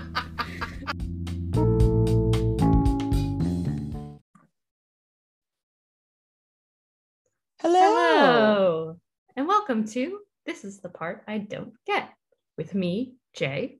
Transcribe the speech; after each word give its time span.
Hello. 7.61 7.79
Hello, 7.81 8.97
and 9.35 9.47
welcome 9.47 9.85
to 9.87 10.19
This 10.45 10.63
is 10.65 10.79
the 10.79 10.89
Part 10.89 11.23
I 11.27 11.37
Don't 11.39 11.73
Get 11.85 12.09
with 12.57 12.75
me, 12.75 13.13
Jay. 13.33 13.79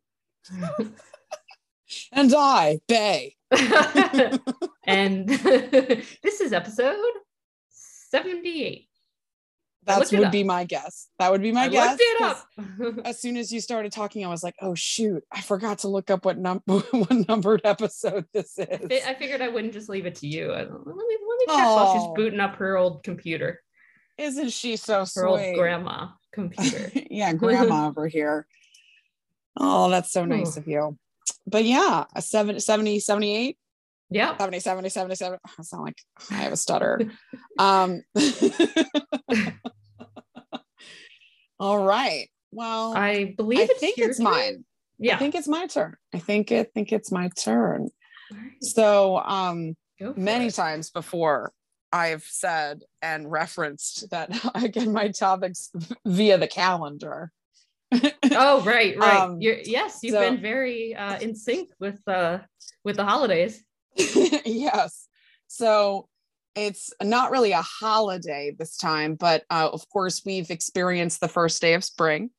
And 2.11 2.31
I, 2.35 2.79
Bay. 2.87 3.35
and 4.85 5.27
this 5.27 6.39
is 6.39 6.53
episode 6.53 6.99
78. 7.71 8.88
That 9.83 10.11
would 10.11 10.31
be 10.31 10.43
my 10.43 10.65
guess. 10.65 11.07
That 11.19 11.31
would 11.31 11.41
be 11.41 11.51
my 11.51 11.63
I 11.63 11.67
guess. 11.69 11.89
looked 11.91 12.01
it 12.03 12.17
'cause 12.19 12.43
up. 12.99 13.05
As 13.07 13.19
soon 13.19 13.37
as 13.37 13.51
you 13.51 13.59
started 13.61 13.91
talking, 13.91 14.25
I 14.25 14.29
was 14.29 14.43
like, 14.43 14.55
"Oh 14.61 14.75
shoot! 14.75 15.23
I 15.31 15.41
forgot 15.41 15.79
to 15.79 15.87
look 15.87 16.11
up 16.11 16.25
what 16.25 16.37
num 16.37 16.61
what 16.65 17.27
numbered 17.27 17.61
episode 17.63 18.25
this 18.33 18.59
is." 18.59 18.67
Fi- 18.87 19.01
I 19.09 19.15
figured 19.15 19.41
I 19.41 19.47
wouldn't 19.47 19.73
just 19.73 19.89
leave 19.89 20.05
it 20.05 20.15
to 20.15 20.27
you. 20.27 20.51
I, 20.51 20.61
let 20.63 20.69
me 20.69 20.77
let 20.85 20.95
me 20.95 21.45
check 21.47 21.65
while 21.65 21.93
she's 21.93 22.03
Oh. 22.03 22.13
booting 22.13 22.39
up 22.39 22.55
her 22.57 22.77
old 22.77 23.03
computer, 23.03 23.61
Isn't 24.17 24.49
she 24.51 24.75
so 24.75 25.05
her 25.15 25.25
old 25.25 25.39
grandma 25.55 26.09
computer. 26.33 26.91
yeah, 27.09 27.33
grandma 27.33 27.87
over 27.89 28.07
here. 28.07 28.45
Oh, 29.57 29.89
that's 29.89 30.11
so 30.11 30.25
nice 30.25 30.55
Ooh. 30.57 30.59
of 30.59 30.67
you. 30.67 30.97
But 31.47 31.63
yeah, 31.65 32.05
a 32.15 32.21
70, 32.21 32.59
70 32.59 32.99
78, 32.99 33.57
70, 34.11 34.59
70, 34.59 34.89
77. 34.89 35.39
I 35.45 35.63
sound 35.63 35.83
like 35.83 35.97
I 36.31 36.35
have 36.35 36.53
a 36.53 36.57
stutter. 36.57 37.01
um, 37.59 38.01
all 41.59 41.79
right. 41.83 42.29
Well, 42.51 42.93
I, 42.95 43.09
I 43.09 43.33
believe 43.37 43.69
it's 43.69 43.79
think 43.79 43.97
it's 43.97 44.17
turn. 44.17 44.23
mine. 44.23 44.65
Yeah. 44.97 45.15
I 45.15 45.19
think 45.19 45.35
it's 45.35 45.47
my 45.47 45.67
turn. 45.67 45.95
I 46.13 46.19
think 46.19 46.51
it 46.51 46.71
think 46.73 46.91
it's 46.91 47.11
my 47.11 47.29
turn. 47.37 47.89
Right, 48.31 48.63
So 48.63 49.17
um 49.19 49.75
many 50.15 50.47
it. 50.47 50.55
times 50.55 50.89
before 50.89 51.51
I've 51.91 52.23
said 52.23 52.81
and 53.01 53.29
referenced 53.31 54.09
that 54.11 54.29
I 54.55 54.67
get 54.67 54.87
my 54.87 55.09
topics 55.09 55.71
via 56.05 56.37
the 56.37 56.47
calendar. 56.47 57.31
Oh, 58.31 58.61
right, 58.63 58.95
right. 58.99 59.19
Um, 59.21 59.41
You're, 59.41 59.57
yes, 59.63 59.99
you've 60.03 60.13
so- 60.13 60.19
been 60.19 60.39
very 60.41 60.93
uh, 60.95 61.19
in 61.19 61.35
sync 61.35 61.69
with 61.79 61.99
uh, 62.07 62.39
with 62.83 62.97
the 62.97 63.03
holidays. 63.05 63.63
yes. 64.45 65.07
So 65.47 66.07
it's 66.55 66.91
not 67.01 67.31
really 67.31 67.51
a 67.51 67.61
holiday 67.61 68.55
this 68.57 68.77
time, 68.77 69.15
but 69.15 69.43
uh, 69.49 69.69
of 69.71 69.87
course 69.89 70.21
we've 70.25 70.49
experienced 70.51 71.21
the 71.21 71.27
first 71.27 71.61
day 71.61 71.73
of 71.73 71.83
spring. 71.83 72.31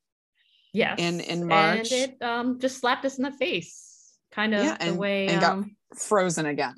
Yes. 0.72 0.98
in- 1.00 1.20
in 1.20 1.46
March. 1.48 1.90
And 1.92 2.12
it 2.12 2.22
um, 2.22 2.60
just 2.60 2.78
slapped 2.78 3.04
us 3.04 3.18
in 3.18 3.24
the 3.24 3.32
face, 3.32 4.14
kind 4.30 4.54
of 4.54 4.64
Yeah, 4.64 4.76
the 4.76 4.94
way, 4.94 5.26
and 5.26 5.40
got- 5.40 5.50
um, 5.52 5.76
Frozen 5.96 6.46
again. 6.46 6.74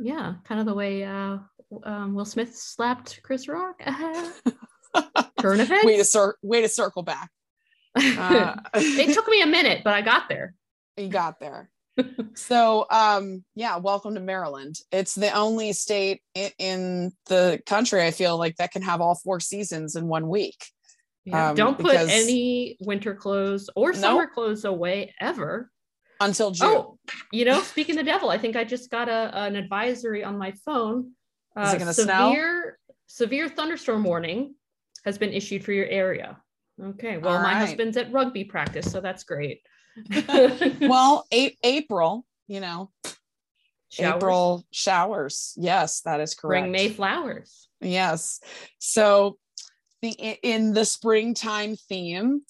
yeah, 0.00 0.34
kind 0.44 0.60
of 0.60 0.66
the 0.66 0.74
way 0.74 1.02
uh, 1.02 1.38
um, 1.82 2.14
Will 2.14 2.24
Smith 2.24 2.54
slapped 2.54 3.20
Chris 3.24 3.48
Rock. 3.48 3.82
Turn 5.40 5.58
events. 5.60 5.84
way 5.84 5.96
to 5.96 6.04
cir- 6.04 6.36
way 6.42 6.60
to 6.62 6.68
circle 6.68 7.02
back. 7.02 7.30
Uh, 7.94 8.56
it 8.74 9.12
took 9.12 9.26
me 9.28 9.42
a 9.42 9.46
minute, 9.46 9.82
but 9.84 9.92
I 9.92 10.00
got 10.02 10.28
there. 10.28 10.54
you 10.96 11.08
got 11.08 11.40
there 11.40 11.68
so 12.34 12.86
um 12.90 13.44
yeah 13.54 13.76
welcome 13.76 14.14
to 14.14 14.20
maryland 14.20 14.76
it's 14.90 15.14
the 15.14 15.30
only 15.36 15.72
state 15.72 16.22
in, 16.34 16.50
in 16.58 17.12
the 17.26 17.60
country 17.66 18.02
i 18.02 18.10
feel 18.10 18.38
like 18.38 18.56
that 18.56 18.72
can 18.72 18.82
have 18.82 19.00
all 19.00 19.14
four 19.14 19.40
seasons 19.40 19.94
in 19.96 20.08
one 20.08 20.28
week 20.28 20.56
Yeah. 21.24 21.50
Um, 21.50 21.56
Don't 21.56 21.78
put 21.78 21.94
any 22.08 22.76
winter 22.80 23.14
clothes 23.14 23.68
or 23.76 23.92
summer 23.94 24.22
Nope. 24.22 24.32
clothes 24.34 24.64
away 24.64 25.14
ever. 25.20 25.70
until 26.20 26.50
june 26.50 26.68
Oh, 26.68 26.98
you 27.30 27.44
know, 27.44 27.60
speaking 27.62 27.96
the 27.96 28.02
devil, 28.02 28.30
I 28.30 28.38
think 28.38 28.56
I 28.56 28.64
just 28.64 28.90
got 28.90 29.08
a 29.08 29.30
an 29.36 29.54
advisory 29.56 30.24
on 30.24 30.38
my 30.38 30.52
phone. 30.64 31.12
Uh, 31.56 31.62
Is 31.66 31.74
it 31.74 31.78
gonna 31.78 31.92
snow? 31.92 32.30
severe 32.30 32.78
severe 33.06 33.48
thunderstorm 33.48 34.02
warning 34.04 34.54
has 35.04 35.18
been 35.18 35.32
issued 35.32 35.64
for 35.64 35.72
your 35.72 35.86
area. 35.86 36.38
Okay, 36.82 37.18
well, 37.18 37.36
All 37.36 37.42
my 37.42 37.52
right. 37.52 37.58
husband's 37.66 37.96
at 37.96 38.10
rugby 38.12 38.44
practice, 38.44 38.90
so 38.90 39.00
that's 39.00 39.24
great. 39.24 39.60
well 40.80 41.26
a- 41.32 41.56
april 41.62 42.24
you 42.48 42.60
know. 42.60 42.90
Showers, 43.90 44.14
april 44.16 44.64
showers. 44.70 45.52
Yes 45.56 46.00
that 46.02 46.20
is 46.20 46.34
correct. 46.34 46.62
Bring 46.62 46.72
May 46.72 46.88
flowers. 46.88 47.68
yes. 47.80 48.40
So 48.78 49.36
the, 50.00 50.10
in 50.42 50.72
the 50.72 50.84
springtime 50.84 51.76
theme 51.76 52.40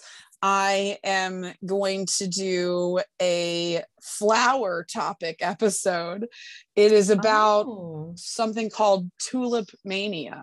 i 0.45 0.99
am 1.05 1.53
going 1.65 2.07
to 2.07 2.27
do 2.27 2.99
a 3.21 3.83
flower 4.03 4.85
topic 4.93 5.37
episode. 5.41 6.27
It 6.75 6.93
is 6.93 7.11
about 7.11 7.67
Oh. 7.67 8.13
something 8.17 8.71
called 8.71 9.11
tulip 9.19 9.69
mania 9.85 10.43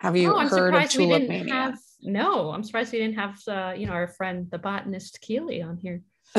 have 0.00 0.16
you 0.16 0.34
Oh, 0.34 0.46
heard 0.48 0.74
of 0.74 0.88
tulip 0.90 1.28
mania 1.28 1.52
have. 1.54 1.78
No, 2.00 2.50
I'm 2.50 2.62
surprised 2.62 2.92
we 2.92 2.98
didn't 2.98 3.18
have, 3.18 3.38
uh, 3.48 3.72
you 3.76 3.86
know, 3.86 3.92
our 3.92 4.08
friend 4.08 4.48
the 4.50 4.58
botanist 4.58 5.20
Keely 5.20 5.62
on 5.62 5.76
here. 5.78 6.02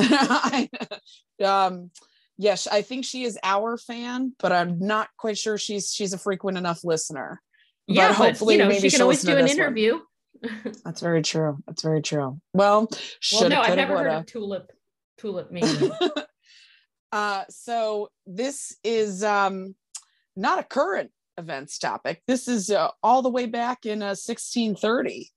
um 1.44 1.90
yes 2.38 2.68
i 2.68 2.82
think 2.84 3.04
she 3.04 3.24
is 3.24 3.40
our 3.44 3.76
fan 3.76 4.34
but 4.40 4.52
i'm 4.52 4.78
not 4.80 5.10
quite 5.18 5.36
sure 5.38 5.58
she's 5.58 5.92
she's 5.92 6.14
a 6.14 6.18
frequent 6.18 6.58
enough 6.60 6.84
listener 6.84 7.42
Yeah, 7.88 8.10
but, 8.10 8.16
hopefully 8.18 8.54
you 8.56 8.60
know, 8.60 8.68
maybe 8.68 8.88
she 8.90 8.92
can 8.92 9.02
always 9.02 9.24
do 9.24 9.32
an 9.36 9.42
one. 9.42 9.50
interview. 9.50 10.00
that's 10.86 11.02
very 11.02 11.24
true 11.24 11.58
that's 11.66 11.82
very 11.82 12.02
true 12.04 12.40
well 12.54 12.88
well, 12.92 13.00
should 13.20 13.50
no, 13.50 13.62
I've 13.62 13.76
never 13.76 13.98
heard 13.98 14.08
of 14.12 14.26
tulip 14.28 14.72
tulip 15.18 15.52
mania. 15.56 15.92
uh 17.12 17.44
so 17.50 18.10
this 18.28 18.78
is 18.84 19.24
um 19.24 19.76
not 20.36 20.60
a 20.60 20.64
current 20.64 21.10
events 21.38 21.80
topic 21.80 22.22
this 22.28 22.48
is 22.48 22.70
uh, 22.70 22.90
all 23.02 23.22
the 23.24 23.30
way 23.30 23.48
back 23.48 23.86
in 23.88 24.04
uh, 24.04 24.14
1630 24.14 25.32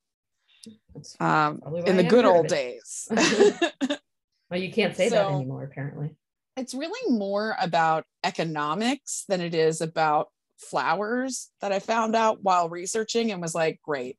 um 1.20 1.60
in 1.86 1.96
the 1.96 2.02
good 2.04 2.24
old 2.24 2.46
it. 2.46 2.48
days 2.50 3.08
well, 4.50 4.60
you 4.60 4.70
can't 4.72 4.96
say 4.96 5.08
that 5.08 5.26
anymore, 5.30 5.64
apparently. 5.64 6.14
it's 6.56 6.74
really 6.74 7.10
more 7.16 7.56
about 7.60 8.04
economics 8.24 9.24
than 9.28 9.40
it 9.40 9.54
is 9.54 9.80
about 9.80 10.28
flowers 10.58 11.50
that 11.60 11.72
I 11.72 11.78
found 11.80 12.14
out 12.14 12.42
while 12.42 12.68
researching 12.68 13.32
and 13.32 13.40
was 13.42 13.54
like, 13.54 13.80
great. 13.82 14.16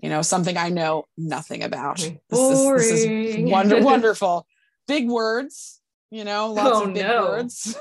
You 0.00 0.08
know, 0.10 0.22
something 0.22 0.56
I 0.56 0.70
know 0.70 1.04
nothing 1.16 1.62
about. 1.62 1.98
This 1.98 2.10
is, 2.38 2.72
this 2.72 2.90
is 2.92 3.06
Boring. 3.06 3.50
wonder, 3.50 3.80
wonderful. 3.82 4.46
Big 4.88 5.08
words, 5.08 5.80
you 6.10 6.24
know, 6.24 6.52
lots 6.52 6.70
Oh, 6.72 6.84
of 6.88 6.94
big 6.94 7.04
no. 7.06 7.22
words. 7.26 7.76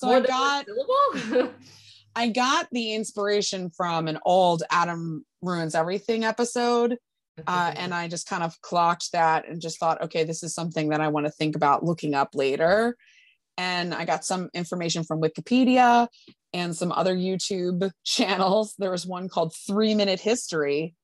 so 0.00 0.06
More 0.06 0.16
I 0.16 0.20
got? 0.20 0.66
I 2.14 2.28
got 2.28 2.68
the 2.72 2.94
inspiration 2.94 3.70
from 3.70 4.08
an 4.08 4.18
old 4.24 4.62
Adam 4.70 5.24
Ruins 5.46 5.74
Everything 5.74 6.24
episode 6.24 6.96
uh, 7.46 7.72
and 7.76 7.92
I 7.92 8.08
just 8.08 8.26
kind 8.26 8.42
of 8.42 8.58
clocked 8.62 9.12
that 9.12 9.46
and 9.46 9.60
just 9.60 9.78
thought, 9.78 10.00
okay, 10.04 10.24
this 10.24 10.42
is 10.42 10.54
something 10.54 10.88
that 10.88 11.02
I 11.02 11.08
want 11.08 11.26
to 11.26 11.30
think 11.32 11.54
about 11.54 11.84
looking 11.84 12.14
up 12.14 12.30
later. 12.34 12.96
And 13.58 13.92
I 13.94 14.06
got 14.06 14.24
some 14.24 14.48
information 14.54 15.04
from 15.04 15.20
Wikipedia 15.20 16.08
and 16.54 16.74
some 16.74 16.92
other 16.92 17.14
YouTube 17.14 17.90
channels. 18.04 18.74
There 18.78 18.90
was 18.90 19.06
one 19.06 19.28
called 19.28 19.54
Three 19.54 19.94
Minute 19.94 20.18
History, 20.18 20.94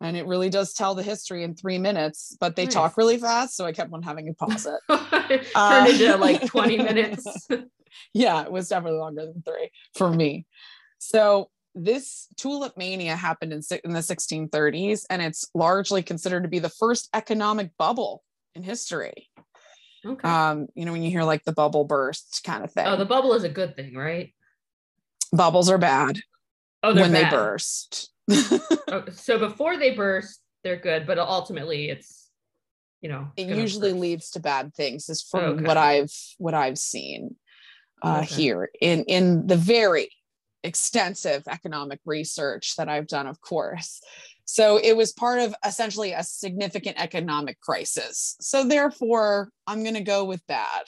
and 0.00 0.16
it 0.16 0.24
really 0.26 0.48
does 0.48 0.72
tell 0.72 0.94
the 0.94 1.02
history 1.02 1.44
in 1.44 1.54
three 1.54 1.76
minutes, 1.78 2.34
but 2.40 2.56
they 2.56 2.64
Nice. 2.64 2.72
talk 2.74 2.96
really 2.96 3.18
fast. 3.18 3.54
So 3.54 3.66
I 3.66 3.72
kept 3.72 3.92
on 3.92 4.02
having 4.02 4.24
to 4.26 4.32
pause 4.32 4.66
it. 4.66 4.80
Turned 4.88 5.46
Uh, 5.54 5.86
into 5.90 6.16
like 6.16 6.46
20 6.46 6.78
minutes. 6.88 7.26
yeah, 8.14 8.42
it 8.42 8.50
was 8.50 8.68
definitely 8.70 9.00
longer 9.00 9.26
than 9.26 9.42
three 9.42 9.70
for 9.96 10.08
me. 10.10 10.46
So 10.98 11.50
this 11.74 12.28
tulip 12.36 12.76
mania 12.76 13.16
happened 13.16 13.52
in, 13.52 13.60
in 13.84 13.92
the 13.92 14.00
1630s, 14.00 15.04
and 15.10 15.20
it's 15.22 15.50
largely 15.54 16.02
considered 16.02 16.42
to 16.42 16.48
be 16.48 16.58
the 16.58 16.68
first 16.68 17.08
economic 17.14 17.70
bubble 17.78 18.22
in 18.54 18.62
history. 18.62 19.28
Okay. 20.06 20.28
Um, 20.28 20.68
you 20.74 20.84
know, 20.84 20.92
when 20.92 21.02
you 21.02 21.10
hear 21.10 21.24
like 21.24 21.44
the 21.44 21.52
bubble 21.52 21.84
burst 21.84 22.42
kind 22.44 22.62
of 22.64 22.72
thing, 22.72 22.86
oh, 22.86 22.96
the 22.96 23.04
bubble 23.04 23.34
is 23.34 23.44
a 23.44 23.48
good 23.48 23.74
thing, 23.76 23.94
right? 23.94 24.32
bubbles 25.32 25.68
are 25.68 25.78
bad 25.78 26.18
Oh, 26.82 26.94
when 26.94 27.12
they 27.12 27.24
burst. 27.24 28.12
Oh, 28.92 29.02
so 29.12 29.38
before 29.38 29.78
they 29.78 29.94
burst, 29.94 30.40
they're 30.62 30.76
good, 30.76 31.06
but 31.06 31.18
ultimately 31.18 31.88
it's, 31.88 32.28
you 33.00 33.08
know, 33.08 33.28
it 33.36 33.48
usually 33.56 33.90
burst. 33.92 34.00
leads 34.00 34.30
to 34.32 34.40
bad 34.40 34.74
things, 34.74 35.08
is 35.08 35.22
from 35.22 35.42
Okay. 35.44 35.64
what 35.64 35.76
I've 35.78 36.12
what 36.38 36.52
I've 36.54 36.78
seen 36.78 37.36
uh, 38.02 38.20
Okay. 38.22 38.34
here 38.34 38.70
in 38.80 39.04
in 39.04 39.46
the 39.46 39.56
very 39.56 40.10
extensive 40.64 41.44
economic 41.48 42.00
research 42.04 42.74
that 42.76 42.88
I've 42.88 43.06
done, 43.06 43.26
of 43.28 43.40
course. 43.40 44.00
So 44.46 44.78
it 44.82 44.96
was 44.96 45.12
part 45.12 45.38
of 45.40 45.54
essentially 45.64 46.12
a 46.12 46.22
significant 46.22 47.00
economic 47.00 47.60
crisis. 47.60 48.36
So 48.40 48.66
therefore, 48.66 49.50
I'm 49.66 49.82
going 49.82 49.94
to 49.94 50.00
go 50.02 50.24
with 50.24 50.44
bad. 50.46 50.84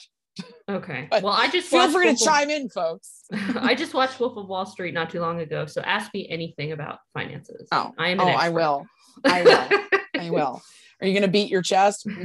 Okay. 0.69 1.07
Well, 1.11 1.29
I 1.29 1.49
just 1.49 1.67
Feel 1.69 1.89
free 1.91 2.05
to 2.07 2.11
of- 2.11 2.19
chime 2.19 2.49
in, 2.51 2.69
folks. 2.69 3.23
I 3.55 3.73
just 3.73 3.93
watched 3.95 4.19
Wolf 4.19 4.37
of 4.37 4.47
Wall 4.47 4.65
Street 4.67 4.93
not 4.93 5.09
too 5.09 5.19
long 5.19 5.39
ago, 5.41 5.65
so 5.65 5.81
ask 5.81 6.13
me 6.13 6.27
anything 6.29 6.73
about 6.73 6.99
finances. 7.13 7.67
Oh, 7.71 7.91
I 7.97 8.09
am. 8.09 8.19
oh, 8.19 8.27
An 8.27 8.35
I 8.35 8.49
will. 8.59 8.85
I 9.25 9.41
will. 9.41 10.21
I 10.21 10.29
will. 10.29 10.61
Are 10.99 11.07
you 11.07 11.13
gonna 11.13 11.27
beat 11.27 11.49
your 11.49 11.61
chest? 11.61 12.07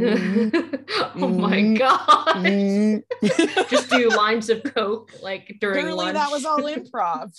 Mm, 1.13 1.23
oh 1.23 1.29
my 1.29 1.57
Mm. 1.59 1.79
god! 1.79 2.17
mm. 2.37 3.03
just 3.71 3.91
do 3.91 4.09
lines 4.11 4.49
of 4.49 4.63
coke 4.65 5.13
like 5.23 5.57
during 5.61 5.79
Apparently, 5.81 6.05
lunch. 6.05 6.15
that 6.15 6.31
was 6.31 6.45
all 6.45 6.59
improv. 6.63 7.31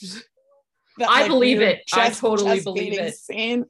That, 0.99 1.09
I 1.09 1.27
believe 1.27 1.59
it. 1.61 1.81
I 1.93 2.09
totally 2.11 2.59
believe 2.61 2.93
it. 2.99 3.15
Scene. 3.15 3.65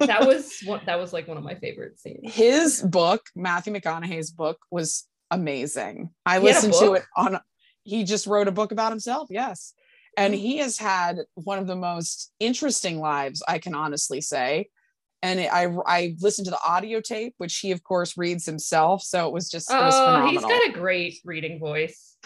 that 0.00 0.24
was 0.26 0.60
one. 0.64 0.80
That 0.86 0.98
was 1.00 1.12
like 1.12 1.26
one 1.26 1.36
of 1.36 1.42
my 1.42 1.54
favorite 1.56 1.98
scenes. 1.98 2.32
his 2.32 2.80
book, 2.82 3.22
Matthew 3.34 3.72
McConaughey's 3.72 4.30
book, 4.30 4.58
was 4.70 5.04
amazing. 5.32 6.10
I 6.24 6.38
He 6.38 6.44
listened 6.44 6.74
to 6.74 6.92
it 6.94 7.02
on. 7.16 7.40
He 7.82 8.04
just 8.04 8.26
wrote 8.26 8.46
a 8.46 8.52
book 8.52 8.70
about 8.70 8.92
himself. 8.92 9.28
Yes, 9.30 9.72
and 10.16 10.32
Oh. 10.34 10.36
he 10.36 10.58
has 10.58 10.78
had 10.78 11.18
one 11.34 11.58
of 11.58 11.66
the 11.66 11.76
most 11.76 12.30
interesting 12.38 13.00
lives 13.00 13.42
I 13.48 13.58
can 13.58 13.74
honestly 13.74 14.20
say. 14.20 14.68
And 15.22 15.40
it- 15.40 15.52
I 15.52 15.66
I 15.86 16.16
listened 16.20 16.44
to 16.46 16.50
the 16.52 16.60
audio 16.66 17.00
tape, 17.00 17.34
which 17.38 17.56
he 17.58 17.72
of 17.72 17.82
course 17.82 18.16
reads 18.16 18.46
himself. 18.46 19.02
So 19.02 19.26
it 19.26 19.32
was 19.32 19.48
just 19.50 19.70
it 19.70 19.74
was 19.74 19.94
Oh, 19.94 20.04
phenomenal. 20.06 20.30
he's 20.30 20.42
got 20.42 20.68
a 20.68 20.72
great 20.72 21.18
reading 21.24 21.58
voice. 21.58 22.16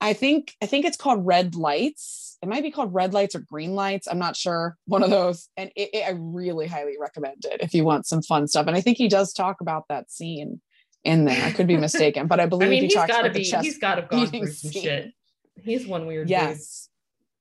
I 0.00 0.12
think 0.12 0.54
I 0.62 0.66
think 0.66 0.84
it's 0.84 0.96
called 0.96 1.24
Red 1.26 1.54
Lights. 1.54 2.36
It 2.42 2.48
might 2.48 2.62
be 2.62 2.70
called 2.70 2.92
Red 2.92 3.14
Lights 3.14 3.34
or 3.34 3.38
Green 3.40 3.74
Lights. 3.74 4.06
I'm 4.06 4.18
not 4.18 4.36
sure. 4.36 4.76
One 4.86 5.02
of 5.02 5.08
those. 5.10 5.48
And 5.56 5.70
it, 5.74 5.90
it- 5.94 6.04
I 6.06 6.10
really 6.18 6.66
highly 6.66 6.96
recommend 7.00 7.44
it 7.50 7.62
if 7.62 7.72
you 7.72 7.84
want 7.84 8.06
some 8.06 8.20
fun 8.20 8.46
stuff. 8.48 8.66
And 8.66 8.76
I 8.76 8.80
think 8.82 8.98
he 8.98 9.08
does 9.08 9.32
talk 9.32 9.62
about 9.62 9.84
that 9.88 10.10
scene 10.10 10.60
in 11.04 11.24
there. 11.24 11.42
I 11.46 11.52
could 11.52 11.66
be 11.66 11.76
mistaken, 11.78 12.26
but 12.26 12.40
I 12.40 12.46
believe 12.52 12.66
I 12.68 12.70
mean, 12.70 12.80
he 12.82 12.86
he's 12.88 12.94
talks 12.94 13.08
got 13.08 13.14
to 13.22 13.24
about 13.26 13.32
the 13.34 13.40
be. 13.40 13.44
chest. 13.46 13.64
He's 13.64 13.78
got 13.78 13.94
to 13.94 14.00
have 14.02 14.10
gone 14.10 14.26
through 14.26 14.46
some 14.48 14.70
scene. 14.70 14.82
shit. 14.82 15.12
He's 15.62 15.86
one 15.86 16.06
weird. 16.06 16.26
dude. 16.26 16.32
Yes, 16.32 16.88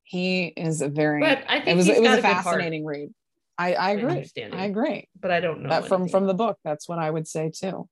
he 0.03 0.45
is 0.45 0.81
a 0.81 0.87
very. 0.87 1.19
but 1.21 1.39
I 1.49 1.55
think 1.57 1.67
it 1.67 1.75
was 1.75 1.87
it 1.89 2.01
was 2.01 2.19
a 2.19 2.21
fascinating 2.21 2.85
read. 2.85 3.09
I 3.57 3.73
I 3.73 3.91
agree. 3.91 4.29
I 4.51 4.65
agree. 4.65 5.07
but 5.19 5.31
I 5.31 5.39
don't 5.39 5.63
know 5.63 5.69
that 5.69 5.87
from 5.87 6.01
anything 6.03 6.11
from 6.11 6.27
the 6.27 6.33
book 6.33 6.57
that's 6.63 6.87
what 6.89 6.99
i 6.99 7.09
would 7.09 7.27
say 7.27 7.49
too 7.53 7.87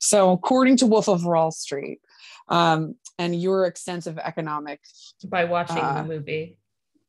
so 0.00 0.32
according 0.32 0.76
to 0.78 0.86
wolf 0.86 1.08
of 1.08 1.24
wall 1.24 1.50
street 1.50 2.00
um, 2.48 2.94
and 3.18 3.40
your 3.40 3.66
extensive 3.66 4.18
economic 4.18 4.80
by 5.26 5.44
watching 5.44 5.78
uh, 5.78 6.02
the 6.02 6.08
movie. 6.08 6.58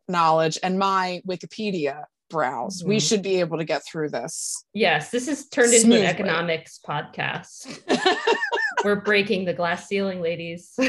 knowledge 0.07 0.57
and 0.63 0.77
my 0.79 1.21
wikipedia 1.27 2.03
browse 2.29 2.83
we 2.85 2.97
Mhm. 2.97 3.07
should 3.09 3.21
be 3.23 3.39
able 3.39 3.57
to 3.57 3.65
get 3.65 3.83
through 3.85 4.09
this 4.09 4.63
Yes, 4.73 5.09
this 5.11 5.27
is 5.27 5.47
turned 5.49 5.73
into 5.73 5.95
an 5.95 6.05
economics 6.05 6.79
podcast. 6.87 7.67
We're 8.85 9.01
breaking 9.01 9.43
the 9.45 9.53
glass 9.53 9.87
ceiling, 9.89 10.21
ladies. 10.21 10.73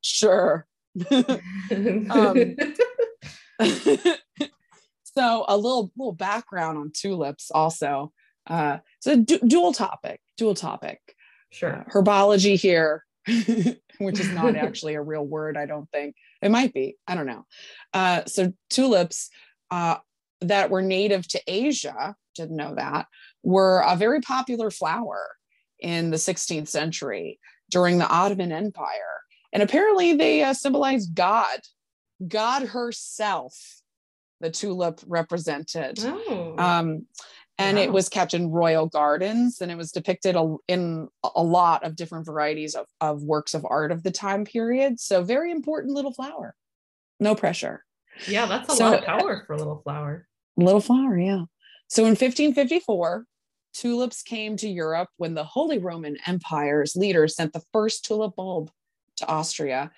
sure 0.00 0.66
Um, 1.10 2.54
so 5.04 5.44
a 5.48 5.56
little 5.56 5.92
little 5.96 6.12
background 6.12 6.76
on 6.76 6.90
tulips 6.92 7.50
also 7.50 8.12
uh 8.48 8.78
so 9.00 9.16
du- 9.16 9.38
dual 9.46 9.72
topic 9.72 10.20
dual 10.36 10.54
topic 10.54 11.14
sure. 11.54 11.86
herbology 11.90 12.60
here, 12.60 13.04
which 13.98 14.20
is 14.20 14.30
not 14.32 14.56
actually 14.56 14.94
a 14.94 15.02
real 15.02 15.24
word, 15.24 15.56
I 15.56 15.66
don't 15.66 15.90
think. 15.90 16.16
It 16.42 16.50
might 16.50 16.74
be, 16.74 16.96
I 17.06 17.14
don't 17.14 17.26
know. 17.26 17.46
Uh, 17.92 18.24
so 18.26 18.52
tulips 18.70 19.30
uh, 19.70 19.96
that 20.40 20.70
were 20.70 20.82
native 20.82 21.26
to 21.28 21.40
Asia, 21.46 22.14
didn't 22.34 22.56
know 22.56 22.74
that, 22.74 23.06
were 23.42 23.82
a 23.86 23.96
very 23.96 24.20
popular 24.20 24.70
flower 24.70 25.28
in 25.80 26.10
the 26.10 26.16
16th 26.16 26.68
century 26.68 27.38
during 27.70 27.98
the 27.98 28.08
Ottoman 28.08 28.52
Empire. 28.52 29.22
And 29.52 29.62
apparently 29.62 30.14
they 30.14 30.42
uh, 30.42 30.52
symbolize 30.52 31.06
God, 31.06 31.60
God 32.28 32.68
herself, 32.68 33.80
the 34.40 34.50
tulip 34.50 35.00
represented. 35.06 35.98
Oh, 36.02 36.54
um, 36.58 37.06
and 37.56 37.78
it 37.78 37.92
was 37.92 38.08
kept 38.08 38.34
in 38.34 38.50
royal 38.50 38.86
gardens 38.86 39.60
and 39.60 39.70
it 39.70 39.76
was 39.76 39.92
depicted 39.92 40.34
a, 40.34 40.56
in 40.66 41.08
a 41.36 41.42
lot 41.42 41.84
of 41.84 41.94
different 41.94 42.26
varieties 42.26 42.74
of, 42.74 42.86
of 43.00 43.22
works 43.22 43.54
of 43.54 43.64
art 43.68 43.92
of 43.92 44.02
the 44.02 44.10
time 44.10 44.44
period. 44.44 44.98
So 44.98 45.22
very 45.22 45.52
important 45.52 45.94
little 45.94 46.12
flower. 46.12 46.56
No 47.20 47.36
pressure. 47.36 47.84
Yeah, 48.26 48.46
that's 48.46 48.72
a 48.72 48.76
so- 48.76 48.90
lot 48.90 48.98
of 48.98 49.04
power 49.04 49.44
for 49.46 49.52
a 49.52 49.56
little 49.56 49.80
flower. 49.84 50.26
little 50.56 50.80
flower 50.80 51.16
yeah. 51.18 51.44
So 51.88 52.02
in 52.02 52.10
1554 52.10 53.26
tulips 53.74 54.22
came 54.22 54.56
to 54.56 54.68
europe 54.68 55.08
when 55.16 55.34
the 55.34 55.42
holy 55.42 55.78
roman 55.78 56.16
empire's 56.26 56.94
leader 56.94 57.26
sent 57.26 57.52
the 57.52 57.62
first 57.72 58.04
tulip 58.04 58.36
bulb 58.36 58.70
to 59.16 59.26
austria 59.26 59.90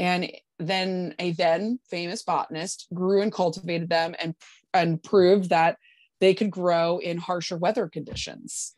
and 0.00 0.32
then 0.58 1.14
a 1.18 1.32
then 1.32 1.78
famous 1.88 2.22
botanist 2.22 2.88
grew 2.92 3.22
and 3.22 3.30
cultivated 3.30 3.88
them 3.88 4.16
and 4.18 4.34
and 4.72 5.02
proved 5.02 5.50
that 5.50 5.76
they 6.20 6.34
could 6.34 6.50
grow 6.50 6.98
in 6.98 7.18
harsher 7.18 7.56
weather 7.56 7.88
conditions. 7.88 8.74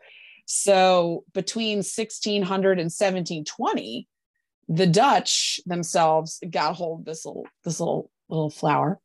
So 0.47 1.25
between 1.33 1.79
1600 1.79 2.73
and 2.79 2.91
1720 2.91 4.09
the 4.69 4.87
dutch 4.87 5.61
themselves 5.67 6.41
got 6.49 6.77
hold 6.77 7.01
of 7.01 7.07
this 7.07 7.25
little 7.25 7.47
this 7.65 7.81
little 7.81 8.11
little 8.29 8.51
flower. 8.51 8.99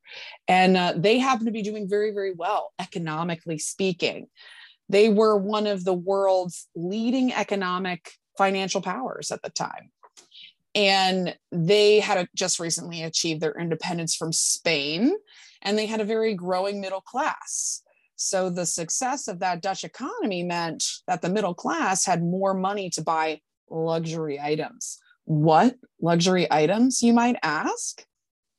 And 0.47 0.77
uh, 0.77 0.93
they 0.95 1.19
happen 1.19 1.45
to 1.45 1.51
be 1.51 1.61
doing 1.61 1.87
very 1.87 2.11
very 2.11 2.33
well 2.33 2.73
economically 2.79 3.59
speaking. 3.59 4.27
They 4.89 5.09
were 5.09 5.37
one 5.37 5.67
of 5.67 5.83
the 5.83 5.93
world's 5.93 6.67
leading 6.75 7.33
economic 7.33 8.11
financial 8.37 8.81
powers 8.81 9.31
at 9.31 9.41
the 9.41 9.49
time 9.49 9.91
and 10.77 11.35
they 11.51 12.00
had 12.00 12.18
a, 12.19 12.27
just 12.35 12.59
recently 12.59 13.03
achieved 13.03 13.41
their 13.41 13.59
independence 13.59 14.15
from 14.15 14.31
spain 14.31 15.13
and 15.63 15.77
they 15.77 15.88
had 15.88 16.00
a 16.00 16.06
very 16.06 16.33
growing 16.33 16.79
middle 16.79 17.01
class 17.01 17.81
so 18.15 18.50
the 18.50 18.65
success 18.65 19.27
of 19.27 19.39
that 19.39 19.62
dutch 19.62 19.83
economy 19.83 20.44
meant 20.44 20.83
that 21.07 21.21
the 21.21 21.29
middle 21.29 21.53
class 21.53 22.06
had 22.06 22.21
more 22.21 22.53
money 22.53 22.89
to 22.89 23.01
buy 23.01 23.39
luxury 23.69 24.39
items 24.39 25.00
what 25.25 25.75
luxury 26.01 26.47
items 26.51 27.01
you 27.01 27.12
might 27.12 27.38
ask 27.44 28.06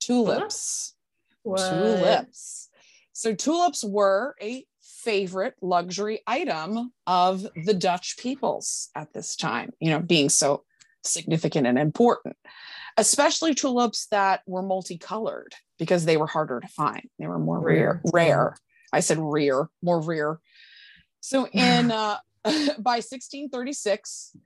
tulips 0.00 0.94
What? 1.43 1.71
tulips. 1.71 2.69
So 3.12 3.35
tulips 3.35 3.82
were 3.82 4.35
a 4.41 4.64
favorite 4.81 5.55
luxury 5.62 6.21
item 6.26 6.93
of 7.06 7.47
the 7.64 7.75
Dutch 7.75 8.17
peoples 8.19 8.91
at 8.94 9.12
this 9.12 9.35
time, 9.35 9.73
you 9.81 9.91
know, 9.91 10.00
being 10.00 10.29
so 10.29 10.64
significant 11.08 11.66
and 11.66 11.78
important, 11.78 12.37
especially 12.97 13.54
tulips 13.54 14.06
that 14.11 14.42
were 14.47 14.62
multicolored 14.62 15.54
because 15.78 16.04
they 16.04 16.16
were 16.16 16.26
harder 16.26 16.61
to 16.61 16.68
find. 16.68 17.09
They 17.18 17.26
were 17.26 17.38
more 17.38 17.61
rare, 17.61 18.00
Rare. 18.12 18.56
I 18.92 19.00
said 19.00 19.18
rare, 19.21 19.68
more 19.83 20.00
rare. 20.00 20.40
So 21.21 21.47
in 21.49 21.90
uh, 21.92 22.18
by 22.44 23.00
1636, 23.00 24.37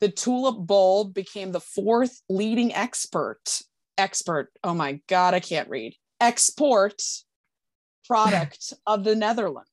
the 0.00 0.08
tulip 0.08 0.66
bulb 0.66 1.12
became 1.12 1.52
the 1.52 1.60
fourth 1.60 2.22
leading 2.28 2.74
expert 2.74 3.60
expert. 3.98 4.50
Oh 4.64 4.74
my 4.74 5.00
God, 5.08 5.34
I 5.34 5.40
can't 5.40 5.68
read. 5.68 5.94
Export 6.20 7.02
product 8.06 8.72
of 8.86 9.04
the 9.04 9.14
Netherlands. 9.14 9.68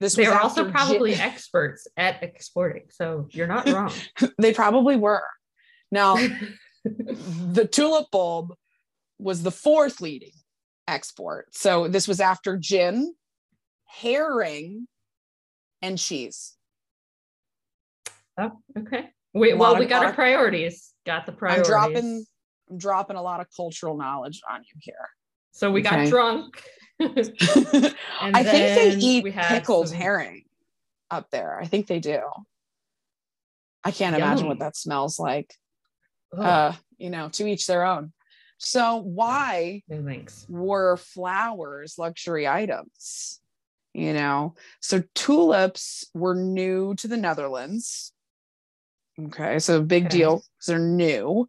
This 0.00 0.14
They 0.16 0.22
was 0.24 0.32
are 0.32 0.40
also 0.40 0.70
probably 0.70 1.12
gin- 1.12 1.20
experts 1.30 1.86
at 1.96 2.22
exporting, 2.22 2.84
so 2.90 3.28
you're 3.30 3.46
not 3.46 3.68
wrong. 3.68 3.92
they 4.38 4.52
probably 4.52 4.96
were. 4.96 5.22
Now, 5.92 6.16
the 6.84 7.68
tulip 7.70 8.10
bulb 8.10 8.54
was 9.20 9.44
the 9.44 9.52
fourth 9.52 10.00
leading 10.00 10.32
export. 10.88 11.54
So 11.54 11.86
this 11.86 12.08
was 12.08 12.18
after 12.18 12.56
gin, 12.56 13.14
herring, 13.86 14.88
and 15.80 15.96
cheese. 15.98 16.54
oh, 18.38 18.50
okay. 18.76 19.10
Wait, 19.34 19.56
well, 19.56 19.78
we 19.78 19.86
got 19.86 20.04
our 20.04 20.12
priorities. 20.12 20.92
Got 21.06 21.26
the 21.26 21.32
priorities. 21.32 21.66
I'm 21.66 21.70
dropping 21.70 22.24
I'm 22.70 22.78
dropping 22.78 23.16
a 23.16 23.22
lot 23.22 23.40
of 23.40 23.46
cultural 23.54 23.96
knowledge 23.96 24.40
on 24.50 24.60
you 24.60 24.74
here. 24.80 25.08
So 25.52 25.70
we 25.70 25.82
got 25.82 26.08
drunk. 26.08 26.62
And 27.00 28.36
I 28.36 28.44
think 28.44 28.76
they 28.76 28.96
eat 28.98 29.24
pickled 29.34 29.88
some- 29.88 29.98
herring 29.98 30.44
up 31.10 31.28
there. 31.30 31.58
I 31.60 31.66
think 31.66 31.88
they 31.88 31.98
do. 31.98 32.20
I 33.82 33.90
can't 33.90 34.14
imagine 34.14 34.46
what 34.46 34.60
that 34.60 34.76
smells 34.76 35.18
like. 35.18 35.52
Uh, 36.36 36.74
you 36.98 37.10
know, 37.10 37.28
to 37.30 37.46
each 37.46 37.66
their 37.66 37.84
own. 37.84 38.12
So 38.58 38.96
why 38.96 39.82
no 39.88 40.02
thanks. 40.04 40.46
were 40.48 40.96
flowers 40.96 41.96
luxury 41.98 42.46
items? 42.48 43.40
You 43.92 44.14
know, 44.14 44.54
so 44.80 45.02
tulips 45.14 46.08
were 46.14 46.34
new 46.34 46.94
to 46.96 47.08
the 47.08 47.16
Netherlands. 47.18 48.12
Okay, 49.20 49.58
so 49.58 49.82
big 49.82 50.06
Okay. 50.06 50.18
deal 50.18 50.38
'cause 50.38 50.66
they're 50.66 50.78
new 50.78 51.46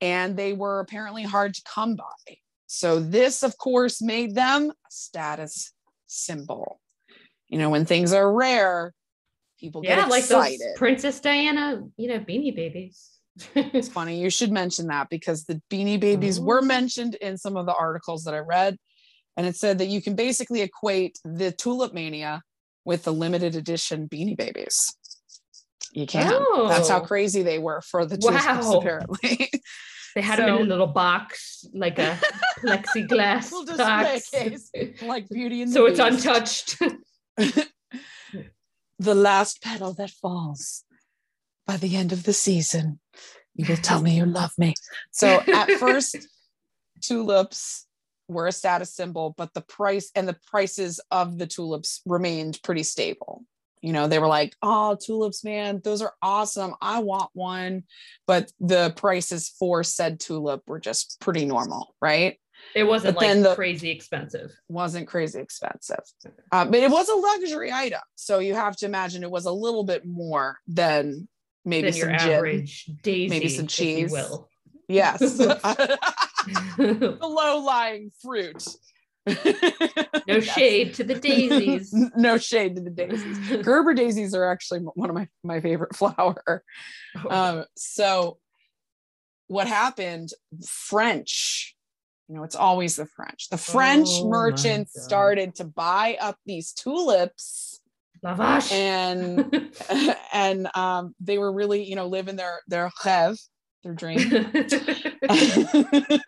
and 0.00 0.36
they 0.36 0.52
were 0.52 0.80
apparently 0.80 1.22
hard 1.22 1.54
to 1.54 1.62
come 1.62 1.96
by. 1.96 2.36
So, 2.66 3.00
this, 3.00 3.42
of 3.42 3.56
course, 3.56 4.02
made 4.02 4.34
them 4.34 4.70
a 4.70 4.90
status 4.90 5.72
symbol. 6.06 6.80
You 7.48 7.58
know, 7.58 7.70
when 7.70 7.86
things 7.86 8.12
are 8.12 8.30
rare, 8.30 8.92
People 9.58 9.82
yeah, 9.82 9.96
get 9.96 10.08
like 10.10 10.24
excited. 10.24 10.60
those 10.60 10.76
Princess 10.76 11.20
Diana, 11.20 11.82
you 11.96 12.08
know, 12.08 12.20
beanie 12.20 12.54
babies. 12.54 13.17
It's 13.54 13.88
funny 13.98 14.20
you 14.20 14.30
should 14.30 14.50
mention 14.52 14.86
that 14.88 15.08
because 15.08 15.44
the 15.44 15.60
Beanie 15.70 15.98
Babies 16.00 16.38
oh. 16.38 16.42
were 16.42 16.58
Oh. 16.60 16.64
mentioned 16.66 17.14
in 17.16 17.36
some 17.38 17.56
of 17.56 17.66
the 17.66 17.74
articles 17.74 18.24
that 18.24 18.34
I 18.34 18.38
read, 18.38 18.76
and 19.36 19.46
it 19.46 19.56
said 19.56 19.78
that 19.78 19.86
you 19.88 20.02
can 20.02 20.14
basically 20.14 20.62
equate 20.62 21.18
the 21.24 21.52
Tulip 21.52 21.92
Mania 21.94 22.42
with 22.84 23.04
the 23.04 23.12
limited 23.12 23.54
edition 23.56 24.08
Beanie 24.08 24.36
Babies. 24.36 24.94
You 25.92 26.06
can. 26.06 26.28
That's 26.68 26.88
how 26.88 26.98
Oh. 27.02 27.06
crazy 27.06 27.42
they 27.42 27.58
were 27.58 27.80
for 27.80 28.04
the 28.04 28.16
tulips, 28.16 28.68
apparently. 28.74 29.50
They 30.14 30.22
had 30.22 30.38
them 30.40 30.48
in 30.48 30.54
a 30.54 30.60
little 30.64 30.86
box, 30.88 31.64
like 31.72 31.98
a 32.00 32.18
plexiglass 32.64 33.50
box. 33.76 34.30
case. 34.30 34.70
like 35.02 35.28
Beauty 35.28 35.62
and 35.62 35.70
the 35.70 35.74
so 35.74 35.86
it's 35.86 36.00
Beast. 36.00 36.80
untouched. 36.80 37.68
the 38.98 39.14
last 39.14 39.62
petal 39.62 39.92
that 39.94 40.10
falls 40.10 40.84
by 41.66 41.76
the 41.76 41.94
end 41.94 42.12
of 42.12 42.24
the 42.24 42.32
season 42.32 42.98
you 43.58 43.66
will 43.68 43.76
tell 43.76 44.00
me 44.00 44.16
you 44.16 44.24
love 44.24 44.52
me 44.56 44.72
so 45.10 45.40
at 45.52 45.70
first 45.78 46.16
tulips 47.00 47.86
were 48.28 48.46
a 48.46 48.52
status 48.52 48.94
symbol 48.94 49.34
but 49.36 49.52
the 49.54 49.60
price 49.62 50.10
and 50.14 50.26
the 50.28 50.36
prices 50.50 51.00
of 51.10 51.38
the 51.38 51.46
tulips 51.46 52.00
remained 52.06 52.58
pretty 52.62 52.82
stable 52.82 53.44
you 53.80 53.92
know 53.92 54.06
they 54.08 54.18
were 54.18 54.26
like 54.26 54.54
oh 54.62 54.96
tulips 55.00 55.44
man 55.44 55.80
those 55.84 56.02
are 56.02 56.12
awesome 56.22 56.74
i 56.82 56.98
want 56.98 57.30
one 57.32 57.82
but 58.26 58.50
the 58.60 58.92
prices 58.96 59.48
for 59.58 59.82
said 59.84 60.18
tulip 60.20 60.62
were 60.68 60.80
just 60.80 61.16
pretty 61.20 61.44
normal 61.46 61.94
right 62.02 62.38
It 62.74 62.84
wasn't 62.84 63.14
But 63.16 63.24
like 63.24 63.42
the- 63.42 63.54
crazy 63.54 63.90
expensive. 63.90 64.50
wasn't 64.68 65.06
crazy 65.06 65.38
expensive. 65.40 66.02
Uh, 66.50 66.64
but 66.66 66.80
it 66.80 66.90
was 66.90 67.08
a 67.08 67.14
luxury 67.14 67.70
item. 67.72 68.02
So 68.16 68.40
you 68.40 68.54
have 68.54 68.74
to 68.78 68.86
imagine 68.86 69.22
it 69.22 69.30
was 69.30 69.46
a 69.46 69.52
little 69.52 69.84
bit 69.84 70.04
more 70.04 70.58
than 70.66 71.28
maybe 71.68 71.92
some 71.92 72.08
gin. 72.10 72.30
average 72.30 72.90
daisy, 73.02 73.28
maybe 73.28 73.48
some 73.48 73.66
cheese. 73.66 74.10
will. 74.10 74.48
Yes. 74.88 75.18
the 76.78 77.18
low 77.20 77.58
lying 77.58 78.10
fruit. 78.22 78.64
no 80.26 80.40
shade 80.40 80.94
to 80.94 81.04
the 81.04 81.14
daisies. 81.14 81.92
no 82.16 82.38
shade 82.38 82.76
to 82.76 82.82
the 82.82 82.90
daisies. 82.90 83.38
Gerber 83.62 83.92
daisies 83.92 84.34
are 84.34 84.50
actually 84.50 84.80
one 84.80 85.10
of 85.10 85.14
my, 85.14 85.28
my 85.44 85.60
favorite 85.60 85.94
flower. 85.94 86.64
Um, 87.28 87.64
so 87.76 88.38
what 89.48 89.66
happened? 89.66 90.30
French, 90.66 91.76
you 92.28 92.36
know, 92.36 92.44
it's 92.44 92.56
always 92.56 92.96
the 92.96 93.06
French. 93.06 93.48
The 93.50 93.58
French 93.58 94.08
Oh 94.10 94.28
merchants 94.28 95.02
started 95.02 95.56
to 95.56 95.64
buy 95.64 96.16
up 96.20 96.38
these 96.46 96.72
tulips 96.72 97.80
Lavash. 98.24 98.72
and 98.72 99.72
and 100.32 100.68
um, 100.76 101.14
they 101.20 101.38
were 101.38 101.52
really, 101.52 101.84
you 101.84 101.96
know, 101.96 102.06
living 102.06 102.36
their 102.36 102.60
their 102.66 102.90
rêve, 103.04 103.38
their 103.82 103.94
dream. 103.94 104.52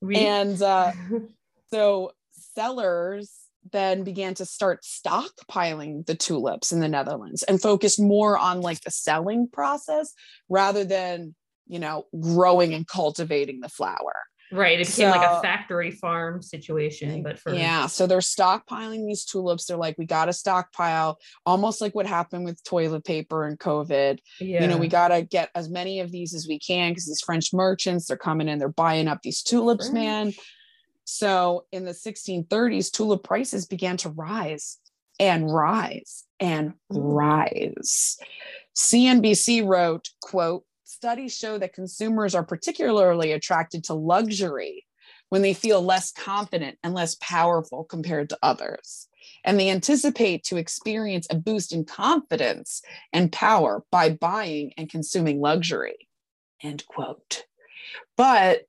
We- 0.00 0.16
and 0.16 0.60
uh, 0.62 0.92
so 1.70 2.12
sellers 2.54 3.32
then 3.72 4.02
began 4.02 4.34
to 4.34 4.46
start 4.46 4.82
stockpiling 4.82 6.06
the 6.06 6.14
tulips 6.14 6.72
in 6.72 6.80
the 6.80 6.88
Netherlands 6.88 7.42
and 7.42 7.60
focused 7.60 8.00
more 8.00 8.38
on 8.38 8.60
like 8.60 8.80
the 8.82 8.90
selling 8.90 9.48
process 9.52 10.14
rather 10.48 10.84
than 10.84 11.34
you 11.66 11.78
know 11.78 12.04
growing 12.18 12.72
and 12.74 12.86
cultivating 12.86 13.60
the 13.60 13.68
flower. 13.68 14.14
Right, 14.52 14.80
it 14.80 14.86
became 14.86 15.10
like 15.10 15.28
a 15.28 15.40
factory 15.40 15.90
farm 15.90 16.42
situation, 16.42 17.22
but 17.22 17.38
for 17.38 17.52
Yeah, 17.52 17.86
so 17.86 18.06
they're 18.06 18.18
stockpiling 18.18 19.06
these 19.06 19.24
tulips. 19.24 19.66
They're 19.66 19.76
like, 19.76 19.96
we 19.98 20.06
got 20.06 20.26
to 20.26 20.32
stockpile, 20.32 21.18
almost 21.46 21.80
like 21.80 21.94
what 21.94 22.06
happened 22.06 22.44
with 22.44 22.62
toilet 22.64 23.04
paper 23.04 23.44
and 23.46 23.58
COVID. 23.58 24.18
yeah, 24.40 24.62
You 24.62 24.68
know, 24.68 24.78
we 24.78 24.88
got 24.88 25.08
to 25.08 25.22
get 25.22 25.50
as 25.54 25.68
many 25.68 26.00
of 26.00 26.10
these 26.10 26.34
as 26.34 26.46
we 26.48 26.58
can 26.58 26.92
because 26.92 27.06
these 27.06 27.20
French 27.20 27.52
merchants, 27.52 28.06
they're 28.06 28.16
coming 28.16 28.48
in, 28.48 28.58
they're 28.58 28.68
buying 28.68 29.08
up 29.08 29.22
these 29.22 29.42
tulips, 29.42 29.90
man. 29.90 30.32
So 31.04 31.64
in 31.72 31.84
the 31.84 31.92
1630s, 31.92 32.90
tulip 32.90 33.24
prices 33.24 33.66
began 33.66 33.96
to 33.98 34.10
rise 34.10 34.78
and 35.18 35.50
rise 35.50 36.24
and 36.38 36.74
rise. 36.90 38.18
CNBC 38.76 39.66
wrote, 39.66 40.10
quote, 40.20 40.64
studies 40.88 41.36
show 41.36 41.58
that 41.58 41.74
consumers 41.74 42.34
are 42.34 42.44
particularly 42.44 43.32
attracted 43.32 43.84
to 43.84 43.94
luxury 43.94 44.86
when 45.28 45.42
they 45.42 45.52
feel 45.52 45.82
less 45.82 46.10
confident 46.10 46.78
and 46.82 46.94
less 46.94 47.14
powerful 47.20 47.84
compared 47.84 48.30
to 48.30 48.38
others. 48.42 49.08
And 49.44 49.60
they 49.60 49.68
anticipate 49.68 50.44
to 50.44 50.56
experience 50.56 51.26
a 51.30 51.36
boost 51.36 51.72
in 51.72 51.84
confidence 51.84 52.80
and 53.12 53.30
power 53.30 53.84
by 53.90 54.10
buying 54.10 54.72
and 54.78 54.88
consuming 54.88 55.40
luxury. 55.40 56.08
End 56.62 56.86
quote. 56.86 57.44
But 58.16 58.62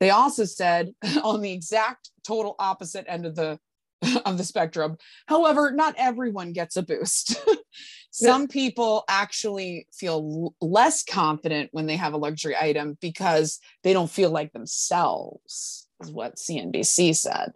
they 0.00 0.10
also 0.10 0.44
said 0.44 0.94
on 1.22 1.42
the 1.42 1.52
exact 1.52 2.10
total 2.26 2.56
opposite 2.58 3.04
end 3.08 3.24
of 3.24 3.36
the 3.36 3.60
of 4.24 4.36
the 4.38 4.44
spectrum. 4.44 4.96
However, 5.26 5.70
not 5.70 5.94
everyone 5.96 6.52
gets 6.52 6.76
a 6.76 6.82
boost. 6.82 7.40
Some 8.24 8.48
people 8.48 9.04
actually 9.08 9.86
feel 9.92 10.54
less 10.60 11.04
confident 11.04 11.68
when 11.72 11.86
they 11.86 11.96
have 11.96 12.14
a 12.14 12.18
luxury 12.18 12.56
item 12.56 12.96
because 13.00 13.58
they 13.82 13.92
don't 13.92 14.10
feel 14.10 14.30
like 14.30 14.52
themselves, 14.52 15.86
is 16.00 16.10
what 16.10 16.36
CNBC 16.36 17.14
said. 17.14 17.52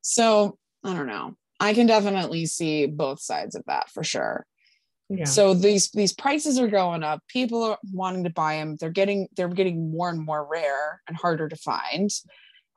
So 0.00 0.58
I 0.84 0.94
don't 0.94 1.08
know. 1.08 1.36
I 1.58 1.74
can 1.74 1.86
definitely 1.86 2.46
see 2.46 2.86
both 2.86 3.20
sides 3.20 3.54
of 3.54 3.64
that 3.66 3.90
for 3.90 4.04
sure. 4.04 4.46
yeah. 5.08 5.24
So 5.24 5.54
these 5.54 5.90
these 5.90 6.12
prices 6.12 6.58
are 6.58 6.68
going 6.68 7.02
up. 7.02 7.20
People 7.28 7.62
are 7.64 7.78
wanting 7.92 8.24
to 8.24 8.30
buy 8.30 8.56
them. 8.56 8.76
They're 8.78 8.90
getting 8.90 9.28
they're 9.36 9.48
getting 9.48 9.90
more 9.90 10.08
and 10.08 10.24
more 10.24 10.46
rare 10.48 11.02
and 11.08 11.16
harder 11.16 11.48
to 11.48 11.56
find. 11.56 12.10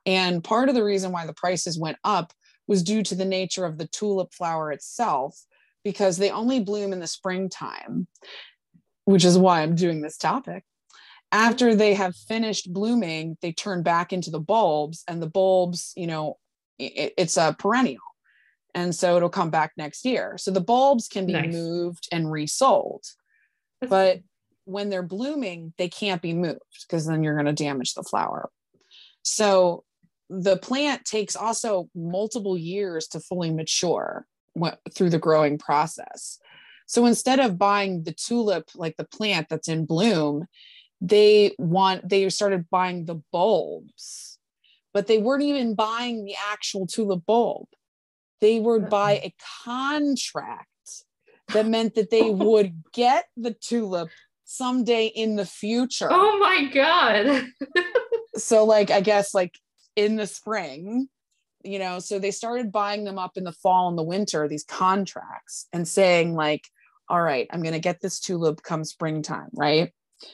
And 0.05 0.43
part 0.43 0.67
of 0.67 0.75
the 0.75 0.83
reason 0.83 1.11
why 1.11 1.25
the 1.27 1.33
prices 1.33 1.79
went 1.79 1.97
up 2.03 2.33
was 2.67 2.83
due 2.83 3.03
to 3.03 3.15
the 3.15 3.25
nature 3.25 3.65
of 3.65 3.77
the 3.77 3.87
tulip 3.87 4.33
flower 4.33 4.71
itself, 4.71 5.39
because 5.83 6.17
they 6.17 6.29
only 6.31 6.59
bloom 6.59 6.93
in 6.93 6.99
the 6.99 7.07
springtime, 7.07 8.07
which 9.05 9.25
is 9.25 9.37
why 9.37 9.61
I'm 9.61 9.75
doing 9.75 10.01
this 10.01 10.17
topic. 10.17 10.63
After 11.31 11.75
they 11.75 11.95
have 11.95 12.15
finished 12.15 12.71
blooming, 12.71 13.37
they 13.41 13.51
turn 13.51 13.81
back 13.83 14.13
into 14.13 14.29
the 14.29 14.39
bulbs, 14.39 15.03
and 15.07 15.21
the 15.21 15.29
bulbs, 15.29 15.91
you 15.95 16.07
know, 16.07 16.37
it, 16.77 17.13
it's 17.17 17.37
a 17.37 17.55
perennial. 17.57 18.01
And 18.75 18.93
so 18.95 19.17
it'll 19.17 19.29
come 19.29 19.49
back 19.51 19.73
next 19.77 20.03
year. 20.05 20.35
So 20.37 20.49
the 20.51 20.61
bulbs 20.61 21.07
can 21.07 21.25
be 21.25 21.33
Nice. 21.33 21.53
moved 21.53 22.07
and 22.11 22.31
resold 22.31 23.03
That's 23.81 23.89
but 23.89 24.19
when 24.65 24.89
they're 24.89 25.03
blooming 25.03 25.73
they 25.77 25.89
can't 25.89 26.21
be 26.21 26.33
moved 26.33 26.59
because 26.87 27.05
then 27.05 27.21
you're 27.21 27.35
going 27.35 27.45
to 27.45 27.51
damage 27.63 27.93
the 27.95 28.03
flower 28.03 28.49
so 29.21 29.83
the 30.29 30.55
plant 30.57 31.03
takes 31.03 31.35
also 31.35 31.89
multiple 31.93 32.57
years 32.57 33.07
to 33.07 33.19
fully 33.19 33.51
mature 33.51 34.25
wh- 34.61 34.77
through 34.93 35.09
the 35.09 35.19
growing 35.19 35.57
process 35.57 36.39
so 36.85 37.05
instead 37.05 37.39
of 37.39 37.57
buying 37.57 38.03
the 38.03 38.13
tulip 38.13 38.69
like 38.75 38.95
the 38.97 39.05
plant 39.05 39.47
that's 39.49 39.67
in 39.67 39.85
bloom 39.85 40.45
they 41.01 41.53
want 41.57 42.07
they 42.07 42.27
started 42.29 42.69
buying 42.69 43.05
the 43.05 43.21
bulbs 43.31 44.37
but 44.93 45.07
they 45.07 45.17
weren't 45.17 45.43
even 45.43 45.75
buying 45.75 46.23
the 46.25 46.35
actual 46.51 46.85
tulip 46.87 47.25
bulb 47.25 47.67
they 48.41 48.59
would 48.59 48.83
uh-uh. 48.83 48.89
buy 48.89 49.11
a 49.23 49.33
contract 49.63 50.67
that 51.53 51.65
meant 51.65 51.95
that 51.95 52.09
they 52.09 52.29
would 52.29 52.83
get 52.91 53.25
the 53.37 53.53
tulip 53.53 54.09
someday 54.43 55.07
in 55.07 55.35
the 55.35 55.45
future. 55.45 56.09
oh 56.11 56.37
my 56.39 56.69
god. 56.73 57.45
So, 58.35 58.63
like, 58.65 58.89
I 58.89 59.01
guess, 59.01 59.35
like 59.35 59.59
in 59.95 60.15
the 60.15 60.25
spring, 60.25 61.07
you 61.63 61.79
know, 61.79 61.99
so 61.99 62.19
they 62.19 62.31
started 62.31 62.71
buying 62.71 63.03
them 63.03 63.17
up 63.17 63.37
in 63.37 63.43
the 63.43 63.51
fall 63.51 63.89
and 63.89 63.97
the 63.97 64.03
winter, 64.03 64.47
these 64.47 64.63
contracts, 64.63 65.67
and 65.73 65.87
saying, 65.87 66.35
like, 66.35 66.67
all 67.09 67.21
right, 67.21 67.47
I'm 67.51 67.61
going 67.61 67.73
to 67.73 67.79
get 67.79 68.01
this 68.01 68.19
tulip 68.19 68.61
come 68.63 68.83
springtime, 68.83 69.49
right? 69.53 69.91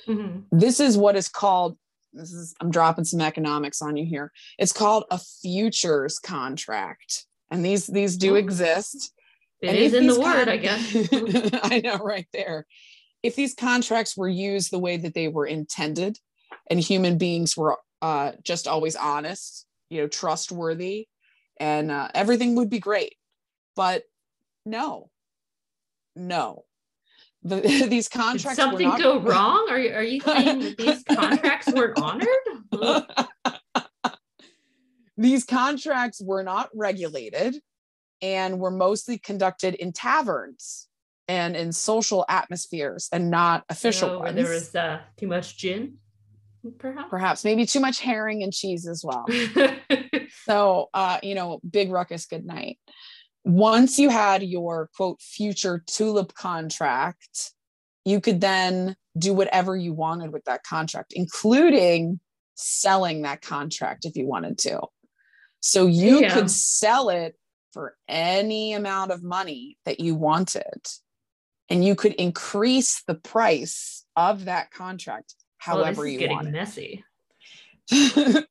Mhm. 0.07 0.45
This 0.51 0.79
is 0.79 0.97
what 0.97 1.15
is 1.15 1.27
called. 1.29 1.77
This 2.13 2.31
is, 2.31 2.55
I'm 2.59 2.71
dropping 2.71 3.05
some 3.05 3.21
economics 3.21 3.81
on 3.81 3.95
you 3.95 4.05
here. 4.05 4.31
It's 4.57 4.73
called 4.73 5.05
a 5.11 5.19
futures 5.19 6.17
contract. 6.19 7.25
And 7.51 7.63
these 7.63 7.87
these 7.87 8.17
do 8.17 8.35
exist. 8.35 9.13
It 9.61 9.69
And 9.69 9.77
is 9.77 9.93
in 9.93 10.07
the 10.07 10.13
these 10.13 10.23
word, 10.23 10.47
I 10.49 10.57
guess. 10.57 10.95
I 11.63 11.81
know, 11.81 11.97
right 11.97 12.27
there. 12.33 12.65
If 13.21 13.35
these 13.35 13.53
contracts 13.53 14.15
were 14.15 14.29
used 14.29 14.71
the 14.71 14.79
way 14.79 14.97
that 14.97 15.13
they 15.13 15.27
were 15.27 15.45
intended, 15.45 16.17
and 16.69 16.79
human 16.79 17.17
beings 17.17 17.57
were 17.57 17.77
uh, 18.01 18.31
just 18.43 18.67
always 18.67 18.95
honest, 18.95 19.65
you 19.89 20.01
know, 20.01 20.07
trustworthy, 20.07 21.07
and 21.59 21.91
uh, 21.91 22.09
everything 22.13 22.55
would 22.55 22.69
be 22.69 22.79
great. 22.79 23.15
But 23.75 24.03
no, 24.65 25.09
no, 26.15 26.65
the, 27.43 27.55
these 27.89 28.07
Did 28.09 28.17
contracts 28.19 28.55
something 28.57 28.87
were 28.87 28.97
not- 28.97 29.01
go 29.01 29.19
wrong? 29.19 29.67
Are 29.69 29.79
you 29.79 29.93
are 29.93 30.03
you 30.03 30.19
saying 30.21 30.59
that 30.59 30.77
these 30.77 31.03
contracts 31.17 31.71
weren't 31.71 31.99
honored? 31.99 32.27
these 35.17 35.43
contracts 35.43 36.21
were 36.21 36.43
not 36.43 36.69
regulated 36.73 37.55
and 38.21 38.59
were 38.59 38.71
mostly 38.71 39.17
conducted 39.17 39.75
in 39.75 39.91
taverns 39.93 40.87
and 41.27 41.55
in 41.55 41.71
social 41.71 42.25
atmospheres 42.27 43.07
and 43.11 43.29
not 43.29 43.63
official 43.69 44.09
Oh, 44.09 44.19
ones. 44.19 44.35
there 44.35 44.49
was 44.49 44.75
uh, 44.75 44.99
too 45.17 45.27
much 45.27 45.57
gin, 45.57 45.95
perhaps. 46.79 47.07
Perhaps 47.09 47.43
maybe 47.45 47.65
too 47.65 47.79
much 47.79 47.99
herring 48.01 48.43
and 48.43 48.51
cheese 48.51 48.87
as 48.87 49.05
well. 49.05 49.25
So, 50.45 50.89
uh, 50.93 51.19
you 51.23 51.35
know, 51.35 51.59
big 51.69 51.91
ruckus, 51.91 52.25
good 52.25 52.45
night. 52.45 52.79
Once 53.45 53.97
you 53.97 54.09
had 54.09 54.43
your 54.43 54.89
quote 54.95 55.21
future 55.21 55.83
tulip 55.87 56.33
contract, 56.33 57.51
you 58.05 58.21
could 58.21 58.41
then 58.41 58.95
do 59.17 59.33
whatever 59.33 59.75
you 59.75 59.93
wanted 59.93 60.31
with 60.31 60.43
that 60.45 60.63
contract, 60.63 61.13
including 61.15 62.19
selling 62.55 63.21
that 63.23 63.41
contract 63.41 64.05
if 64.05 64.15
you 64.15 64.27
wanted 64.27 64.57
to. 64.59 64.81
So 65.61 65.87
you 65.87 66.21
Damn. 66.21 66.31
could 66.31 66.51
sell 66.51 67.09
it 67.09 67.35
for 67.73 67.95
any 68.07 68.73
amount 68.73 69.11
of 69.11 69.23
money 69.23 69.77
that 69.85 69.99
you 69.99 70.15
wanted. 70.15 70.87
And 71.69 71.85
you 71.85 71.95
could 71.95 72.13
increase 72.13 73.03
the 73.05 73.15
price 73.15 74.05
of 74.15 74.45
that 74.45 74.71
contract 74.71 75.35
Well, 75.67 75.77
this 75.77 75.85
however 75.85 76.07
is 76.07 76.13
you 76.13 76.19
getting 76.19 76.37
wanted. 76.37 76.53
messy. 76.53 77.03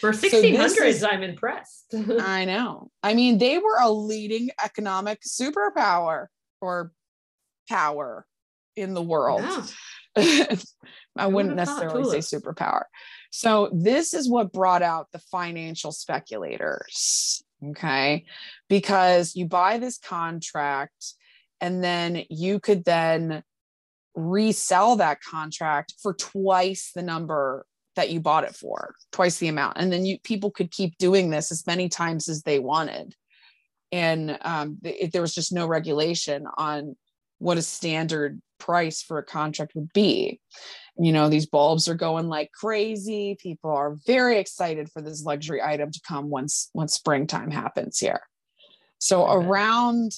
So 0.00 0.12
For 0.12 0.16
this 0.16 0.32
1600s, 0.32 0.86
is- 0.86 1.04
I'm 1.04 1.22
impressed. 1.22 1.94
I 2.20 2.44
know. 2.44 2.90
I 3.02 3.14
mean, 3.14 3.38
they 3.38 3.58
were 3.58 3.78
a 3.80 3.90
leading 3.90 4.50
economic 4.62 5.20
superpower 5.22 6.26
or 6.60 6.92
power 7.68 8.26
in 8.76 8.94
the 8.94 9.02
world. 9.02 9.42
Yeah. 10.16 10.56
I 11.16 11.26
wouldn't 11.26 11.56
thought 11.56 11.80
necessarily 11.80 12.20
say 12.20 12.38
superpower. 12.38 12.84
So, 13.30 13.70
this 13.72 14.14
is 14.14 14.28
what 14.28 14.52
brought 14.52 14.82
out 14.82 15.08
the 15.12 15.18
financial 15.18 15.92
speculators. 15.92 17.42
Okay. 17.70 18.24
Because 18.68 19.34
you 19.34 19.46
buy 19.46 19.78
this 19.78 19.98
contract 19.98 21.14
and 21.60 21.82
then 21.82 22.24
you 22.30 22.60
could 22.60 22.84
then 22.84 23.42
resell 24.14 24.96
that 24.96 25.20
contract 25.20 25.94
for 26.00 26.14
twice 26.14 26.92
the 26.94 27.02
number 27.02 27.66
that 27.96 28.10
you 28.10 28.20
bought 28.20 28.44
it 28.44 28.54
for, 28.54 28.94
twice 29.12 29.38
the 29.38 29.48
amount. 29.48 29.78
And 29.78 29.92
then 29.92 30.04
you 30.04 30.18
people 30.20 30.50
could 30.50 30.70
keep 30.70 30.98
doing 30.98 31.30
this 31.30 31.52
as 31.52 31.66
many 31.66 31.88
times 31.88 32.28
as 32.28 32.42
they 32.42 32.58
wanted. 32.58 33.14
And 33.92 34.38
um, 34.42 34.78
th- 34.82 35.12
there 35.12 35.22
was 35.22 35.34
just 35.34 35.52
no 35.52 35.66
regulation 35.66 36.46
on 36.56 36.96
what 37.38 37.58
a 37.58 37.62
standard 37.62 38.40
price 38.58 39.02
for 39.02 39.18
a 39.18 39.24
contract 39.24 39.74
would 39.74 39.92
be. 39.92 40.40
You 40.96 41.12
know, 41.12 41.28
these 41.28 41.46
bulbs 41.46 41.88
are 41.88 41.94
going 41.94 42.28
like 42.28 42.50
crazy. 42.52 43.36
People 43.40 43.70
are 43.70 43.96
very 44.06 44.38
excited 44.38 44.90
for 44.90 45.02
this 45.02 45.24
luxury 45.24 45.60
item 45.62 45.90
to 45.90 46.00
come 46.06 46.30
once 46.30 46.70
once 46.74 46.94
springtime 46.94 47.50
happens 47.50 47.98
here. 47.98 48.20
So 48.98 49.30
around 49.30 50.12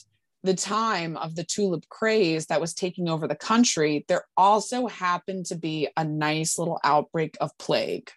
the 0.46 0.54
time 0.54 1.16
of 1.18 1.34
the 1.34 1.44
tulip 1.44 1.88
craze 1.88 2.46
that 2.46 2.60
was 2.60 2.72
taking 2.72 3.08
over 3.08 3.28
the 3.28 3.36
country, 3.36 4.04
there 4.08 4.24
also 4.36 4.86
happened 4.86 5.46
to 5.46 5.56
be 5.56 5.88
a 5.96 6.04
nice 6.04 6.58
little 6.58 6.80
outbreak 6.84 7.36
of 7.40 7.56
plague. 7.58 8.10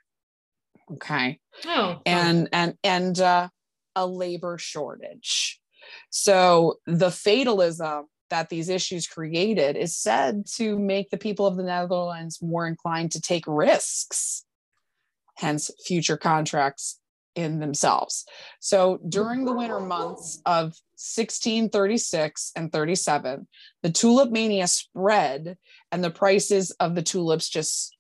Okay 0.94 1.40
Oh, 1.66 2.02
and 2.06 2.50
and 2.54 2.76
and 2.84 3.20
uh, 3.20 3.50
a 3.96 4.06
labor 4.06 4.58
shortage. 4.58 5.60
So 6.10 6.76
the 6.86 7.12
fatalism 7.12 8.06
that 8.30 8.50
these 8.50 8.70
issues 8.70 9.08
created 9.08 9.76
is 9.76 9.98
said 9.98 10.46
to 10.56 10.78
make 10.78 11.10
the 11.10 11.18
people 11.18 11.48
of 11.48 11.58
the 11.58 11.64
Netherlands 11.64 12.40
more 12.42 12.68
inclined 12.68 13.12
to 13.14 13.22
take 13.22 13.44
risks, 13.48 14.46
hence 15.38 15.72
future 15.86 16.18
contracts 16.18 17.00
in 17.36 17.60
themselves. 17.60 18.26
So 18.60 19.00
during 19.08 19.46
the 19.46 19.54
winter 19.54 19.80
months 19.80 20.42
of 20.46 20.76
1636 21.00 22.52
and 22.58 22.74
37, 22.74 23.48
the 23.84 23.90
tulip 23.90 24.32
mania 24.32 24.68
spread 24.68 25.58
and 25.94 26.04
the 26.04 26.12
prices 26.12 26.72
of 26.72 26.94
the 26.94 27.02
tulips 27.02 27.48
just, 27.48 27.96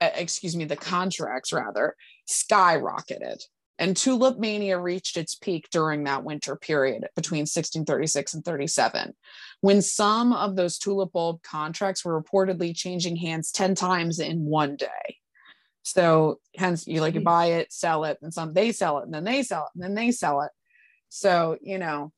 excuse 0.00 0.54
me, 0.54 0.64
the 0.64 0.76
contracts 0.76 1.52
rather, 1.52 1.96
skyrocketed. 2.30 3.42
And 3.80 3.96
tulip 3.96 4.38
mania 4.38 4.78
reached 4.78 5.16
its 5.16 5.34
peak 5.34 5.68
during 5.72 6.04
that 6.04 6.22
winter 6.22 6.54
period 6.54 7.08
between 7.16 7.40
1636 7.40 8.34
and 8.34 8.44
37, 8.44 9.12
when 9.60 9.82
some 9.82 10.32
of 10.32 10.54
those 10.54 10.78
tulip 10.78 11.12
bulb 11.12 11.42
contracts 11.42 12.04
were 12.04 12.22
reportedly 12.22 12.76
changing 12.76 13.16
hands 13.16 13.50
10 13.50 13.74
times 13.74 14.20
in 14.20 14.44
one 14.44 14.76
day. 14.76 15.16
So 15.82 16.38
hence 16.56 16.86
you 16.86 17.00
like 17.00 17.14
you 17.14 17.20
hmm. 17.20 17.24
buy 17.24 17.46
it, 17.46 17.72
sell 17.72 18.04
it, 18.04 18.18
and 18.22 18.32
some 18.32 18.52
they 18.52 18.70
sell 18.70 18.98
it, 18.98 19.04
and 19.04 19.14
then 19.14 19.24
they 19.24 19.42
sell 19.42 19.64
it, 19.64 19.70
and 19.74 19.82
then 19.82 19.94
they 19.94 20.10
sell 20.12 20.42
it. 20.42 20.50
So, 21.08 21.58
you 21.60 21.78
know, 21.78 22.12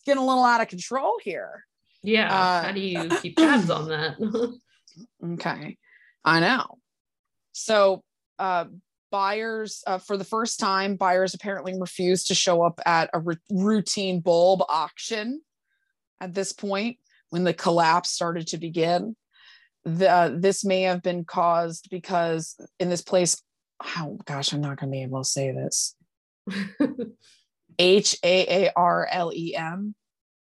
it's 0.00 0.06
getting 0.06 0.22
a 0.22 0.26
little 0.26 0.44
out 0.44 0.62
of 0.62 0.68
control 0.68 1.16
here. 1.22 1.66
yeah. 2.02 2.32
uh, 2.34 2.62
How 2.64 2.72
do 2.72 2.80
you 2.80 3.08
keep 3.20 3.36
tabs 3.36 3.70
on 3.70 3.88
that? 3.88 4.16
Okay. 5.24 5.78
I 6.24 6.40
know. 6.40 6.78
So, 7.52 8.02
uh, 8.38 8.64
buyers, 9.12 9.82
uh, 9.86 9.98
for 9.98 10.16
the 10.16 10.24
first 10.24 10.58
time, 10.58 10.96
buyers 10.96 11.32
apparently 11.32 11.74
refused 11.78 12.26
to 12.26 12.34
show 12.34 12.62
up 12.62 12.80
at 12.84 13.08
a 13.14 13.22
routine 13.50 14.20
bulb 14.20 14.62
auction 14.68 15.40
at 16.20 16.34
this 16.34 16.52
point 16.52 16.98
when 17.30 17.44
the 17.44 17.54
collapse 17.54 18.10
started 18.10 18.48
to 18.48 18.58
begin. 18.58 19.16
The, 19.84 20.10
uh, 20.10 20.30
this 20.34 20.64
may 20.64 20.82
have 20.82 21.02
been 21.02 21.24
caused 21.24 21.88
because 21.88 22.56
in 22.80 22.90
this 22.90 23.02
place, 23.02 23.40
oh 23.96 24.18
gosh, 24.26 24.52
I'm 24.52 24.60
not 24.60 24.78
going 24.78 24.90
to 24.90 24.96
be 24.96 25.02
able 25.02 25.22
to 25.22 25.28
say 25.28 25.52
this. 25.52 25.94
H 27.80 28.16
A 28.22 28.66
A 28.66 28.72
R 28.76 29.08
L 29.10 29.32
E 29.34 29.54
M. 29.56 29.94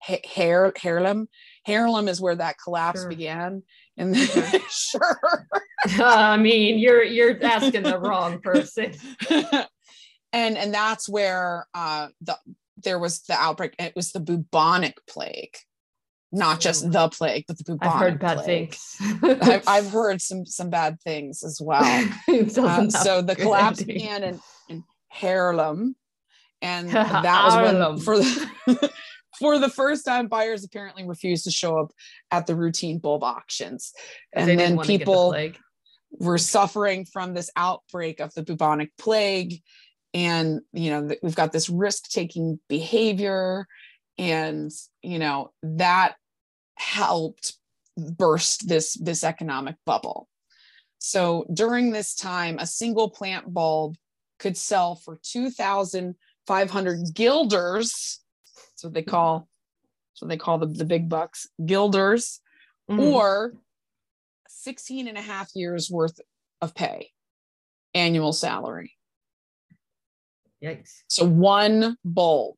Ha- 0.03 0.23
Hair 0.35 0.73
Haarlem. 0.73 1.27
Haarlem 1.69 2.09
is 2.09 2.21
where 2.21 2.35
that 2.37 2.57
collapse 2.63 3.01
Sure. 3.01 3.09
began. 3.11 3.63
And 3.99 4.17
Okay. 4.17 4.61
sure. 4.71 5.47
I 6.03 6.37
mean, 6.39 6.79
you're 6.79 7.03
you're 7.05 7.43
asking 7.45 7.83
the 7.83 7.99
wrong 7.99 8.41
person. 8.43 8.95
and 10.33 10.57
and 10.57 10.73
that's 10.75 11.09
where 11.09 11.67
uh 11.75 12.09
the 12.23 12.39
there 12.83 12.99
was 12.99 13.21
the 13.23 13.35
outbreak. 13.35 13.75
It 13.79 13.95
was 13.95 14.13
the 14.13 14.21
bubonic 14.21 14.99
plague, 15.07 15.55
not 16.33 16.61
just 16.61 16.91
the 16.91 17.09
plague, 17.11 17.45
but 17.47 17.59
the 17.59 17.65
bubonic. 17.65 17.93
I've 17.95 18.01
heard 18.01 18.19
bad 18.21 18.39
plague. 18.39 18.75
things. 18.75 18.97
I've, 19.43 19.69
I've 19.69 19.91
heard 19.91 20.23
some 20.23 20.47
some 20.47 20.71
bad 20.71 20.99
things 21.03 21.43
as 21.43 21.61
well. 21.61 21.85
Have 21.85 22.91
so 22.93 23.21
the 23.21 23.37
collapse 23.37 23.83
began 23.83 24.23
in, 24.23 24.41
in 24.71 24.85
Haarlem, 25.15 25.95
and 26.63 26.89
that 26.91 27.45
was 27.45 27.57
when 27.57 27.99
for 27.99 28.19
the 28.19 28.91
for 29.39 29.59
the 29.59 29.69
first 29.69 30.05
time 30.05 30.29
buyers 30.29 30.65
apparently 30.65 31.07
refused 31.07 31.45
to 31.45 31.51
show 31.51 31.79
up 31.79 31.93
at 32.31 32.47
the 32.47 32.55
routine 32.55 32.99
bulb 32.99 33.25
auctions. 33.25 33.93
And 34.33 34.49
then 34.49 34.77
wanna 34.77 34.87
the 34.87 34.99
people 34.99 35.35
were 36.19 36.39
suffering 36.39 37.05
from 37.05 37.35
this 37.35 37.51
outbreak 37.57 38.21
of 38.21 38.35
the 38.35 38.43
bubonic 38.43 38.91
plague, 38.99 39.63
and 40.13 40.61
you 40.73 40.91
know 40.91 41.15
we've 41.23 41.35
got 41.35 41.53
this 41.53 41.69
risk 41.69 42.11
taking 42.11 42.61
behavior, 42.69 43.67
and 44.19 44.71
you 45.03 45.19
know 45.19 45.53
that 45.63 46.17
helped 46.77 47.55
burst 47.97 48.69
this 48.69 48.95
this 48.95 49.25
economic 49.25 49.77
bubble. 49.87 50.29
So 50.99 51.47
during 51.53 51.93
this 51.93 52.15
time, 52.15 52.59
a 52.59 52.67
single 52.67 53.09
plant 53.09 53.53
bulb 53.53 53.97
could 54.39 54.57
sell 54.57 54.97
for 54.97 55.19
2,500 56.51 57.15
guilders. 57.15 58.21
That's 58.57 58.83
what 58.85 58.93
they 58.93 59.03
call, 59.03 59.49
so 60.15 60.27
they 60.27 60.37
call 60.37 60.59
the, 60.59 60.67
the 60.67 60.85
big 60.85 61.09
bucks 61.09 61.47
guilders, 61.65 62.41
Mhm. 62.91 63.13
or 63.13 63.55
16 64.49 65.07
and 65.07 65.17
a 65.17 65.23
half 65.23 65.51
years 65.55 65.89
worth 65.91 66.19
of 66.61 66.75
pay, 66.75 67.13
annual 67.95 68.33
salary. 68.33 68.97
Yikes. 70.63 70.91
So 71.07 71.25
one 71.25 71.97
bulb, 72.05 72.57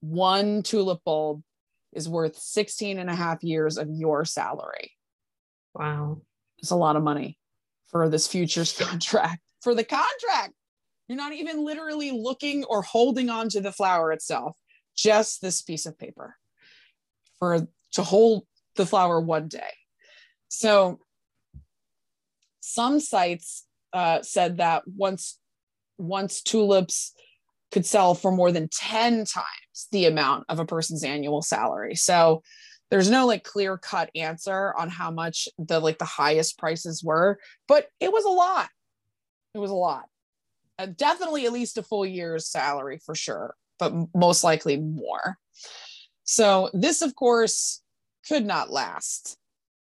one 0.00 0.62
tulip 0.62 1.02
bulb 1.02 1.42
is 1.92 2.06
worth 2.06 2.36
16 2.36 2.98
and 2.98 3.08
a 3.08 3.14
half 3.14 3.42
years 3.42 3.78
of 3.78 3.88
your 3.90 4.26
salary. 4.26 4.92
Wow. 5.74 6.20
It's 6.58 6.70
a 6.70 6.76
lot 6.76 6.96
of 6.96 7.02
money 7.02 7.38
for 7.86 8.10
this 8.10 8.28
futures 8.28 8.72
contract. 8.78 9.40
For 9.62 9.74
the 9.74 9.84
contract, 9.84 10.52
you're 11.10 11.16
not 11.16 11.32
even 11.32 11.64
literally 11.64 12.12
looking 12.12 12.62
or 12.66 12.82
holding 12.82 13.30
on 13.30 13.48
to 13.48 13.60
the 13.60 13.72
flower 13.72 14.12
itself, 14.12 14.56
just 14.96 15.42
this 15.42 15.60
piece 15.60 15.84
of 15.84 15.98
paper 15.98 16.36
for 17.40 17.66
to 17.94 18.02
hold 18.04 18.46
the 18.76 18.86
flower 18.86 19.20
one 19.20 19.48
day. 19.48 19.72
So 20.46 21.00
some 22.60 23.00
sites 23.00 23.66
uh, 23.92 24.22
said 24.22 24.58
that 24.58 24.84
once 24.86 25.36
once 25.98 26.42
tulips 26.42 27.12
could 27.72 27.84
sell 27.84 28.14
for 28.14 28.30
more 28.30 28.52
than 28.52 28.68
10 28.68 29.24
times 29.24 29.88
the 29.90 30.04
amount 30.04 30.44
of 30.48 30.60
a 30.60 30.64
person's 30.64 31.02
annual 31.02 31.42
salary. 31.42 31.96
So 31.96 32.44
there's 32.92 33.10
no 33.10 33.26
like 33.26 33.42
clear 33.42 33.76
cut 33.76 34.10
answer 34.14 34.72
on 34.78 34.88
how 34.88 35.10
much 35.10 35.48
the 35.58 35.80
like 35.80 35.98
the 35.98 36.04
highest 36.04 36.56
prices 36.56 37.02
were, 37.02 37.40
but 37.66 37.88
it 37.98 38.12
was 38.12 38.24
a 38.24 38.28
lot. 38.28 38.68
It 39.54 39.58
was 39.58 39.72
a 39.72 39.74
lot. 39.74 40.04
Uh, 40.80 40.86
definitely 40.96 41.44
at 41.44 41.52
least 41.52 41.76
a 41.76 41.82
full 41.82 42.06
year's 42.06 42.48
salary 42.48 42.98
for 43.04 43.14
sure, 43.14 43.54
but 43.78 43.92
most 44.14 44.42
likely 44.42 44.78
more. 44.78 45.36
So 46.24 46.70
this, 46.72 47.02
of 47.02 47.14
course, 47.14 47.82
could 48.26 48.46
not 48.46 48.70
last, 48.70 49.36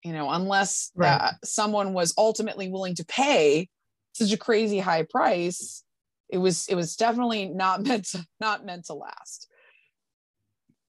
you 0.04 0.14
know, 0.14 0.30
unless 0.30 0.92
Right. 0.96 1.20
uh, 1.20 1.32
someone 1.44 1.94
was 1.94 2.14
ultimately 2.18 2.70
willing 2.70 2.96
to 2.96 3.06
pay 3.06 3.68
such 4.14 4.32
a 4.32 4.38
crazy 4.38 4.80
high 4.80 5.04
price. 5.04 5.84
It 6.30 6.38
was 6.38 6.68
it 6.70 6.76
was 6.76 6.96
definitely 6.96 7.48
not 7.48 7.84
meant 7.88 8.06
to 8.12 8.26
not 8.40 8.66
meant 8.66 8.86
to 8.86 8.94
last. 8.94 9.50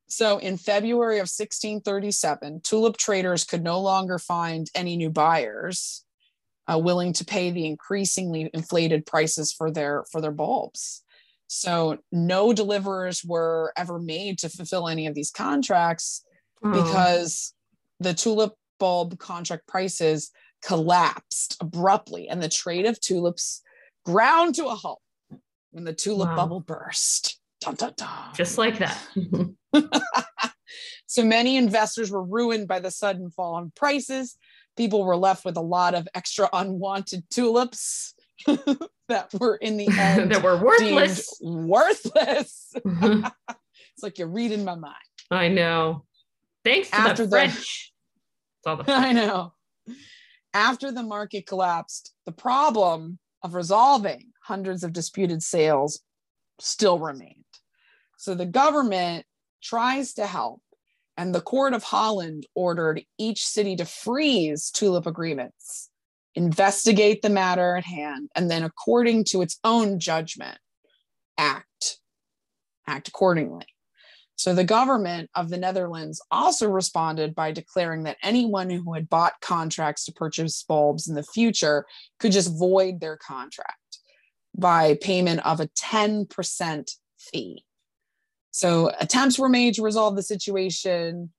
So 0.09 0.39
in 0.39 0.57
February 0.57 1.17
of 1.17 1.29
1637, 1.29 2.61
tulip 2.63 2.97
traders 2.97 3.43
could 3.43 3.65
no 3.65 3.81
longer 3.81 4.21
find 4.21 4.71
any 4.73 4.97
new 4.97 5.11
buyers 5.11 6.06
uh, 6.73 6.79
willing 6.79 7.13
to 7.15 7.25
pay 7.25 7.51
the 7.51 7.67
increasingly 7.67 8.51
inflated 8.53 9.07
prices 9.07 9.53
for 9.53 9.71
their 9.71 10.05
for 10.11 10.21
their 10.21 10.33
bulbs. 10.33 11.03
So 11.49 11.99
no 12.11 12.53
deliverers 12.53 13.23
were 13.25 13.73
ever 13.77 13.99
made 14.01 14.39
to 14.41 14.49
fulfill 14.49 14.89
any 14.89 15.07
of 15.07 15.15
these 15.15 15.31
contracts 15.31 16.25
Oh, 16.65 16.73
because 16.73 17.55
the 18.01 18.15
tulip 18.15 18.55
bulb 18.81 19.19
contract 19.19 19.67
prices 19.69 20.31
collapsed 20.63 21.57
abruptly 21.61 22.29
and 22.29 22.43
the 22.43 22.49
trade 22.49 22.87
of 22.87 23.01
tulips 23.01 23.63
ground 24.05 24.55
to 24.57 24.67
a 24.67 24.75
halt 24.75 25.01
when 25.71 25.85
the 25.85 25.93
tulip 25.93 26.31
Wow. 26.31 26.37
bubble 26.37 26.61
burst. 26.61 27.39
Dun, 27.61 27.75
dun, 27.75 27.93
dun. 27.97 28.09
just 28.35 28.59
like 28.59 28.79
that. 28.79 28.99
So 31.07 31.25
many 31.25 31.57
investors 31.57 32.11
were 32.11 32.23
ruined 32.23 32.69
by 32.69 32.81
the 32.81 32.91
sudden 32.91 33.31
fall 33.31 33.57
in 33.59 33.71
prices. 33.71 34.37
People 34.77 35.05
were 35.05 35.17
left 35.17 35.45
with 35.45 35.57
a 35.57 35.63
lot 35.63 35.95
of 35.95 36.07
extra 36.15 36.49
unwanted 36.53 37.25
tulips 37.31 38.15
that 38.47 39.33
were 39.39 39.57
in 39.57 39.77
the 39.77 39.89
end 39.99 40.33
that 40.33 40.43
were 40.43 40.63
worthless. 40.63 41.39
worthless. 41.43 42.73
Mm-hmm. 42.77 43.27
It's 43.49 44.03
like 44.03 44.19
you're 44.19 44.29
reading 44.29 44.65
my 44.65 44.75
mind. 44.75 44.95
I 45.31 45.49
know. 45.49 46.05
Thanks 46.65 46.91
to 46.91 46.97
After 46.97 47.23
the 47.23 47.29
the- 47.29 47.31
French. 47.31 47.93
All 48.67 48.77
the 48.77 48.85
I 48.93 49.13
know. 49.13 49.53
After 50.53 50.91
the 50.91 51.03
market 51.03 51.47
collapsed, 51.47 52.13
the 52.25 52.33
problem 52.33 53.19
of 53.43 53.55
resolving 53.55 54.33
hundreds 54.43 54.83
of 54.83 54.93
disputed 54.93 55.43
sales 55.43 56.01
still 56.59 56.99
remained. 56.99 57.45
So 58.19 58.35
the 58.35 58.47
government 58.47 59.25
tries 59.63 60.15
to 60.15 60.27
help, 60.27 60.63
and 61.17 61.35
the 61.35 61.41
court 61.41 61.73
of 61.73 61.83
Holland 61.83 62.47
ordered 62.55 63.03
each 63.19 63.45
city 63.45 63.77
to 63.77 63.85
freeze 63.85 64.71
tulip 64.71 65.07
agreements, 65.07 65.91
investigate 66.35 67.23
the 67.23 67.31
matter 67.31 67.77
at 67.77 67.85
hand, 67.85 68.29
and 68.35 68.51
then, 68.51 68.63
according 68.63 69.25
to 69.25 69.43
its 69.43 69.59
own 69.65 69.99
judgment, 69.99 70.59
act. 71.39 71.99
Act 72.87 73.09
accordingly. 73.09 73.67
So 74.37 74.55
the 74.55 74.65
government 74.65 75.31
of 75.35 75.49
the 75.49 75.57
Netherlands 75.57 76.21
also 76.31 76.69
responded 76.69 77.35
by 77.35 77.53
declaring 77.53 78.03
that 78.03 78.19
anyone 78.23 78.69
who 78.69 78.93
had 78.93 79.09
bought 79.09 79.41
contracts 79.41 80.05
to 80.05 80.13
purchase 80.13 80.63
bulbs 80.63 81.09
in 81.09 81.15
the 81.15 81.23
future 81.23 81.87
could 82.21 82.33
just 82.33 82.57
void 82.57 83.01
their 83.01 83.17
contract 83.17 83.99
by 84.55 84.99
payment 85.01 85.45
of 85.47 85.61
a 85.61 85.69
10% 85.69 86.91
fee. 87.19 87.65
So 88.57 88.91
attempts 88.99 89.39
were 89.39 89.51
made 89.51 89.75
to 89.75 89.83
resolve 89.83 90.17
the 90.17 90.23
situation, 90.23 91.31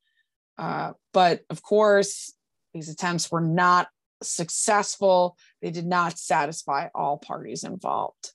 uh, 0.60 0.92
but 1.14 1.42
of 1.50 1.64
course, 1.64 2.32
these 2.76 2.90
attempts 2.90 3.32
were 3.32 3.42
not 3.42 3.88
successful. 4.22 5.36
They 5.60 5.72
did 5.72 5.88
not 5.88 6.20
satisfy 6.20 6.90
all 6.94 7.18
parties 7.18 7.64
involved. 7.64 8.34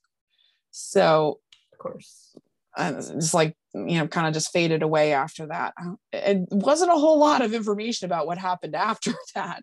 So 0.73 1.39
of 1.73 1.79
course. 1.79 2.35
and 2.77 2.97
it's 2.97 3.33
like 3.33 3.57
you 3.73 3.99
know 3.99 4.09
kind 4.09 4.27
of 4.27 4.35
just 4.35 4.53
faded 4.53 4.83
away 4.83 5.13
after 5.13 5.47
that 5.47 5.75
Uh, 5.81 5.95
it 6.13 6.49
wasn't 6.51 6.91
a 6.91 6.99
whole 6.99 7.21
lot 7.21 7.41
of 7.41 7.55
information 7.55 8.07
about 8.07 8.27
what 8.27 8.39
happened 8.39 8.75
after 8.75 9.13
that 9.37 9.63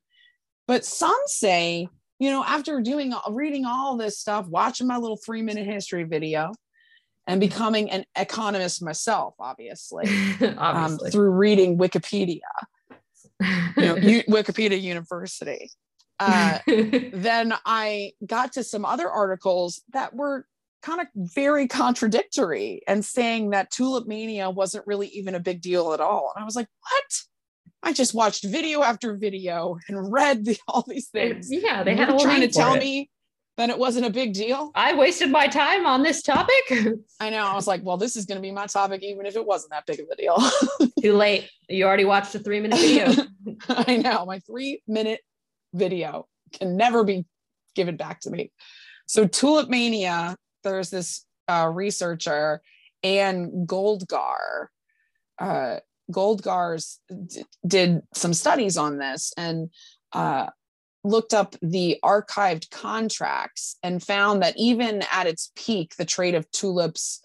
but 0.66 0.86
some 0.86 1.22
say 1.26 1.88
you 2.20 2.30
know 2.30 2.44
after 2.44 2.80
doing 2.82 3.14
reading 3.32 3.66
all 3.66 3.98
this 3.98 4.18
stuff 4.18 4.48
watching 4.48 4.88
my 4.88 4.98
little 4.98 5.18
three 5.18 5.42
minute 5.42 5.66
history 5.66 6.04
video 6.04 6.52
and 7.30 7.40
becoming 7.40 7.90
an 7.92 8.06
economist 8.18 8.82
myself 8.82 9.36
obviously, 9.40 10.06
um, 10.58 10.98
through 11.12 11.32
reading 11.32 11.78
wikipedia 11.78 12.40
you 13.78 13.86
know 13.86 13.96
U- 13.96 14.24
wikipedia 14.28 14.82
university 14.82 15.72
uh, 16.20 16.60
then 16.68 17.54
I 17.66 18.12
got 18.26 18.54
to 18.54 18.64
some 18.64 18.84
other 18.84 19.10
articles 19.10 19.82
that 19.94 20.14
were 20.14 20.46
kind 20.82 21.02
of 21.02 21.08
very 21.16 21.68
contradictory 21.68 22.82
and 22.88 23.04
saying 23.04 23.52
that 23.52 23.72
tulip 23.72 24.08
mania 24.08 24.50
wasn't 24.50 24.86
really 24.88 25.08
even 25.08 25.36
a 25.36 25.40
big 25.40 25.62
deal 25.62 25.94
at 25.94 26.00
all. 26.00 26.32
And 26.36 26.42
I 26.42 26.46
was 26.46 26.56
like, 26.56 26.68
what? 26.82 27.22
I 27.82 27.94
just 27.94 28.14
watched 28.14 28.44
video 28.44 28.82
after 28.84 29.16
video 29.16 29.78
and 29.88 30.12
read 30.12 30.46
the, 30.46 30.58
all 30.68 30.84
these 30.88 31.08
things. 31.08 31.52
yeah, 31.52 31.84
they 31.84 31.96
had 31.96 32.10
a 32.10 32.12
you're 32.12 32.22
trying 32.22 32.42
to 32.42 32.50
tell 32.50 32.76
it. 32.76 32.80
me 32.80 33.10
that 33.60 33.70
it 33.70 33.78
wasn't 33.78 34.06
a 34.06 34.10
big 34.10 34.34
deal. 34.34 34.72
I 34.74 34.94
wasted 34.96 35.30
my 35.30 35.48
time 35.48 35.86
on 35.86 36.02
this 36.02 36.22
topic. 36.22 36.64
I 37.20 37.30
know. 37.30 37.46
I 37.46 37.54
was 37.56 37.68
like, 37.68 37.84
well, 37.84 37.98
this 37.98 38.16
is 38.16 38.26
going 38.26 38.38
to 38.38 38.42
be 38.42 38.52
my 38.52 38.68
topic, 38.68 39.04
even 39.04 39.26
if 39.26 39.36
it 39.36 39.46
wasn't 39.46 39.72
that 39.72 39.86
big 39.86 40.00
of 40.00 40.08
a 40.10 40.16
deal. 40.16 40.42
Too 41.02 41.14
late. 41.14 41.50
You 41.68 41.84
already 41.84 42.06
watched 42.06 42.34
a 42.36 42.40
three 42.40 42.62
minute 42.62 42.80
video. 42.80 43.12
I 43.70 43.98
know. 43.98 44.26
My 44.26 44.40
three 44.40 44.82
minute 44.88 45.20
video 45.74 46.26
can 46.54 46.78
never 46.78 47.04
be 47.04 47.26
given 47.76 47.98
back 47.98 48.22
to 48.22 48.30
me. 48.30 48.50
So, 49.08 49.28
Tulip 49.28 49.68
Mania, 49.68 50.38
there's 50.64 50.90
this 50.90 51.26
uh, 51.50 51.70
researcher, 51.74 52.62
Anne 53.04 53.66
Goldgar. 53.68 54.68
Uh, 55.38 55.80
Goldgar's 56.10 57.02
d- 57.10 57.44
did 57.68 58.04
some 58.14 58.34
studies 58.34 58.78
on 58.78 59.00
this 59.00 59.34
and 59.36 59.70
uh, 60.14 60.48
looked 61.04 61.34
up 61.34 61.56
the 61.62 61.98
archived 62.04 62.70
contracts 62.70 63.78
and 63.84 64.04
found 64.04 64.42
that 64.44 64.56
even 64.58 65.04
at 65.12 65.28
its 65.28 65.52
peak, 65.56 65.96
the 65.96 66.06
trade 66.06 66.36
of 66.36 66.50
tulips 66.52 67.22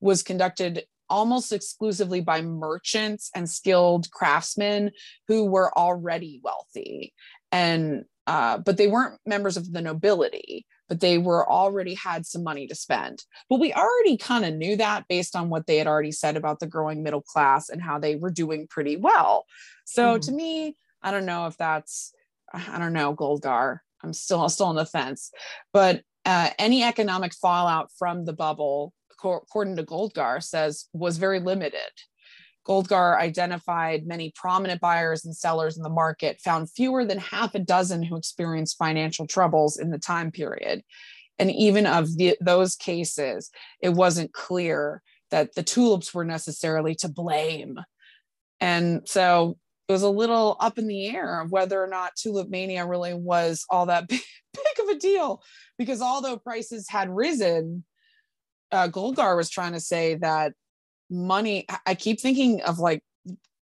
was 0.00 0.22
conducted 0.22 0.84
almost 1.10 1.52
exclusively 1.52 2.20
by 2.20 2.42
merchants 2.42 3.30
and 3.34 3.48
skilled 3.48 4.10
craftsmen 4.10 4.90
who 5.26 5.44
were 5.44 5.76
already 5.76 6.40
wealthy. 6.42 7.12
And 7.52 8.04
uh, 8.26 8.58
but 8.58 8.76
they 8.76 8.88
weren't 8.88 9.18
members 9.24 9.56
of 9.56 9.72
the 9.72 9.80
nobility 9.80 10.66
but 10.88 11.00
they 11.00 11.18
were 11.18 11.48
already 11.48 11.94
had 11.94 12.26
some 12.26 12.42
money 12.42 12.66
to 12.66 12.74
spend. 12.74 13.22
But 13.48 13.60
we 13.60 13.72
already 13.74 14.16
kind 14.16 14.44
of 14.44 14.54
knew 14.54 14.76
that 14.76 15.06
based 15.06 15.36
on 15.36 15.50
what 15.50 15.66
they 15.66 15.76
had 15.76 15.86
already 15.86 16.12
said 16.12 16.36
about 16.36 16.60
the 16.60 16.66
growing 16.66 17.02
middle 17.02 17.20
class 17.20 17.68
and 17.68 17.82
how 17.82 17.98
they 17.98 18.16
were 18.16 18.30
doing 18.30 18.66
pretty 18.66 18.96
well. 18.96 19.44
So 19.84 20.16
Mhm. 20.16 20.22
to 20.22 20.32
me 20.32 20.76
i 21.02 21.10
don't 21.10 21.26
know 21.26 21.46
if 21.46 21.56
that's 21.56 22.12
i 22.52 22.78
don't 22.78 22.92
know 22.92 23.14
goldgar 23.14 23.78
i'm 24.02 24.12
still 24.12 24.48
still 24.48 24.66
on 24.66 24.76
the 24.76 24.86
fence 24.86 25.30
but 25.72 26.02
uh, 26.24 26.50
any 26.58 26.82
economic 26.82 27.32
fallout 27.34 27.90
from 27.98 28.24
the 28.24 28.32
bubble 28.32 28.92
acco- 29.12 29.42
according 29.42 29.76
to 29.76 29.82
goldgar 29.82 30.42
says 30.42 30.86
was 30.92 31.16
very 31.16 31.40
limited 31.40 31.90
Goldgar 32.68 33.18
identified 33.18 34.06
many 34.06 34.30
prominent 34.36 34.80
buyers 34.80 35.24
and 35.24 35.34
sellers 35.34 35.78
in 35.78 35.82
the 35.82 35.88
market, 35.88 36.40
found 36.42 36.70
fewer 36.70 37.02
than 37.02 37.18
half 37.18 37.54
a 37.54 37.58
dozen 37.58 38.02
who 38.02 38.16
experienced 38.16 38.76
financial 38.76 39.26
troubles 39.26 39.78
in 39.78 39.90
the 39.90 39.98
time 39.98 40.30
period. 40.30 40.82
And 41.38 41.50
even 41.50 41.86
of 41.86 42.14
the, 42.16 42.36
those 42.40 42.76
cases, 42.76 43.50
it 43.80 43.90
wasn't 43.90 44.34
clear 44.34 45.02
that 45.30 45.54
the 45.54 45.62
tulips 45.62 46.12
were 46.12 46.24
necessarily 46.24 46.94
to 46.96 47.08
blame. 47.08 47.78
And 48.60 49.02
so 49.06 49.56
it 49.88 49.92
was 49.92 50.02
a 50.02 50.10
little 50.10 50.56
up 50.60 50.78
in 50.78 50.86
the 50.86 51.06
air 51.08 51.40
of 51.40 51.50
whether 51.50 51.82
or 51.82 51.86
not 51.86 52.14
tulip 52.14 52.48
mania 52.50 52.86
really 52.86 53.14
was 53.14 53.64
all 53.70 53.86
that 53.86 54.06
big, 54.08 54.20
big 54.54 54.84
of 54.84 54.96
a 54.96 54.98
deal. 54.98 55.42
Because 55.78 56.02
although 56.02 56.36
prices 56.36 56.88
had 56.88 57.08
risen, 57.08 57.84
uh, 58.70 58.88
Goldgar 58.88 59.36
was 59.36 59.48
trying 59.48 59.72
to 59.72 59.80
say 59.80 60.16
that 60.16 60.52
money 61.10 61.64
I- 61.68 61.78
i 61.86 61.94
keep 61.94 62.20
thinking 62.20 62.62
of 62.62 62.78
like 62.78 63.02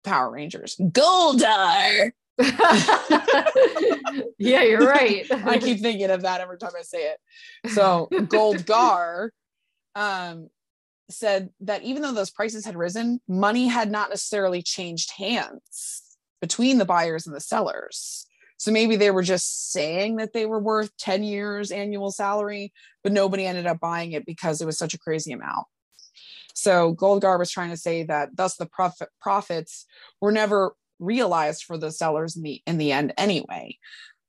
power 0.03 0.31
rangers 0.31 0.75
goldar 0.79 2.11
yeah, 4.39 4.63
you're 4.63 4.87
right. 4.87 5.25
i 5.45 5.59
keep 5.59 5.79
thinking 5.81 6.09
of 6.09 6.23
that 6.23 6.41
every 6.41 6.57
time 6.57 6.71
i 6.77 6.81
say 6.81 7.11
it 7.11 7.19
so 7.71 8.07
goldgar 8.11 9.29
um 9.95 10.49
said 11.09 11.49
that 11.59 11.83
even 11.83 12.01
though 12.01 12.13
those 12.13 12.31
prices 12.31 12.65
had 12.65 12.75
risen 12.75 13.19
money 13.27 13.67
had 13.67 13.91
not 13.91 14.09
necessarily 14.09 14.61
changed 14.61 15.11
hands 15.17 16.02
between 16.43 16.77
the 16.77 16.85
buyers 16.85 17.25
and 17.25 17.35
the 17.35 17.39
sellers 17.39 18.27
so 18.57 18.71
maybe 18.71 18.95
they 18.95 19.11
were 19.11 19.23
just 19.23 19.71
saying 19.71 20.17
that 20.17 20.33
they 20.33 20.45
were 20.45 20.59
worth 20.59 20.95
10 20.97 21.23
years 21.23 21.71
annual 21.71 22.11
salary 22.11 22.73
but 23.01 23.13
nobody 23.13 23.45
ended 23.45 23.65
up 23.65 23.79
buying 23.79 24.11
it 24.11 24.25
because 24.25 24.59
it 24.59 24.65
was 24.65 24.77
such 24.77 24.93
a 24.93 24.99
crazy 24.99 25.31
amount 25.31 25.65
so 26.53 26.93
Goldgar 26.93 27.39
was 27.39 27.51
trying 27.51 27.71
to 27.71 27.77
say 27.77 28.03
that 28.03 28.35
thus 28.35 28.55
the 28.55 28.65
profit 28.65 29.09
profits 29.19 29.85
were 30.21 30.31
never 30.31 30.75
realized 30.99 31.63
for 31.63 31.77
the 31.77 31.91
sellers 31.91 32.35
in 32.35 32.43
the 32.43 32.61
in 32.65 32.77
the 32.77 32.91
end 32.91 33.13
anyway, 33.17 33.77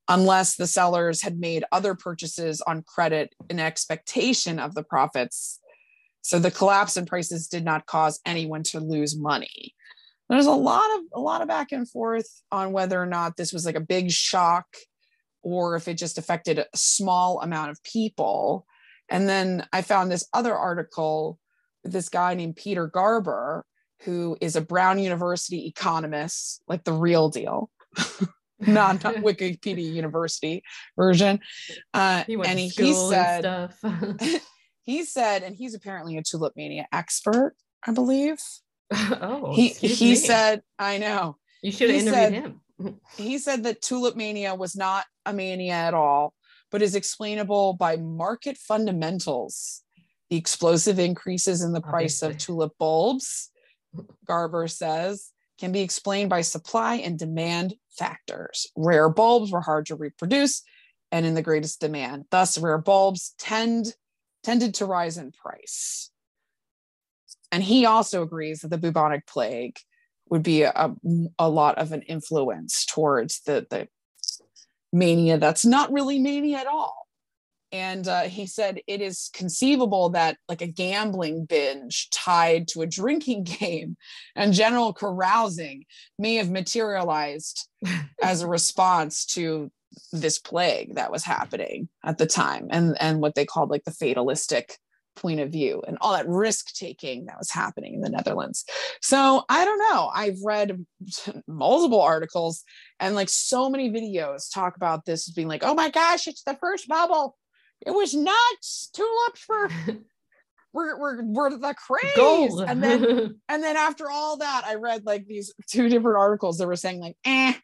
unless 0.08 0.56
the 0.56 0.66
sellers 0.66 1.22
had 1.22 1.38
made 1.38 1.64
other 1.70 1.94
purchases 1.94 2.60
on 2.62 2.82
credit 2.82 3.34
in 3.48 3.60
expectation 3.60 4.58
of 4.58 4.74
the 4.74 4.82
profits. 4.82 5.60
So 6.22 6.38
the 6.38 6.50
collapse 6.50 6.96
in 6.96 7.04
prices 7.04 7.48
did 7.48 7.64
not 7.64 7.86
cause 7.86 8.20
anyone 8.24 8.62
to 8.64 8.80
lose 8.80 9.16
money. 9.16 9.74
There's 10.28 10.46
a 10.46 10.52
lot 10.52 10.88
of 10.98 11.00
a 11.12 11.20
lot 11.20 11.42
of 11.42 11.48
back 11.48 11.72
and 11.72 11.88
forth 11.88 12.42
on 12.50 12.72
whether 12.72 13.00
or 13.00 13.06
not 13.06 13.36
this 13.36 13.52
was 13.52 13.66
like 13.66 13.74
a 13.74 13.80
big 13.80 14.10
shock 14.10 14.66
or 15.42 15.76
if 15.76 15.88
it 15.88 15.98
just 15.98 16.18
affected 16.18 16.58
a 16.58 16.66
small 16.74 17.40
amount 17.42 17.70
of 17.70 17.82
people. 17.82 18.66
And 19.10 19.28
then 19.28 19.66
i 19.72 19.82
found 19.82 20.10
this 20.10 20.26
other 20.32 20.54
article 20.56 21.38
this 21.84 22.08
guy 22.08 22.32
named 22.32 22.56
peter 22.56 22.86
garber 22.86 23.66
who 24.00 24.36
is 24.40 24.56
a 24.56 24.60
brown 24.60 24.98
university 24.98 25.66
economist 25.66 26.62
like 26.68 26.84
the 26.84 26.92
real 26.92 27.28
deal. 27.28 27.70
Not, 28.60 29.02
not 29.02 29.14
wikipedia 29.16 29.92
university 29.92 30.62
version. 30.96 31.40
Uh, 31.92 32.24
He 32.24 32.34
and 32.34 32.58
he, 32.58 32.68
he 32.68 32.94
said 32.94 33.40
stuff. 33.40 33.78
he 34.84 35.04
said 35.04 35.42
and 35.42 35.56
he's 35.56 35.74
apparently 35.74 36.16
a 36.16 36.22
tulip 36.22 36.54
mania 36.56 36.86
expert 36.92 37.54
i 37.86 37.92
believe 37.92 38.38
oh, 38.92 39.54
he 39.54 39.68
he 39.68 40.10
me. 40.10 40.14
said 40.14 40.62
i 40.78 40.98
know 40.98 41.36
you 41.62 41.72
should 41.72 41.90
have 41.90 42.00
interviewed 42.00 42.14
said- 42.14 42.32
him. 42.32 42.60
he 43.16 43.38
said 43.38 43.64
that 43.64 43.80
tulip 43.80 44.16
mania 44.16 44.54
was 44.54 44.76
not 44.76 45.04
a 45.26 45.32
mania 45.32 45.72
at 45.72 45.94
all, 45.94 46.34
but 46.70 46.82
is 46.82 46.94
explainable 46.94 47.74
by 47.74 47.96
market 47.96 48.56
fundamentals. 48.58 49.82
The 50.30 50.36
explosive 50.36 50.98
increases 50.98 51.62
in 51.62 51.72
the 51.72 51.80
price 51.80 52.22
of 52.22 52.36
tulip 52.36 52.72
bulbs, 52.78 53.50
Garber 54.26 54.66
says, 54.68 55.30
can 55.58 55.70
be 55.70 55.80
explained 55.82 56.30
by 56.30 56.40
supply 56.40 56.96
and 56.96 57.18
demand 57.18 57.74
factors. 57.96 58.66
Rare 58.76 59.08
bulbs 59.08 59.52
were 59.52 59.60
hard 59.60 59.86
to 59.86 59.94
reproduce 59.94 60.62
and 61.12 61.24
in 61.24 61.34
the 61.34 61.42
greatest 61.42 61.80
demand. 61.80 62.24
Thus, 62.30 62.58
rare 62.58 62.78
bulbs 62.78 63.34
tend 63.38 63.94
tended 64.42 64.74
to 64.74 64.86
rise 64.86 65.16
in 65.16 65.32
price. 65.32 66.10
And 67.54 67.62
he 67.62 67.86
also 67.86 68.20
agrees 68.24 68.62
that 68.62 68.68
the 68.70 68.78
bubonic 68.78 69.28
plague 69.28 69.78
would 70.28 70.42
be 70.42 70.62
a, 70.62 70.92
a 71.38 71.48
lot 71.48 71.78
of 71.78 71.92
an 71.92 72.02
influence 72.02 72.84
towards 72.84 73.42
the 73.42 73.64
the 73.70 73.86
mania 74.92 75.38
that's 75.38 75.64
not 75.64 75.92
really 75.92 76.18
mania 76.18 76.58
at 76.58 76.66
all. 76.66 77.06
And 77.70 78.08
uh, 78.08 78.22
he 78.22 78.46
said 78.46 78.80
it 78.88 79.00
is 79.00 79.30
conceivable 79.32 80.08
that 80.10 80.36
like 80.48 80.62
a 80.62 80.66
gambling 80.66 81.44
binge 81.44 82.10
tied 82.10 82.66
to 82.68 82.82
a 82.82 82.88
drinking 82.88 83.44
game 83.60 83.96
and 84.34 84.52
general 84.52 84.92
carousing 84.92 85.84
may 86.18 86.34
have 86.34 86.50
materialized 86.50 87.68
as 88.20 88.42
a 88.42 88.48
response 88.48 89.24
to 89.26 89.70
this 90.12 90.40
plague 90.40 90.96
that 90.96 91.12
was 91.12 91.22
happening 91.22 91.88
at 92.04 92.18
the 92.18 92.26
time 92.26 92.66
and 92.70 92.96
and 93.00 93.20
what 93.20 93.36
they 93.36 93.46
called 93.46 93.70
like 93.70 93.84
the 93.84 93.92
fatalistic 93.92 94.76
point 95.16 95.40
of 95.40 95.50
view 95.50 95.82
and 95.86 95.98
all 96.00 96.12
that 96.12 96.28
risk 96.28 96.74
taking 96.74 97.26
that 97.26 97.38
was 97.38 97.50
happening 97.50 97.94
in 97.94 98.00
the 98.00 98.10
Netherlands. 98.10 98.64
So 99.00 99.44
I 99.48 99.64
don't 99.64 99.78
know. 99.78 100.10
I've 100.14 100.38
read 100.44 100.84
multiple 101.46 102.00
articles 102.00 102.64
and 103.00 103.14
like 103.14 103.28
so 103.28 103.70
many 103.70 103.90
videos 103.90 104.52
talk 104.52 104.76
about 104.76 105.04
this 105.04 105.28
as 105.28 105.34
being 105.34 105.48
like, 105.48 105.64
oh 105.64 105.74
my 105.74 105.90
gosh, 105.90 106.26
it's 106.26 106.42
the 106.42 106.56
first 106.60 106.88
bubble. 106.88 107.36
It 107.84 107.90
was 107.90 108.14
nuts. 108.14 108.90
Tulips 108.92 109.44
were 109.48 109.68
were, 110.72 110.98
were, 110.98 111.22
were 111.22 111.50
the 111.50 111.74
craze. 111.74 112.16
Gold. 112.16 112.60
And 112.60 112.82
then 112.82 113.40
and 113.48 113.62
then 113.62 113.76
after 113.76 114.10
all 114.10 114.38
that, 114.38 114.64
I 114.66 114.74
read 114.74 115.06
like 115.06 115.26
these 115.26 115.54
two 115.68 115.88
different 115.88 116.18
articles 116.18 116.58
that 116.58 116.66
were 116.66 116.76
saying 116.76 117.00
like, 117.00 117.16
eh, 117.24 117.54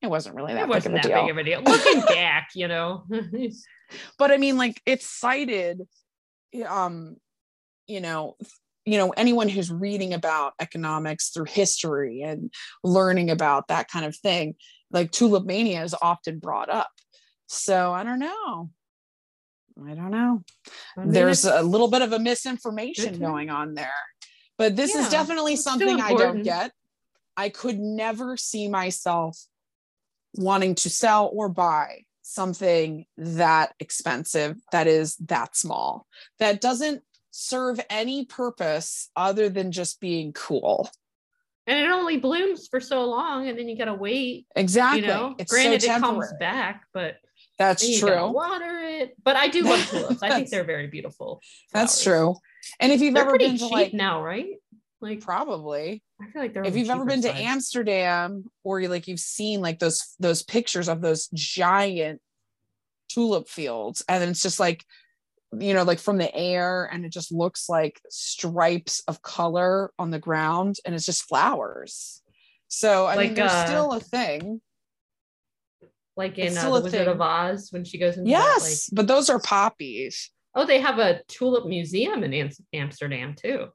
it 0.00 0.06
wasn't 0.06 0.36
really 0.36 0.54
that 0.54 0.62
it 0.62 0.68
wasn't 0.68 0.96
of 0.96 1.02
that 1.02 1.22
big 1.22 1.30
of 1.30 1.38
a 1.38 1.44
deal. 1.44 1.62
Looking 1.62 2.00
back, 2.02 2.50
you 2.54 2.68
know. 2.68 3.04
but 4.18 4.30
I 4.30 4.36
mean, 4.36 4.56
like 4.56 4.80
it's 4.86 5.06
cited, 5.06 5.82
um, 6.66 7.16
you 7.86 8.00
know, 8.00 8.36
you 8.84 8.96
know, 8.98 9.10
anyone 9.10 9.48
who's 9.48 9.70
reading 9.70 10.14
about 10.14 10.54
economics 10.60 11.30
through 11.30 11.44
history 11.44 12.22
and 12.22 12.52
learning 12.82 13.30
about 13.30 13.68
that 13.68 13.88
kind 13.88 14.04
of 14.04 14.16
thing, 14.16 14.54
like 14.90 15.10
tulip 15.10 15.44
mania 15.44 15.82
is 15.82 15.94
often 16.00 16.38
brought 16.38 16.70
up. 16.70 16.90
So 17.46 17.92
I 17.92 18.04
don't 18.04 18.18
know. 18.18 18.70
I 19.86 19.94
don't 19.94 20.10
know. 20.10 20.42
I 20.96 21.00
mean, 21.00 21.12
There's 21.12 21.44
a 21.44 21.62
little 21.62 21.88
bit 21.88 22.02
of 22.02 22.12
a 22.12 22.18
misinformation 22.18 23.18
going 23.18 23.50
on 23.50 23.74
there. 23.74 23.92
But 24.56 24.74
this 24.74 24.94
Yeah, 24.94 25.02
is 25.02 25.10
definitely 25.10 25.56
something 25.56 26.00
I 26.00 26.14
don't 26.14 26.42
get. 26.42 26.72
I 27.36 27.48
could 27.48 27.78
never 27.78 28.36
see 28.36 28.68
myself 28.68 29.38
wanting 30.34 30.74
to 30.76 30.90
sell 30.90 31.30
or 31.32 31.48
buy 31.48 32.04
something 32.28 33.06
that 33.16 33.74
expensive 33.80 34.56
that 34.72 34.86
is 34.86 35.16
that 35.16 35.56
small 35.56 36.06
that 36.38 36.60
doesn't 36.60 37.02
serve 37.30 37.80
any 37.88 38.24
purpose 38.24 39.10
other 39.16 39.48
than 39.48 39.72
just 39.72 40.00
being 40.00 40.32
cool 40.32 40.90
and 41.66 41.78
it 41.78 41.90
only 41.90 42.16
blooms 42.16 42.66
for 42.66 42.80
so 42.80 43.04
long, 43.04 43.46
and 43.46 43.58
then 43.58 43.68
you 43.68 43.76
gotta 43.76 43.92
wait. 43.92 44.46
exactly 44.56 45.02
You 45.02 45.06
know, 45.06 45.34
it's 45.38 45.52
granted, 45.52 45.82
so 45.82 45.96
it 45.96 46.00
comes 46.00 46.32
back, 46.40 46.84
but 46.94 47.16
that's 47.58 47.82
then 47.82 47.90
you 47.92 48.00
gotta 48.00 48.14
true 48.14 48.30
water 48.30 48.78
it. 48.80 49.14
But 49.22 49.36
I 49.36 49.48
do 49.48 49.60
love 49.64 49.86
tulips. 49.86 50.22
I 50.22 50.30
think 50.30 50.48
they're 50.50 50.64
very 50.64 50.86
beautiful. 50.86 51.42
that's 51.70 52.02
true 52.02 52.36
and 52.80 52.92
if 52.92 53.00
you've 53.00 53.14
They're 53.14 53.24
ever 53.24 53.38
been 53.38 53.52
to 53.52 53.58
cheap 53.58 53.70
like 53.70 53.94
now, 53.94 54.22
right? 54.22 54.56
Like 55.00 55.20
probably 55.20 56.02
I 56.20 56.30
feel 56.30 56.42
like 56.42 56.54
they're 56.54 56.64
if 56.64 56.76
you've 56.76 56.90
ever 56.90 57.04
been 57.04 57.22
to. 57.22 57.34
Amsterdam 57.34 58.44
or 58.64 58.80
you 58.80 58.88
like 58.88 59.06
you've 59.06 59.20
seen 59.20 59.60
like 59.60 59.78
those 59.78 60.14
those 60.18 60.42
pictures 60.42 60.88
of 60.88 61.00
those 61.00 61.28
giant 61.32 62.20
tulip 63.08 63.48
fields 63.48 64.04
and 64.08 64.22
it's 64.24 64.42
just 64.42 64.58
like 64.58 64.84
you 65.58 65.72
know 65.72 65.84
like 65.84 65.98
from 65.98 66.18
the 66.18 66.34
air 66.34 66.90
and 66.92 67.04
it 67.04 67.12
just 67.12 67.32
looks 67.32 67.68
like 67.68 68.00
stripes 68.10 69.02
of 69.08 69.22
color 69.22 69.92
on 69.98 70.10
the 70.10 70.18
ground 70.18 70.76
and 70.84 70.94
it's 70.94 71.06
just 71.06 71.22
flowers 71.22 72.22
so 72.66 73.06
i 73.06 73.16
mean 73.16 73.28
Like, 73.28 73.34
there's 73.36 73.50
uh, 73.50 73.66
still 73.66 73.92
a 73.92 74.00
thing 74.00 74.60
like 76.16 76.36
in 76.38 76.58
uh, 76.58 76.64
the 76.64 76.70
Wizard 76.70 76.90
thing. 76.90 77.08
of 77.08 77.20
Oz 77.20 77.68
when 77.70 77.84
she 77.84 77.96
goes 77.96 78.18
into 78.18 78.30
that, 78.30 78.38
like 78.38 78.60
yes 78.60 78.90
but 78.90 79.06
those 79.06 79.30
are 79.30 79.38
poppies 79.38 80.30
oh, 80.58 80.66
they 80.66 80.80
have 80.80 80.98
a 80.98 81.22
tulip 81.28 81.66
museum 81.66 82.24
in 82.24 82.34
Am- 82.34 82.50
Amsterdam 82.72 83.34
too. 83.34 83.68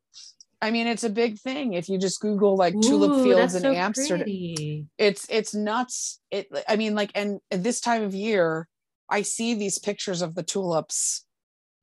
I 0.63 0.71
mean 0.71 0.87
it's 0.87 1.03
a 1.03 1.09
big 1.09 1.37
thing 1.37 1.73
if 1.73 1.89
you 1.89 1.97
just 1.99 2.19
google 2.21 2.55
like 2.55 2.73
tulip 2.81 3.13
fields 3.21 3.53
in 3.55 3.61
so 3.61 3.71
amsterdam 3.73 4.23
pretty. 4.25 4.85
it's 4.97 5.25
it's 5.29 5.53
nuts 5.53 6.19
it 6.31 6.47
i 6.67 6.75
mean 6.75 6.95
like 6.95 7.11
and 7.15 7.39
at 7.51 7.63
this 7.63 7.79
time 7.81 8.01
of 8.03 8.15
year 8.15 8.67
i 9.09 9.21
see 9.21 9.53
these 9.53 9.77
pictures 9.77 10.21
of 10.21 10.33
the 10.35 10.43
tulips 10.43 11.25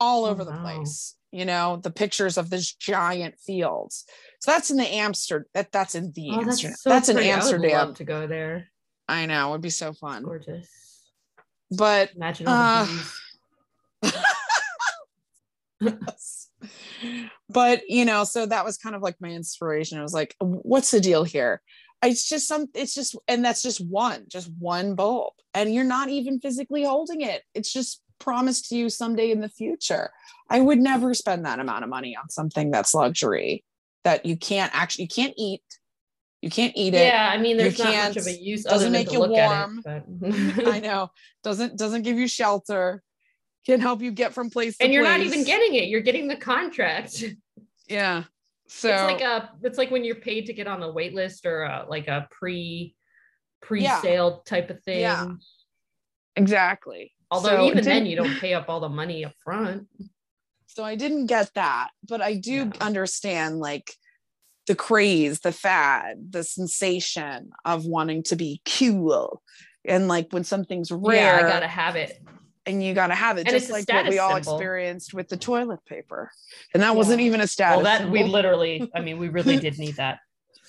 all 0.00 0.24
Oh, 0.24 0.30
over 0.30 0.44
the 0.44 0.50
wow. 0.52 0.62
place 0.62 1.14
you 1.30 1.44
know 1.44 1.78
the 1.82 1.90
pictures 1.90 2.38
of 2.38 2.48
this 2.50 2.72
giant 2.74 3.38
fields 3.38 4.04
so 4.40 4.50
that's 4.50 4.70
in 4.70 4.78
the 4.78 4.88
amsterdam 4.88 5.44
that 5.54 5.70
that's 5.70 5.94
in 5.94 6.10
the 6.12 6.30
Oh, 6.30 6.40
amsterdam 6.40 6.70
that's 6.70 6.82
so 6.82 6.88
that's 6.90 7.08
in 7.10 7.16
pretty. 7.16 7.30
I 7.30 7.34
would 7.36 7.42
amsterdam 7.44 7.88
love 7.88 7.96
to 7.96 8.04
go 8.04 8.26
there. 8.26 8.70
i 9.08 9.26
know 9.26 9.48
it 9.48 9.52
would 9.52 9.60
be 9.60 9.70
so 9.70 9.92
fun 9.92 10.22
Gorgeous. 10.24 10.68
but 11.70 12.10
Imagine 12.16 12.48
all 12.48 12.54
Uh. 12.54 12.86
but 17.48 17.82
you 17.88 18.04
know 18.04 18.24
so 18.24 18.46
that 18.46 18.64
was 18.64 18.76
kind 18.76 18.94
of 18.94 19.02
like 19.02 19.16
my 19.20 19.28
inspiration. 19.28 19.98
I 19.98 20.02
was 20.02 20.12
like 20.14 20.34
what's 20.40 20.90
the 20.90 21.00
deal 21.00 21.24
here? 21.24 21.62
It's 22.02 22.28
just 22.28 22.48
some 22.48 22.66
it's 22.74 22.94
just 22.94 23.16
and 23.28 23.44
that's 23.44 23.62
just 23.62 23.80
one 23.86 24.24
just 24.28 24.50
one 24.58 24.94
bulb 24.94 25.32
and 25.54 25.72
you're 25.74 25.84
not 25.84 26.08
even 26.08 26.40
physically 26.40 26.84
holding 26.84 27.20
it. 27.22 27.42
It's 27.54 27.72
just 27.72 28.02
promised 28.18 28.68
to 28.68 28.76
you 28.76 28.88
someday 28.90 29.30
in 29.30 29.40
the 29.40 29.48
future. 29.48 30.10
I 30.50 30.60
would 30.60 30.78
never 30.78 31.14
spend 31.14 31.44
that 31.46 31.58
amount 31.58 31.84
of 31.84 31.90
money 31.90 32.16
on 32.16 32.28
something 32.30 32.70
that's 32.70 32.94
luxury 32.94 33.64
that 34.04 34.24
you 34.26 34.36
can't 34.36 34.70
actually 34.74 35.04
you 35.04 35.08
can't 35.08 35.34
eat 35.36 35.62
you 36.42 36.48
can't 36.48 36.72
eat 36.74 36.94
it 36.94 37.04
Yeah, 37.06 37.28
I 37.30 37.36
mean, 37.36 37.58
there's 37.58 37.78
not 37.78 37.92
can't- 37.92 38.14
much 38.14 38.22
of 38.22 38.26
a 38.26 38.32
use 38.32 38.64
doesn't 38.64 38.92
make 38.92 39.12
you 39.12 39.20
warm. 39.20 39.82
it. 39.84 40.66
I 40.66 40.80
know. 40.80 41.10
Doesn't 41.44 41.76
doesn't 41.76 42.00
give 42.02 42.18
you 42.18 42.26
shelter 42.28 43.02
can 43.66 43.80
help 43.80 44.00
you 44.02 44.10
get 44.10 44.32
from 44.34 44.50
place 44.50 44.78
to 44.78 44.84
and 44.84 44.92
you're 44.92 45.04
not 45.04 45.20
even 45.20 45.44
getting 45.44 45.74
it. 45.74 45.88
You're 45.88 46.00
getting 46.00 46.28
the 46.28 46.36
contract. 46.36 47.24
yeah 47.88 48.24
so 48.66 48.88
it's 48.92 49.02
like 49.04 49.20
a 49.20 49.50
it's 49.62 49.78
like 49.78 49.90
when 49.90 50.04
you're 50.04 50.14
paid 50.16 50.46
to 50.46 50.52
get 50.52 50.66
on 50.66 50.80
the 50.80 50.90
wait 50.90 51.14
list 51.14 51.44
or 51.46 51.64
uh 51.64 51.84
like 51.88 52.08
a 52.08 52.26
pre 52.30 52.94
pre-sale 53.60 54.40
type 54.46 54.70
of 54.70 54.82
thing. 54.84 55.00
Yeah. 55.00 55.26
exactly 56.36 57.12
Although 57.32 57.48
So 57.48 57.64
even 57.66 57.84
then 57.84 58.06
you 58.06 58.16
don't 58.16 58.38
pay 58.40 58.54
up 58.54 58.66
all 58.68 58.80
the 58.80 58.88
money 58.88 59.24
up 59.24 59.32
front. 59.44 59.86
so 60.66 60.84
i 60.84 60.94
didn't 60.94 61.26
get 61.26 61.50
that 61.54 61.88
but 62.08 62.20
i 62.20 62.34
do 62.34 62.52
Yeah. 62.52 62.70
understand 62.80 63.58
like 63.58 63.92
the 64.66 64.74
craze 64.74 65.40
the 65.40 65.52
fad 65.52 66.16
the 66.30 66.42
sensation 66.44 67.50
of 67.64 67.84
wanting 67.86 68.22
to 68.24 68.36
be 68.36 68.62
cool 68.64 69.42
and 69.84 70.06
like 70.08 70.28
when 70.30 70.44
something's 70.44 70.90
rare 70.92 71.16
Yeah, 71.16 71.36
I 71.36 71.42
gotta 71.42 71.66
have 71.66 71.96
it. 71.96 72.22
And 72.70 72.82
you 72.82 72.94
gotta 72.94 73.14
have 73.14 73.36
it 73.38 73.46
And 73.46 73.50
just 73.50 73.70
like 73.70 73.88
what 73.88 74.08
we 74.08 74.18
all 74.18 74.34
symbol. 74.34 74.54
experienced 74.54 75.12
with 75.14 75.28
the 75.28 75.36
toilet 75.36 75.80
paper 75.86 76.30
and 76.74 76.82
that 76.82 76.94
wasn't 76.96 77.20
even 77.20 77.40
a 77.40 77.46
status 77.46 77.82
Well, 77.82 77.84
that 77.84 78.10
we 78.10 78.22
literally, 78.24 78.90
I 78.94 79.00
mean, 79.00 79.18
we 79.18 79.28
really 79.28 79.58
did 79.58 79.78
need 79.84 79.96
that. 79.96 80.18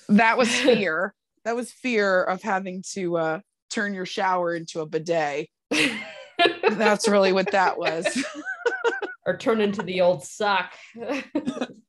that 0.08 0.36
was 0.36 0.48
fear 0.68 1.14
that 1.44 1.56
was 1.56 1.72
fear 1.72 2.22
of 2.22 2.42
having 2.42 2.82
to 2.92 3.16
uh 3.16 3.40
turn 3.70 3.94
your 3.94 4.06
shower 4.06 4.54
into 4.54 4.80
a 4.80 4.86
bidet 4.86 5.48
that's 6.70 7.08
really 7.08 7.32
what 7.32 7.50
that 7.52 7.78
was 7.78 8.06
or 9.26 9.36
turn 9.36 9.60
into 9.60 9.82
the 9.82 10.00
old 10.00 10.24
sock. 10.24 10.72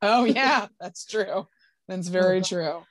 oh 0.02 0.24
yeah 0.26 0.68
that's 0.80 1.06
true 1.06 1.48
that's 1.88 2.08
very 2.08 2.40
Oh. 2.40 2.42
true 2.44 2.84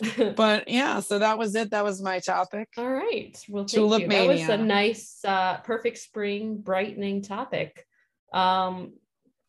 but 0.36 0.68
yeah, 0.68 1.00
so 1.00 1.18
that 1.18 1.38
was 1.38 1.54
it. 1.54 1.70
That 1.70 1.84
was 1.84 2.00
my 2.02 2.20
topic. 2.20 2.68
All 2.76 2.88
right. 2.88 3.36
Well, 3.48 3.64
Tulip 3.64 4.02
you. 4.02 4.08
That 4.08 4.26
was 4.26 4.48
a 4.48 4.56
nice, 4.56 5.20
uh, 5.24 5.58
perfect 5.58 5.98
spring 5.98 6.58
brightening 6.58 7.22
topic. 7.22 7.84
Um, 8.32 8.94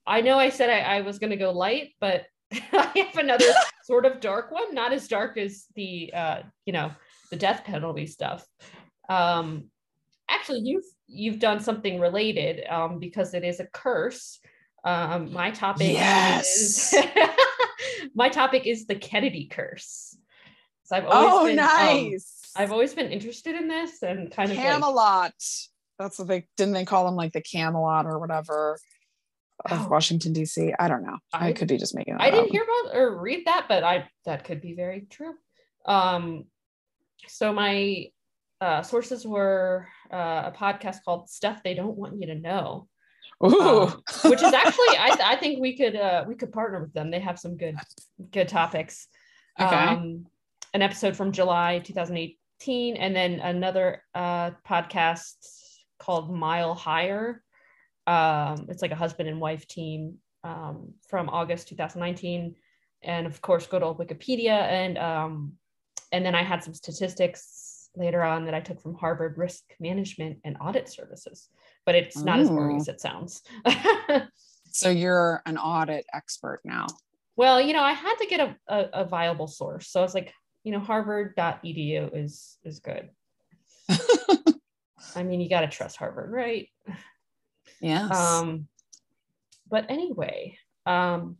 I 0.05 0.21
know 0.21 0.39
I 0.39 0.49
said 0.49 0.69
I, 0.69 0.97
I 0.97 1.01
was 1.01 1.19
going 1.19 1.31
to 1.31 1.37
go 1.37 1.51
light, 1.51 1.89
but 1.99 2.25
I 2.51 2.91
have 2.95 3.17
another 3.17 3.45
sort 3.83 4.05
of 4.05 4.19
dark 4.19 4.51
one. 4.51 4.73
Not 4.73 4.93
as 4.93 5.07
dark 5.07 5.37
as 5.37 5.65
the, 5.75 6.11
uh, 6.13 6.41
you 6.65 6.73
know, 6.73 6.91
the 7.29 7.37
death 7.37 7.63
penalty 7.63 8.07
stuff. 8.07 8.45
Um, 9.07 9.65
actually, 10.29 10.61
you've 10.63 10.85
you've 11.07 11.39
done 11.39 11.59
something 11.59 11.99
related 11.99 12.65
um, 12.69 12.99
because 12.99 13.33
it 13.33 13.43
is 13.43 13.59
a 13.59 13.67
curse. 13.67 14.39
Um, 14.83 15.33
my 15.33 15.51
topic 15.51 15.91
Yes. 15.91 16.93
is 16.93 17.05
my 18.15 18.29
topic 18.29 18.65
is 18.65 18.85
the 18.85 18.95
Kennedy 18.95 19.47
curse. 19.47 20.17
So 20.89 20.95
I've 20.95 21.05
always 21.05 21.31
Oh, 21.33 21.45
been, 21.45 21.59
um, 21.59 21.65
nice. 21.65 22.51
I've 22.55 22.71
always 22.71 22.95
been 22.95 23.11
interested 23.11 23.53
in 23.55 23.67
this 23.67 24.01
and 24.01 24.31
kind 24.31 24.49
of 24.49 24.57
like, 24.57 24.65
Camelot. 24.65 25.33
That's 25.99 26.17
what 26.17 26.27
they 26.27 26.47
didn't 26.57 26.73
they 26.73 26.83
call 26.85 27.05
them 27.05 27.15
like 27.15 27.31
the 27.31 27.41
Camelot 27.41 28.07
or 28.07 28.17
whatever 28.17 28.79
of 29.65 29.85
Oh. 29.85 29.87
Washington 29.87 30.33
D.C. 30.33 30.73
I 30.79 30.87
don't 30.87 31.03
know. 31.03 31.17
I, 31.31 31.49
I- 31.49 31.53
could 31.53 31.67
be 31.67 31.77
just 31.77 31.93
making. 31.93 32.15
I 32.17 32.31
didn't 32.31 32.45
up. 32.45 32.51
hear 32.51 32.63
about 32.63 32.95
or 32.97 33.19
read 33.21 33.45
that, 33.45 33.65
but 33.69 33.83
I 33.83 34.09
that 34.25 34.45
could 34.45 34.61
be 34.61 34.73
very 34.73 35.01
true. 35.11 35.33
Um, 35.85 36.45
so 37.27 37.53
my 37.53 38.07
uh, 38.59 38.81
sources 38.81 39.27
were 39.27 39.87
uh, 40.11 40.49
a 40.51 40.53
podcast 40.57 41.03
called 41.05 41.29
"Stuff 41.29 41.61
They 41.63 41.75
Don't 41.75 41.97
Want 41.97 42.19
You 42.19 42.25
to 42.27 42.35
Know," 42.35 42.87
Ooh. 43.45 43.61
um, 43.61 44.03
which 44.25 44.41
is 44.41 44.53
actually 44.53 44.97
I, 44.97 45.17
I 45.23 45.35
think 45.35 45.59
we 45.59 45.77
could 45.77 45.95
uh, 45.95 46.25
we 46.27 46.33
could 46.33 46.51
partner 46.51 46.79
with 46.81 46.93
them. 46.93 47.11
They 47.11 47.19
have 47.19 47.37
some 47.37 47.57
good 47.57 47.75
good 48.31 48.47
topics. 48.47 49.05
okay. 49.59 49.75
Um, 49.75 50.25
an 50.73 50.81
episode 50.81 51.15
from 51.15 51.31
July 51.31 51.79
2018, 51.79 52.95
and 52.95 53.15
then 53.15 53.39
another 53.39 54.03
uh, 54.13 54.51
podcast 54.67 55.35
called 55.97 56.33
Mile 56.33 56.73
Higher. 56.73 57.43
Um, 58.07 58.67
it's 58.69 58.81
like 58.81 58.91
a 58.91 58.95
husband 58.95 59.29
and 59.29 59.39
wife 59.39 59.67
team 59.67 60.17
um, 60.43 60.93
from 61.07 61.29
August 61.29 61.67
2019, 61.69 62.55
and 63.03 63.27
of 63.27 63.41
course, 63.41 63.67
good 63.67 63.83
old 63.83 63.99
Wikipedia. 63.99 64.61
And 64.61 64.97
um, 64.97 65.53
and 66.11 66.25
then 66.25 66.35
I 66.35 66.43
had 66.43 66.63
some 66.63 66.73
statistics 66.73 67.89
later 67.95 68.23
on 68.23 68.45
that 68.45 68.53
I 68.53 68.61
took 68.61 68.81
from 68.81 68.95
Harvard 68.95 69.37
Risk 69.37 69.63
Management 69.79 70.39
and 70.43 70.57
Audit 70.61 70.89
Services, 70.89 71.49
but 71.85 71.95
it's 71.95 72.17
not 72.17 72.39
as 72.39 72.49
boring 72.49 72.77
as 72.77 72.87
it 72.87 73.01
sounds. 73.01 73.41
so 74.71 74.89
you're 74.89 75.41
an 75.45 75.57
audit 75.57 76.05
expert 76.13 76.61
now. 76.63 76.87
Well, 77.35 77.61
you 77.61 77.73
know, 77.73 77.83
I 77.83 77.93
had 77.93 78.15
to 78.15 78.27
get 78.27 78.39
a, 78.41 78.55
a, 78.67 79.01
a 79.01 79.05
viable 79.05 79.47
source. 79.47 79.87
So 79.87 79.99
I 79.99 80.03
was 80.03 80.13
like, 80.13 80.33
you 80.63 80.71
know, 80.71 80.79
harvard.edu 80.79 82.15
is 82.15 82.57
is 82.63 82.79
good. 82.79 83.09
I 85.15 85.23
mean, 85.23 85.41
you 85.41 85.49
got 85.49 85.61
to 85.61 85.67
trust 85.67 85.97
Harvard, 85.97 86.31
right? 86.31 86.69
Yeah. 87.81 88.07
Um, 88.07 88.67
but 89.69 89.89
anyway, 89.89 90.57
um, 90.85 91.37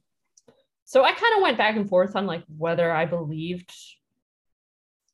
so 0.85 1.03
I 1.03 1.11
kind 1.11 1.35
of 1.35 1.43
went 1.43 1.57
back 1.57 1.75
and 1.75 1.87
forth 1.87 2.15
on 2.15 2.25
like 2.25 2.43
whether 2.57 2.91
I 2.91 3.05
believed. 3.05 3.71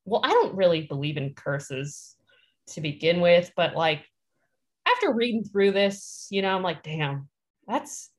Well, 0.05 0.21
I 0.23 0.29
don't 0.29 0.55
really 0.55 0.81
believe 0.81 1.17
in 1.17 1.33
curses 1.33 2.15
to 2.67 2.81
begin 2.81 3.21
with, 3.21 3.51
but 3.55 3.75
like 3.75 4.05
after 4.87 5.11
reading 5.11 5.43
through 5.43 5.71
this, 5.71 6.27
you 6.29 6.41
know, 6.41 6.55
I'm 6.55 6.63
like, 6.63 6.83
damn, 6.83 7.27
that's 7.67 8.11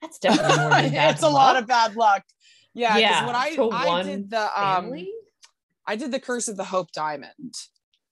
that's 0.00 0.18
definitely 0.18 0.56
more 0.56 0.70
than 0.70 0.92
bad 0.92 1.10
it's 1.14 1.22
a 1.22 1.28
lot 1.28 1.56
of 1.56 1.66
bad 1.66 1.96
luck. 1.96 2.22
Yeah. 2.76 2.98
Yeah, 2.98 3.26
When 3.26 3.34
I, 3.34 3.56
I 3.72 4.02
did 4.02 4.30
the 4.30 4.42
um 4.42 4.84
family. 4.84 5.10
I 5.86 5.96
did 5.96 6.12
the 6.12 6.20
Curse 6.20 6.48
of 6.48 6.56
the 6.56 6.64
Hope 6.64 6.92
Diamond 6.92 7.54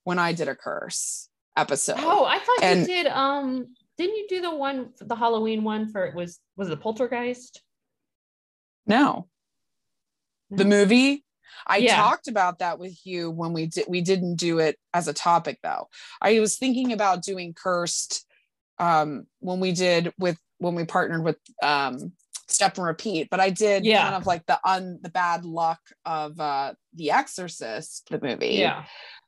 when 0.05 0.18
I 0.18 0.33
did 0.33 0.48
a 0.48 0.55
curse 0.55 1.29
episode. 1.57 1.96
Oh, 1.98 2.24
I 2.24 2.38
thought 2.38 2.62
and- 2.62 2.81
you 2.81 2.87
did. 2.87 3.07
Um, 3.09 3.74
didn't 3.98 4.16
you 4.16 4.27
do 4.29 4.40
the 4.40 4.55
one, 4.55 4.90
the 5.00 5.14
Halloween 5.14 5.62
one 5.64 5.90
for 5.92 6.05
it 6.07 6.14
was 6.14 6.40
was 6.57 6.68
it 6.68 6.70
the 6.70 6.77
Poltergeist? 6.79 7.62
No. 8.87 9.29
The 10.50 10.64
movie. 10.64 11.24
I 11.66 11.79
Yeah. 11.79 11.96
talked 11.96 12.29
about 12.29 12.59
that 12.59 12.79
with 12.79 12.98
you 13.07 13.31
when 13.31 13.53
we 13.53 13.66
did 13.66 13.87
we 13.88 14.00
didn't 14.00 14.37
do 14.37 14.59
it 14.59 14.79
as 14.92 15.09
a 15.09 15.12
topic 15.12 15.59
though. 15.62 15.88
I 16.20 16.40
was 16.40 16.57
thinking 16.59 16.92
about 16.92 17.22
doing 17.22 17.55
cursed 17.55 18.27
um 18.79 19.27
when 19.40 19.61
we 19.61 19.72
did 19.72 20.12
with 20.18 20.38
when 20.59 20.74
we 20.74 20.85
partnered 20.85 21.22
with 21.24 21.38
um 21.62 22.12
Step 22.54 22.76
and 22.78 22.86
Repeat, 22.86 23.28
but 23.30 23.40
I 23.40 23.50
did 23.50 23.84
Yeah. 23.84 24.02
kind 24.04 24.14
of 24.14 24.26
like 24.26 24.46
the 24.46 24.58
un 24.64 24.98
the 25.02 25.10
bad 25.10 25.44
luck 25.44 25.80
of 26.04 26.38
uh 26.40 26.74
The 26.94 27.10
Exorcist, 27.10 28.08
the 28.10 28.20
movie. 28.20 28.54
Yeah. 28.54 28.84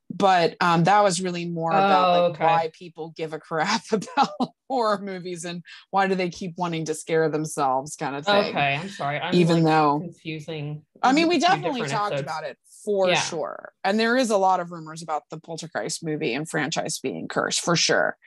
But 0.09 0.55
um 0.61 0.85
that 0.85 1.03
was 1.03 1.21
really 1.21 1.45
more 1.45 1.71
about 1.71 2.07
Oh, 2.09 2.11
like 2.11 2.31
okay. 2.31 2.43
why 2.45 2.71
people 2.73 3.13
give 3.15 3.33
a 3.33 3.39
crap 3.39 3.81
about 3.91 4.29
horror 4.69 4.99
movies 5.01 5.45
and 5.45 5.63
why 5.91 6.07
do 6.07 6.15
they 6.15 6.29
keep 6.29 6.53
wanting 6.57 6.85
to 6.85 6.93
scare 6.93 7.29
themselves 7.29 7.95
kind 7.95 8.15
of 8.15 8.25
thing. 8.25 8.45
Okay, 8.49 8.75
I'm 8.75 8.89
sorry. 8.89 9.19
I'm 9.19 9.33
Even 9.35 9.63
like, 9.63 9.65
though 9.65 9.99
confusing. 9.99 10.83
I 11.03 11.11
mean, 11.13 11.27
we 11.27 11.39
definitely 11.39 11.83
talked 11.83 12.13
episodes. 12.13 12.21
about 12.21 12.43
it 12.43 12.57
for 12.83 13.09
Yeah. 13.09 13.19
sure. 13.21 13.71
And 13.83 13.99
there 13.99 14.17
is 14.17 14.29
a 14.31 14.37
lot 14.37 14.59
of 14.59 14.71
rumors 14.71 15.03
about 15.03 15.23
the 15.29 15.39
Poltergeist 15.39 16.03
movie 16.03 16.33
and 16.33 16.49
franchise 16.49 16.97
being 16.99 17.27
cursed 17.27 17.61
for 17.61 17.75
sure. 17.75 18.17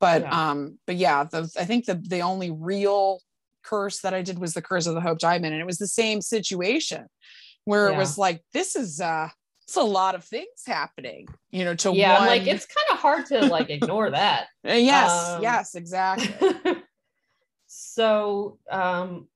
But 0.00 0.22
Yeah. 0.22 0.50
um, 0.50 0.78
but 0.86 0.96
yeah, 0.96 1.24
the 1.24 1.50
I 1.58 1.64
think 1.64 1.86
the 1.86 1.94
the 1.94 2.20
only 2.20 2.50
real 2.50 3.20
curse 3.68 4.00
that 4.00 4.14
I 4.14 4.22
did 4.22 4.38
was 4.38 4.54
the 4.54 4.62
curse 4.62 4.86
of 4.86 4.94
the 4.94 5.00
Hope 5.00 5.18
Diamond. 5.18 5.52
And 5.52 5.60
it 5.60 5.66
was 5.66 5.78
the 5.78 5.86
same 5.86 6.20
situation 6.20 7.06
where 7.64 7.88
it 7.88 7.96
was 7.96 8.16
like, 8.16 8.42
this 8.52 8.76
is 8.76 9.00
uh 9.00 9.28
it's 9.68 9.76
a 9.76 9.82
lot 9.82 10.14
of 10.14 10.24
things 10.24 10.62
happening, 10.66 11.28
you 11.50 11.62
know, 11.62 11.74
to 11.74 11.92
Yeah, 11.92 12.20
one 12.20 12.26
like 12.26 12.46
it's 12.46 12.64
kind 12.64 12.86
of 12.90 12.98
hard 12.98 13.26
to 13.26 13.46
like 13.46 13.68
ignore 13.68 14.10
that. 14.10 14.46
Uh, 14.66 14.72
yes, 14.72 15.10
um, 15.10 15.42
yes, 15.42 15.74
exactly. 15.74 16.50
so 17.66 18.58
um, 18.70 19.28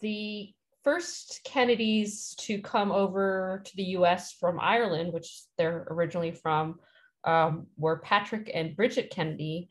the 0.00 0.52
first 0.84 1.40
Kennedys 1.44 2.34
to 2.36 2.60
come 2.60 2.92
over 2.92 3.62
to 3.64 3.76
the 3.76 3.82
U.S. 3.98 4.32
from 4.32 4.60
Ireland, 4.60 5.12
which 5.12 5.42
they're 5.58 5.86
originally 5.90 6.32
from, 6.32 6.78
um, 7.24 7.66
were 7.76 7.98
Patrick 7.98 8.50
and 8.54 8.76
Bridget 8.76 9.10
Kennedy, 9.10 9.68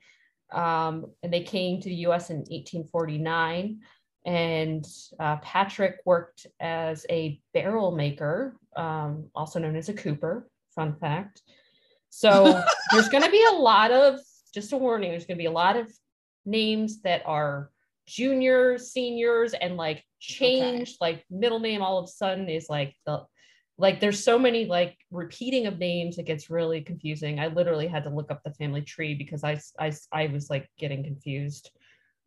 um, 0.53 1.07
and 1.21 1.33
they 1.33 1.43
came 1.43 1.81
to 1.81 1.89
the 1.89 1.95
U.S. 2.07 2.29
in 2.29 2.37
1849. 2.37 3.79
And 4.25 4.85
uh, 5.19 5.37
Patrick 5.37 5.97
worked 6.05 6.47
as 6.59 7.05
a 7.09 7.41
barrel 7.53 7.91
maker, 7.91 8.55
um, 8.75 9.25
also 9.35 9.59
known 9.59 9.75
as 9.75 9.89
a 9.89 9.93
cooper. 9.93 10.47
Fun 10.75 10.95
fact. 10.95 11.41
So 12.09 12.63
there's 12.91 13.09
going 13.09 13.23
to 13.23 13.31
be 13.31 13.45
a 13.51 13.55
lot 13.55 13.91
of, 13.91 14.19
just 14.53 14.71
a 14.71 14.77
warning, 14.77 15.11
there's 15.11 15.25
going 15.25 15.37
to 15.37 15.41
be 15.41 15.47
a 15.47 15.51
lot 15.51 15.75
of 15.75 15.91
names 16.45 17.01
that 17.01 17.23
are 17.25 17.69
juniors, 18.05 18.91
seniors, 18.91 19.53
and 19.53 19.75
like 19.75 20.03
change, 20.19 20.95
like 21.01 21.25
middle 21.29 21.59
name 21.59 21.81
all 21.81 21.97
of 21.97 22.05
a 22.05 22.11
sudden 22.11 22.49
is 22.49 22.67
like 22.69 22.95
the, 23.05 23.23
like 23.77 23.99
there's 23.99 24.23
so 24.23 24.38
many 24.38 24.65
like 24.65 24.97
repeating 25.12 25.65
of 25.67 25.79
names, 25.79 26.17
it 26.17 26.25
gets 26.25 26.49
really 26.49 26.81
confusing. 26.81 27.39
I 27.39 27.47
literally 27.47 27.88
had 27.88 28.03
to 28.03 28.09
look 28.09 28.31
up 28.31 28.43
the 28.43 28.53
family 28.53 28.81
tree 28.81 29.15
because 29.15 29.43
I, 29.43 29.59
I, 29.79 29.91
I 30.12 30.27
was 30.27 30.49
like 30.49 30.69
getting 30.77 31.03
confused. 31.03 31.71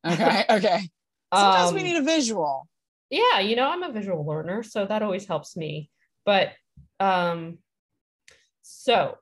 Okay, 0.05 0.45
okay. 0.51 0.89
Sometimes 1.35 1.73
we 1.73 1.83
Um, 1.83 1.85
need 1.85 1.97
a 1.97 2.03
visual. 2.03 2.69
yeah 3.11 3.39
you 3.41 3.57
know 3.57 3.69
i'm 3.69 3.83
a 3.83 3.93
visual 3.93 4.25
learner 4.27 4.63
so 4.63 4.85
that 4.87 5.03
always 5.03 5.27
helps 5.27 5.57
me 5.57 5.91
but 6.25 6.53
um 7.01 7.59
so 8.63 9.17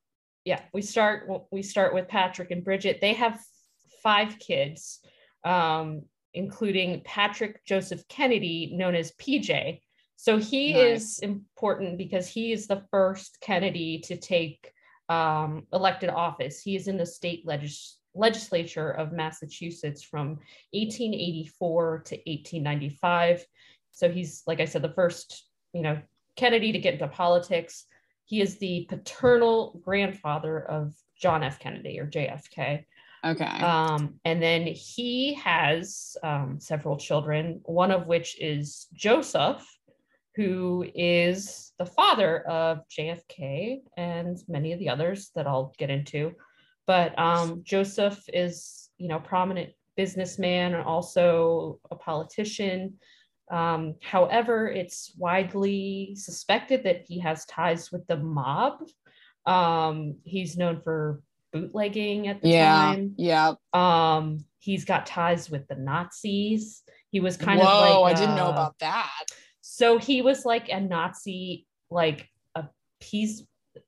yeah 0.44 0.60
we 0.72 0.82
start 0.82 1.28
we 1.50 1.62
start 1.62 1.94
with 1.94 2.08
patrick 2.08 2.50
and 2.50 2.64
bridget 2.64 3.00
they 3.00 3.12
have 3.12 3.38
five 4.02 4.38
kids 4.38 5.00
um 5.44 6.02
including 6.32 7.02
patrick 7.04 7.64
joseph 7.66 8.06
kennedy 8.08 8.72
known 8.74 8.94
as 8.94 9.12
pj 9.20 9.80
so 10.16 10.38
he 10.38 10.74
is 10.74 11.18
important 11.20 11.98
because 11.98 12.26
he 12.28 12.52
is 12.52 12.66
the 12.66 12.82
first 12.90 13.38
kennedy 13.40 13.98
to 14.00 14.16
take 14.16 14.72
um 15.08 15.66
elected 15.72 16.08
office. 16.08 16.62
He 16.62 16.76
is 16.76 16.88
in 16.88 16.96
the 16.96 17.04
state 17.04 17.46
legis- 17.46 17.98
legislature 18.14 18.90
of 18.90 19.12
massachusetts 19.12 20.02
from 20.02 20.38
1884 20.72 22.02
to 22.06 22.14
1895 22.14 23.44
so 23.90 24.08
he's 24.08 24.42
like 24.46 24.60
i 24.60 24.64
said 24.64 24.82
the 24.82 24.92
first 24.94 25.46
you 25.72 25.82
know 25.82 26.00
kennedy 26.36 26.72
to 26.72 26.78
get 26.78 26.94
into 26.94 27.08
politics. 27.08 27.86
He 28.26 28.40
is 28.40 28.56
the 28.58 28.86
paternal 28.88 29.78
grandfather 29.84 30.58
of 30.60 30.94
john 31.20 31.42
f. 31.42 31.58
Kennedy 31.58 32.00
or 32.00 32.06
jfk 32.06 32.84
Okay. 33.24 33.44
um, 33.44 34.20
and 34.26 34.42
then 34.42 34.66
he 34.66 35.34
has 35.34 36.16
um, 36.22 36.58
several 36.60 36.96
children 36.98 37.60
one 37.64 37.90
of 37.90 38.06
which 38.06 38.40
is 38.40 38.86
joseph 38.94 39.66
who 40.36 40.84
is 40.94 41.72
the 41.78 41.86
father 41.86 42.40
of 42.48 42.80
jfk 42.88 43.80
and 43.96 44.38
many 44.48 44.72
of 44.72 44.78
the 44.78 44.88
others 44.88 45.30
that 45.34 45.46
i'll 45.46 45.72
get 45.78 45.90
into 45.90 46.32
but 46.86 47.18
um, 47.18 47.62
joseph 47.64 48.22
is 48.32 48.90
you 48.98 49.08
know 49.08 49.18
prominent 49.18 49.70
businessman 49.96 50.74
and 50.74 50.84
also 50.84 51.78
a 51.90 51.96
politician 51.96 52.94
Um, 53.50 53.96
however, 54.00 54.68
it's 54.72 55.12
widely 55.18 56.14
suspected 56.16 56.84
that 56.84 57.04
he 57.08 57.20
has 57.20 57.44
ties 57.44 57.92
with 57.92 58.06
the 58.08 58.16
mob. 58.16 58.80
Um, 59.44 60.16
he's 60.24 60.56
known 60.56 60.80
for 60.80 61.20
bootlegging 61.52 62.26
at 62.26 62.40
the 62.40 62.48
Yeah. 62.48 62.72
time. 62.72 63.14
Yeah. 63.18 63.52
Um, 63.74 64.46
he's 64.60 64.86
got 64.86 65.04
ties 65.04 65.50
with 65.50 65.68
the 65.68 65.76
Nazis. 65.76 66.82
He 67.12 67.20
was 67.20 67.36
kind 67.36 67.60
Whoa, 67.60 67.68
of 67.68 67.80
like 67.84 67.96
oh, 67.96 68.02
I 68.04 68.14
didn't 68.14 68.34
know 68.40 68.48
about 68.48 68.78
that. 68.80 69.24
So 69.74 69.98
he 69.98 70.22
was 70.22 70.44
like 70.44 70.68
a 70.68 70.80
Nazi, 70.80 71.66
like 71.90 72.28
appease. 72.54 73.42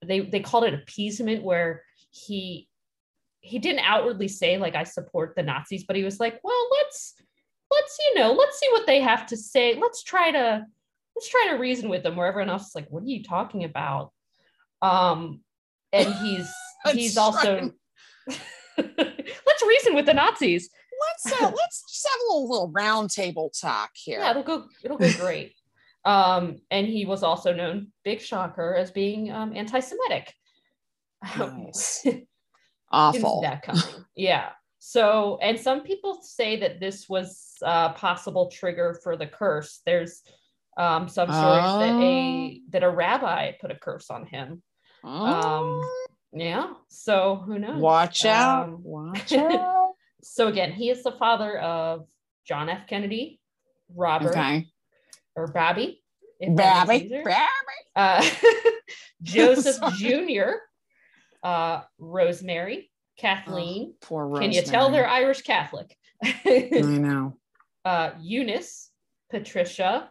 They 0.04 0.18
they 0.18 0.40
called 0.40 0.64
it 0.64 0.74
appeasement, 0.74 1.44
where 1.44 1.84
he 2.10 2.68
he 3.38 3.60
didn't 3.60 3.84
outwardly 3.84 4.26
say 4.26 4.58
like 4.58 4.74
I 4.74 4.82
support 4.82 5.34
the 5.36 5.44
Nazis, 5.44 5.84
but 5.84 5.94
he 5.94 6.02
was 6.02 6.18
like, 6.18 6.40
well, 6.42 6.68
let's 6.72 7.14
let's 7.70 7.96
you 8.00 8.18
know 8.18 8.32
let's 8.32 8.58
see 8.58 8.66
what 8.72 8.88
they 8.88 9.00
have 9.00 9.28
to 9.28 9.36
say. 9.36 9.76
Let's 9.76 10.02
try 10.02 10.32
to 10.32 10.66
let's 11.14 11.28
try 11.28 11.50
to 11.50 11.54
reason 11.56 11.88
with 11.88 12.02
them. 12.02 12.16
Where 12.16 12.26
everyone 12.26 12.50
else 12.50 12.66
is 12.66 12.74
like, 12.74 12.88
what 12.88 13.04
are 13.04 13.06
you 13.06 13.22
talking 13.22 13.62
about? 13.62 14.10
Um, 14.82 15.42
and 15.92 16.12
he's 16.14 16.52
he's 16.92 17.16
also 17.16 17.70
let's 18.76 19.62
reason 19.64 19.94
with 19.94 20.06
the 20.06 20.14
Nazis. 20.14 20.68
Let's 21.28 21.40
uh, 21.40 21.44
let's 21.46 21.84
just 21.88 22.08
have 22.10 22.20
a 22.22 22.32
little, 22.32 22.50
little 22.50 22.72
round 22.72 23.10
table 23.10 23.52
talk 23.60 23.90
here. 23.94 24.18
Yeah, 24.18 24.30
it'll 24.30 24.42
go 24.42 24.64
it'll 24.82 24.98
go 24.98 25.12
great. 25.12 25.54
Um, 26.06 26.60
and 26.70 26.86
he 26.86 27.04
was 27.04 27.24
also 27.24 27.52
known, 27.52 27.88
big 28.04 28.20
shocker, 28.20 28.74
as 28.74 28.92
being 28.92 29.32
um, 29.32 29.54
anti-Semitic. 29.54 30.32
Nice. 31.36 32.06
Awful. 32.92 33.40
that 33.42 33.62
coming. 33.62 33.82
yeah. 34.14 34.50
So, 34.78 35.38
and 35.42 35.58
some 35.58 35.80
people 35.80 36.20
say 36.22 36.60
that 36.60 36.78
this 36.78 37.08
was 37.08 37.56
a 37.60 37.90
possible 37.90 38.48
trigger 38.50 38.96
for 39.02 39.16
the 39.16 39.26
curse. 39.26 39.82
There's 39.84 40.22
um, 40.76 41.08
some 41.08 41.28
stories 41.28 41.64
that 41.64 42.00
a 42.00 42.60
that 42.70 42.82
a 42.84 42.90
rabbi 42.90 43.52
put 43.60 43.72
a 43.72 43.74
curse 43.74 44.08
on 44.08 44.26
him. 44.26 44.62
Um, 45.02 45.82
yeah. 46.32 46.74
So 46.88 47.42
who 47.44 47.58
knows? 47.58 47.80
Watch 47.80 48.24
out. 48.24 48.68
Um, 48.68 48.80
Watch 48.84 49.32
out. 49.32 49.94
So 50.22 50.46
again, 50.46 50.72
he 50.72 50.90
is 50.90 51.02
the 51.02 51.12
father 51.12 51.58
of 51.58 52.06
John 52.46 52.68
F. 52.68 52.86
Kennedy, 52.86 53.40
Robert 53.92 54.30
okay. 54.30 54.68
Or 55.36 55.46
Bobby. 55.48 56.02
if 56.40 56.56
that 56.56 56.88
makes 56.88 57.10
Babby. 57.10 57.24
Babby. 57.24 57.44
uh, 57.94 58.30
Joseph 59.22 59.94
Jr., 59.96 60.52
uh, 61.42 61.82
Rosemary, 61.98 62.90
Kathleen. 63.18 63.94
Poor 64.00 64.26
Rosemary. 64.26 64.46
Can 64.46 64.52
you 64.54 64.62
tell 64.62 64.90
they're 64.90 65.08
Irish 65.08 65.42
Catholic? 65.42 65.96
I 66.24 66.68
know. 66.72 67.36
uh, 67.84 68.10
Eunice, 68.20 68.90
Patricia, 69.30 70.10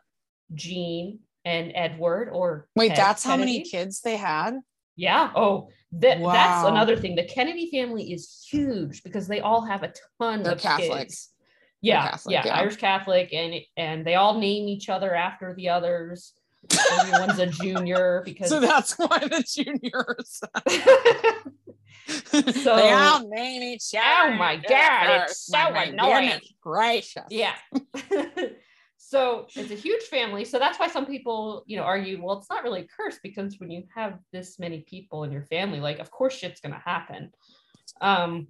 Jean, 0.54 1.20
and 1.44 1.72
Edward. 1.76 2.30
Or 2.32 2.68
Wait, 2.76 2.96
that's 2.96 3.24
how 3.24 3.36
many 3.38 3.62
kids 3.64 4.02
they 4.02 4.16
had? 4.18 4.60
Yeah. 4.96 5.32
Oh, 5.36 5.70
that, 5.92 6.22
that's 6.24 6.66
another 6.68 6.96
thing. 6.96 7.16
The 7.16 7.24
Kennedy 7.26 7.70
family 7.70 8.14
is 8.14 8.48
huge 8.50 9.04
because 9.04 9.28
they 9.28 9.42
all 9.42 9.62
have 9.66 9.84
a 9.84 9.92
ton 10.22 10.44
They're 10.44 10.54
of 10.54 10.62
Catholic. 10.62 11.08
kids. 11.08 11.32
Yeah, 11.82 12.10
Catholic, 12.10 12.34
yeah, 12.34 12.44
yeah. 12.46 12.56
Irish 12.56 12.78
Catholic, 12.78 13.34
and 13.34 13.56
and 13.78 14.06
they 14.06 14.16
all 14.16 14.40
name 14.40 14.68
each 14.68 14.90
other 14.90 15.14
after 15.14 15.54
the 15.56 15.70
others. 15.70 16.34
Everyone's 17.00 17.40
a 17.40 17.48
junior 17.48 18.22
because 18.26 18.50
So 18.50 18.60
that's 18.60 18.98
why 18.98 19.20
the 19.20 19.44
juniors. 19.48 20.42
So- 22.64 22.76
they 22.76 22.92
all 22.92 23.28
name 23.28 23.64
each 23.64 23.94
other. 23.98 24.34
Oh 24.34 24.38
my 24.38 24.58
God, 24.58 25.24
it's 25.24 25.40
so 25.46 25.58
My- 25.58 25.72
my 25.72 25.84
annoying. 25.86 26.40
Gracious. 26.62 27.24
yeah. 27.30 27.54
so 28.98 29.48
it's 29.56 29.72
a 29.72 29.76
huge 29.76 30.04
family. 30.04 30.46
So 30.46 30.60
that's 30.60 30.80
why 30.80 30.88
some 30.88 31.06
people, 31.06 31.64
you 31.68 31.78
know, 31.78 31.84
argue, 31.84 32.22
well, 32.24 32.38
it's 32.40 32.50
not 32.50 32.64
really 32.64 32.82
a 32.82 32.88
curse 32.88 33.20
because 33.24 33.60
when 33.60 33.72
you 33.72 33.84
have 33.96 34.20
this 34.32 34.60
many 34.60 34.82
people 34.82 35.24
in 35.24 35.32
your 35.32 35.44
family, 35.46 35.80
like, 35.80 36.00
of 36.00 36.12
course, 36.12 36.36
shit's 36.36 36.62
gonna 36.62 36.82
happen. 36.84 37.32
Um, 38.02 38.48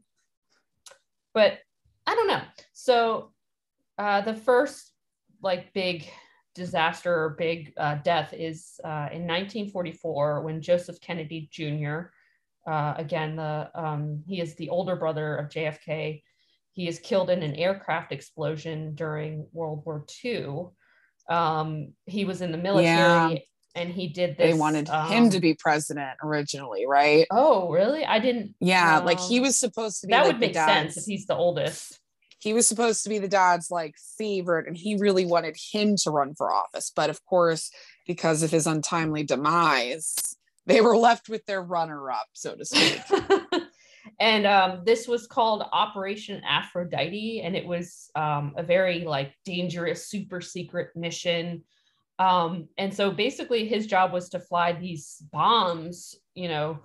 but 1.34 1.60
I 2.08 2.16
don't 2.16 2.28
know. 2.28 2.41
So 2.74 3.32
uh, 3.97 4.22
the 4.22 4.36
first 4.36 4.91
like 5.41 5.74
big 5.74 6.08
disaster 6.53 7.14
or 7.14 7.30
big 7.32 7.74
uh, 7.78 7.95
death 7.95 8.34
is 8.34 8.80
uh, 8.84 9.10
in 9.12 9.28
1944 9.28 10.41
when 10.41 10.62
Joseph 10.62 11.01
Kennedy 11.01 11.49
Jr. 11.51 12.12
Uh, 12.68 12.93
again, 12.97 13.36
the 13.36 13.70
um, 13.76 14.24
he 14.28 14.41
is 14.41 14.56
the 14.56 14.70
older 14.70 14.95
brother 14.95 15.36
of 15.36 15.49
JFK. 15.49 16.24
He 16.72 16.88
is 16.88 16.99
killed 16.99 17.30
in 17.30 17.43
an 17.43 17.56
aircraft 17.56 18.12
explosion 18.12 18.95
during 18.95 19.47
World 19.53 19.84
War 19.86 20.06
II. 20.24 20.68
Um, 21.30 21.93
he 22.06 22.26
was 22.26 22.41
in 22.41 22.51
the 22.51 22.58
military 22.58 23.34
Yeah. 23.34 23.38
And 23.76 23.90
he 23.92 24.08
did 24.08 24.38
this. 24.38 24.52
They 24.54 24.58
wanted 24.58 24.88
him 24.88 25.26
um, 25.26 25.30
to 25.32 25.40
be 25.40 25.54
president 25.54 26.18
originally, 26.24 26.86
right? 26.88 27.28
Oh, 27.30 27.70
really? 27.70 28.06
I 28.06 28.20
didn't. 28.20 28.56
Yeah, 28.60 29.00
like 29.00 29.20
he 29.20 29.38
um, 29.38 29.44
was 29.44 29.60
supposed 29.60 30.02
to 30.02 30.08
be 30.08 30.12
That 30.12 30.22
like 30.24 30.28
would 30.28 30.40
make 30.40 30.56
sense 30.56 30.98
if 30.98 31.06
he's 31.06 31.26
the 31.26 31.36
oldest. 31.36 32.00
he 32.40 32.54
was 32.54 32.68
supposed 32.68 33.04
to 33.04 33.10
be 33.10 33.20
the 33.20 33.28
dad's 33.28 33.70
like 33.72 33.96
favorite 34.18 34.68
and 34.68 34.78
he 34.78 34.96
really 34.98 35.26
wanted 35.26 35.56
him 35.72 35.96
to 35.98 36.12
run 36.12 36.36
for 36.36 36.54
office 36.54 36.92
but 36.96 37.10
of 37.10 37.24
course 37.26 37.72
because 38.06 38.44
of 38.44 38.52
his 38.52 38.68
untimely 38.68 39.24
demise 39.24 40.36
they 40.68 40.80
were 40.82 40.96
left 40.98 41.28
with 41.28 41.44
their 41.46 41.62
runner 41.62 42.12
up 42.12 42.28
so 42.34 42.56
to 42.56 42.64
speak 42.66 43.02
and 44.20 44.46
um, 44.46 44.82
this 44.86 45.08
was 45.08 45.28
called 45.28 45.64
Operation 45.72 46.42
Aphrodite, 46.48 47.42
and 47.44 47.56
it 47.56 47.66
was 47.66 48.10
um, 48.16 48.54
a 48.58 48.64
very 48.64 49.04
like 49.04 49.34
dangerous, 49.44 50.08
super 50.08 50.42
secret 50.42 50.90
mission. 50.96 51.64
Um, 52.18 52.70
and 52.78 52.93
so 52.93 53.11
basically, 53.11 53.68
his 53.68 53.88
job 53.88 54.13
was 54.13 54.30
to 54.30 54.39
fly 54.39 54.72
these 54.74 55.18
bombs, 55.32 56.16
you 56.34 56.47
know, 56.47 56.80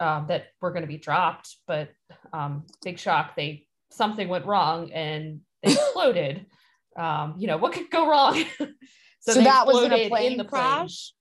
uh, 0.00 0.24
that 0.26 0.46
were 0.60 0.70
going 0.70 0.82
to 0.82 0.88
be 0.88 0.98
dropped. 0.98 1.56
But 1.66 1.90
um, 2.32 2.64
big 2.82 2.98
shock, 2.98 3.36
they 3.36 3.66
something 3.90 4.28
went 4.28 4.46
wrong 4.46 4.90
and 4.92 5.40
they 5.62 5.72
exploded. 5.72 6.46
um, 6.98 7.34
you 7.38 7.46
know, 7.46 7.56
what 7.58 7.72
could 7.72 7.90
go 7.90 8.08
wrong? 8.08 8.44
so, 9.20 9.34
they 9.34 9.44
that 9.44 9.66
was 9.66 9.84
in 9.84 9.92
a 9.92 10.08
plane 10.08 10.36
the 10.36 10.44
crash 10.44 11.12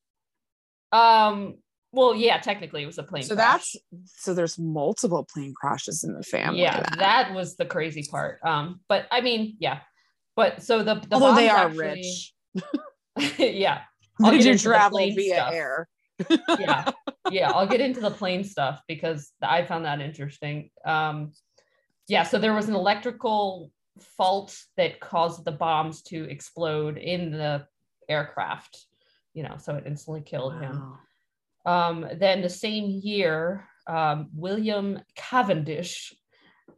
Um, 0.91 1.57
well, 1.91 2.15
yeah, 2.15 2.37
technically 2.39 2.83
it 2.83 2.85
was 2.85 2.97
a 2.97 3.03
plane. 3.03 3.23
so 3.23 3.35
crash. 3.35 3.73
that's 3.73 3.75
so 4.21 4.33
there's 4.33 4.57
multiple 4.59 5.27
plane 5.31 5.53
crashes 5.59 6.03
in 6.03 6.13
the 6.13 6.23
family 6.23 6.61
yeah 6.61 6.83
then. 6.89 6.99
that 6.99 7.33
was 7.33 7.55
the 7.57 7.65
crazy 7.65 8.03
part 8.09 8.39
um 8.43 8.79
but 8.87 9.05
i 9.11 9.21
mean 9.21 9.55
yeah 9.59 9.79
but 10.35 10.61
so 10.61 10.83
the, 10.83 10.95
the 10.95 11.13
although 11.15 11.35
they 11.35 11.49
are 11.49 11.67
actually- 11.67 11.77
rich 11.79 12.33
yeah 13.37 13.81
I'll 14.23 14.31
do 14.31 14.37
into 14.37 14.51
the 14.53 14.57
travel 14.57 14.97
plane 14.97 15.15
via 15.15 15.35
stuff. 15.35 15.53
air 15.53 15.87
yeah 16.59 16.91
yeah 17.31 17.49
i'll 17.51 17.67
get 17.67 17.79
into 17.79 18.01
the 18.01 18.11
plane 18.11 18.43
stuff 18.43 18.81
because 18.87 19.31
i 19.41 19.63
found 19.63 19.85
that 19.85 20.01
interesting 20.01 20.69
um 20.85 21.31
yeah 22.09 22.23
so 22.23 22.37
there 22.37 22.53
was 22.53 22.67
an 22.67 22.75
electrical 22.75 23.71
fault 24.17 24.57
that 24.75 24.99
caused 24.99 25.45
the 25.45 25.51
bombs 25.51 26.01
to 26.01 26.23
explode 26.29 26.97
in 26.97 27.31
the 27.31 27.65
aircraft 28.09 28.85
you 29.33 29.43
know 29.43 29.55
so 29.57 29.75
it 29.75 29.83
instantly 29.85 30.21
killed 30.21 30.53
him 30.59 30.97
Um, 31.65 32.05
then 32.19 32.41
the 32.41 32.49
same 32.49 32.85
year, 33.03 33.67
um, 33.85 34.29
William 34.33 34.99
Cavendish 35.15 36.13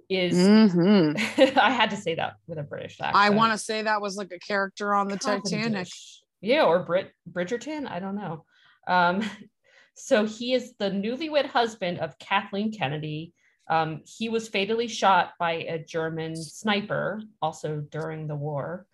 is. 0.10 0.36
Mhm. 0.36 1.16
I 1.58 1.70
had 1.72 1.92
to 1.92 1.96
say 1.98 2.16
that 2.16 2.34
with 2.48 2.58
a 2.58 2.64
British 2.64 3.00
accent. 3.00 3.16
i 3.16 3.30
want 3.30 3.54
to 3.54 3.58
say 3.58 3.84
that 3.84 4.02
was 4.02 4.18
like 4.18 4.32
a 4.34 4.40
character 4.40 4.94
on 4.94 5.08
the 5.08 5.18
titanic 5.18 5.52
Cavendish. 5.52 6.21
Yeah, 6.42 6.64
or 6.64 6.84
Brit 6.84 7.12
Bridgerton. 7.32 7.90
I 7.90 8.00
don't 8.00 8.16
know. 8.16 8.46
Um, 8.88 9.24
so 9.96 10.26
he 10.26 10.54
is 10.54 10.74
the 10.80 10.90
newlywed 10.90 11.46
husband 11.46 12.00
of 12.00 12.18
Kathleen 12.20 12.72
Kennedy. 12.72 13.34
Um, 13.70 14.02
he 14.06 14.30
was 14.30 14.50
fatally 14.50 14.88
shot 14.88 15.34
by 15.40 15.54
a 15.54 15.80
German 15.80 16.36
sniper, 16.36 17.22
also 17.42 17.78
during 17.78 18.28
the 18.28 18.36
war. 18.36 18.86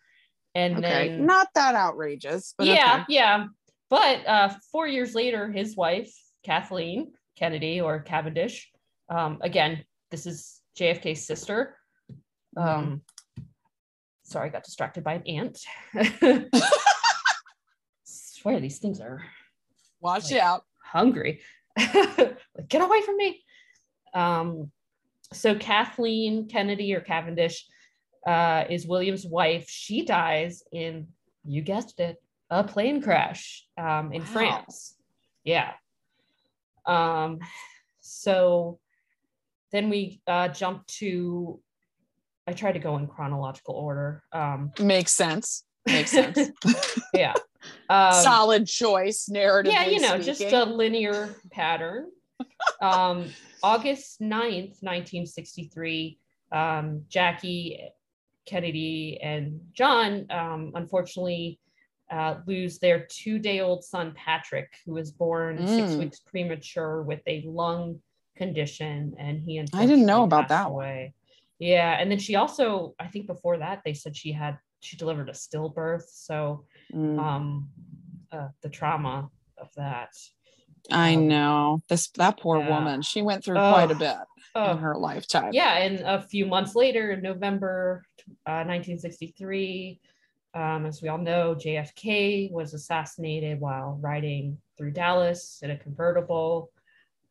And 0.53 0.77
okay 0.77 1.09
then 1.09 1.25
not 1.27 1.49
that 1.53 1.75
outrageous 1.75 2.55
but 2.57 2.67
yeah, 2.67 3.03
okay. 3.03 3.13
yeah. 3.13 3.45
But 3.89 4.27
uh, 4.27 4.49
four 4.71 4.87
years 4.87 5.15
later, 5.15 5.51
his 5.51 5.77
wife, 5.77 6.13
Kathleen 6.43 7.13
Kennedy 7.37 7.79
or 7.79 7.99
Cavendish, 7.99 8.69
um, 9.09 9.37
again, 9.41 9.85
this 10.11 10.25
is 10.25 10.59
JFK's 10.77 11.25
sister. 11.25 11.77
Mm-hmm. 12.57 12.67
Um, 12.67 13.01
sorry, 14.23 14.49
I 14.49 14.51
got 14.51 14.63
distracted 14.63 15.03
by 15.03 15.13
an 15.13 15.27
ant. 15.27 15.63
Swear 18.41 18.59
these 18.59 18.77
things 18.79 18.99
are 19.01 19.23
watch 19.99 20.31
Like- 20.31 20.41
out 20.41 20.63
hungry. 20.83 21.41
Like, 21.77 22.69
Get 22.69 22.81
away 22.81 23.01
from 23.01 23.17
me. 23.17 23.43
Um, 24.13 24.71
so 25.33 25.55
Kathleen 25.55 26.47
Kennedy 26.47 26.93
or 26.95 27.01
Cavendish 27.01 27.65
uh, 28.25 28.65
is 28.69 28.88
William's 28.88 29.25
wife. 29.25 29.69
She 29.69 30.03
dies 30.05 30.63
in, 30.71 31.07
you 31.45 31.61
guessed 31.61 31.99
it, 31.99 32.17
a 32.49 32.63
plane 32.63 33.01
crash 33.01 33.65
um, 33.77 34.11
in 34.13 34.21
Wow. 34.21 34.27
France. 34.33 34.95
Yeah. 35.43 35.73
Um, 36.85 37.39
so 38.01 38.79
then 39.71 39.89
we 39.89 40.21
uh, 40.27 40.47
jump 40.47 40.85
to, 40.99 41.59
I 42.47 42.53
try 42.53 42.71
to 42.71 42.79
go 42.79 42.97
in 42.97 43.07
chronological 43.07 43.75
order. 43.75 44.23
Um, 44.31 44.71
makes 44.79 45.13
sense 45.13 45.63
makes 45.88 46.11
sense. 46.11 46.39
yeah. 47.13 47.33
Um, 47.89 48.13
Solid 48.13 48.68
choice, 48.68 49.30
narrative. 49.30 49.72
yeah, 49.74 49.86
you 49.86 49.99
know, 49.99 50.18
just 50.18 50.41
a 50.41 50.65
linear 50.65 51.36
pattern. 51.51 52.11
um, 52.82 53.32
August 53.63 54.20
9th, 54.22 54.82
1963, 54.84 56.20
um, 56.51 57.03
Jackie, 57.09 57.80
Kennedy, 58.45 59.20
and 59.22 59.59
John 59.74 60.26
um, 60.30 60.72
unfortunately 60.76 61.59
uh, 62.11 62.36
lose 62.45 62.80
their 62.80 63.05
two 63.09 63.39
day 63.39 63.59
old 63.59 63.84
son, 63.84 64.13
Patrick, 64.15 64.72
who 64.86 64.93
was 64.93 65.11
born 65.11 65.57
Mm. 65.57 65.68
six 65.76 65.95
weeks 65.95 66.20
premature 66.20 67.01
with 67.03 67.22
a 67.28 67.41
lung 67.45 67.99
condition. 68.38 69.13
And 69.18 69.41
he 69.41 69.57
and 69.57 69.70
I 69.74 69.86
didn't 69.86 70.05
know 70.05 70.24
about 70.24 70.47
that 70.49 70.72
way. 70.72 71.13
Yeah. 71.59 71.97
And 71.99 72.09
then 72.11 72.20
she 72.20 72.36
also, 72.36 72.93
I 72.99 73.07
think 73.07 73.28
before 73.28 73.57
that, 73.57 73.82
they 73.84 73.93
said 73.93 74.15
she 74.15 74.32
had, 74.32 74.57
she 74.80 74.95
delivered 74.95 75.28
a 75.28 75.34
stillbirth. 75.34 76.03
So 76.09 76.65
Mm, 76.93 77.19
um, 77.19 77.69
uh, 78.31 78.49
the 78.61 78.69
trauma 78.69 79.29
of 79.57 79.69
that. 79.75 80.13
I 80.91 81.15
um, 81.15 81.27
know 81.27 81.81
this 81.89 82.09
that 82.11 82.39
poor 82.39 82.59
yeah. 82.59 82.69
woman. 82.69 83.01
She 83.01 83.21
went 83.21 83.43
through 83.43 83.55
quite 83.55 83.91
a 83.91 83.95
bit 83.95 84.15
Oh, 84.57 84.71
in 84.71 84.77
her 84.79 84.97
lifetime. 84.97 85.51
yeah 85.53 85.77
and 85.77 85.99
a 85.99 86.19
few 86.19 86.47
months 86.47 86.73
later 86.73 87.11
in 87.11 87.21
november 87.21 88.03
uh, 88.47 88.65
1963 88.65 89.99
um, 90.55 90.88
as 90.88 90.99
we 90.99 91.09
all 91.09 91.19
know 91.19 91.53
jfk 91.53 92.51
was 92.51 92.73
assassinated 92.73 93.59
while 93.59 93.99
riding 94.01 94.57
through 94.75 94.89
dallas 94.89 95.59
in 95.61 95.69
a 95.69 95.77
convertible 95.77 96.71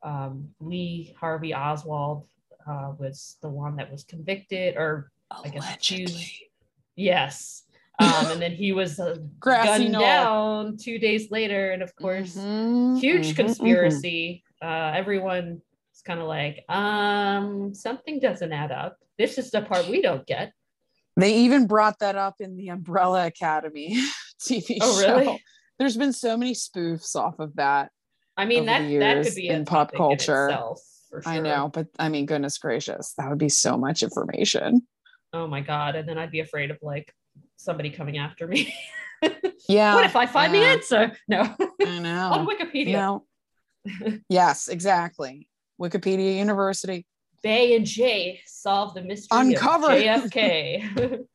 um, 0.04 0.48
lee 0.60 1.16
harvey 1.18 1.52
oswald 1.52 2.28
uh, 2.68 2.92
was 2.96 3.38
the 3.42 3.48
one 3.48 3.74
that 3.74 3.90
was 3.90 4.04
convicted 4.04 4.76
or 4.76 5.10
I 5.30 5.48
guess 5.48 5.74
accused. 5.74 6.14
Allegedly. 6.14 6.32
yes 6.94 7.64
um, 7.98 8.26
and 8.32 8.42
then 8.42 8.52
he 8.52 8.72
was 8.72 8.98
uh, 9.00 9.16
gunned 9.40 9.92
knoll. 9.92 10.00
down 10.02 10.76
two 10.76 10.98
days 10.98 11.30
later 11.30 11.70
and 11.70 11.82
of 11.82 11.94
course 11.96 12.36
Mhm, 12.36 12.98
huge 13.00 13.28
mhm, 13.28 13.32
mhm. 13.32 13.36
conspiracy. 13.36 14.44
Uh, 14.62 14.92
everyone 14.94 15.60
is 15.94 16.02
kind 16.02 16.20
of 16.20 16.26
like, 16.26 16.64
um, 16.68 17.74
something 17.74 18.20
doesn't 18.20 18.52
add 18.52 18.72
up. 18.72 18.98
This 19.18 19.38
is 19.38 19.50
the 19.50 19.62
part 19.62 19.88
we 19.88 20.02
don't 20.02 20.26
get. 20.26 20.52
They 21.16 21.34
even 21.38 21.66
brought 21.66 21.98
that 22.00 22.16
up 22.16 22.36
in 22.40 22.56
the 22.56 22.68
Umbrella 22.68 23.26
Academy 23.26 23.96
TV 24.40 24.78
Oh, 24.82 25.00
show. 25.00 25.16
really? 25.18 25.42
There's 25.78 25.96
been 25.96 26.12
so 26.12 26.36
many 26.36 26.52
spoofs 26.52 27.14
off 27.16 27.38
of 27.38 27.56
that. 27.56 27.90
I 28.36 28.44
mean, 28.44 28.66
that 28.66 28.80
that 29.00 29.24
could 29.24 29.34
be 29.34 29.48
in 29.48 29.64
pop 29.64 29.92
culture. 29.94 30.48
In 30.48 30.52
itself, 30.52 30.80
sure. 31.10 31.22
I 31.24 31.40
know, 31.40 31.70
but 31.72 31.86
I 31.98 32.10
mean, 32.10 32.26
goodness 32.26 32.58
gracious, 32.58 33.14
that 33.16 33.28
would 33.30 33.38
be 33.38 33.48
so 33.48 33.78
much 33.78 34.02
information. 34.02 34.86
Oh 35.32 35.46
my 35.46 35.60
god! 35.62 35.96
And 35.96 36.06
then 36.08 36.18
I'd 36.18 36.30
be 36.30 36.40
afraid 36.40 36.70
of 36.70 36.78
like 36.82 37.14
somebody 37.56 37.90
coming 37.90 38.18
after 38.18 38.46
me. 38.46 38.74
Yeah. 39.68 39.94
what 39.94 40.04
if 40.04 40.14
I 40.14 40.26
find 40.26 40.54
the 40.54 40.58
answer? 40.58 41.10
No, 41.26 41.40
I 41.84 41.98
know. 41.98 42.30
on. 42.32 42.46
Wikipedia. 42.46 42.92
Know. 42.92 43.24
yes, 44.28 44.68
exactly. 44.68 45.48
Wikipedia 45.80 46.36
University. 46.36 47.06
Bay 47.42 47.74
and 47.74 47.86
Jay 47.86 48.40
solve 48.46 48.94
the 48.94 49.02
mystery 49.02 49.38
Uncover. 49.38 49.86
of 49.86 49.98
JFK. 49.98 51.26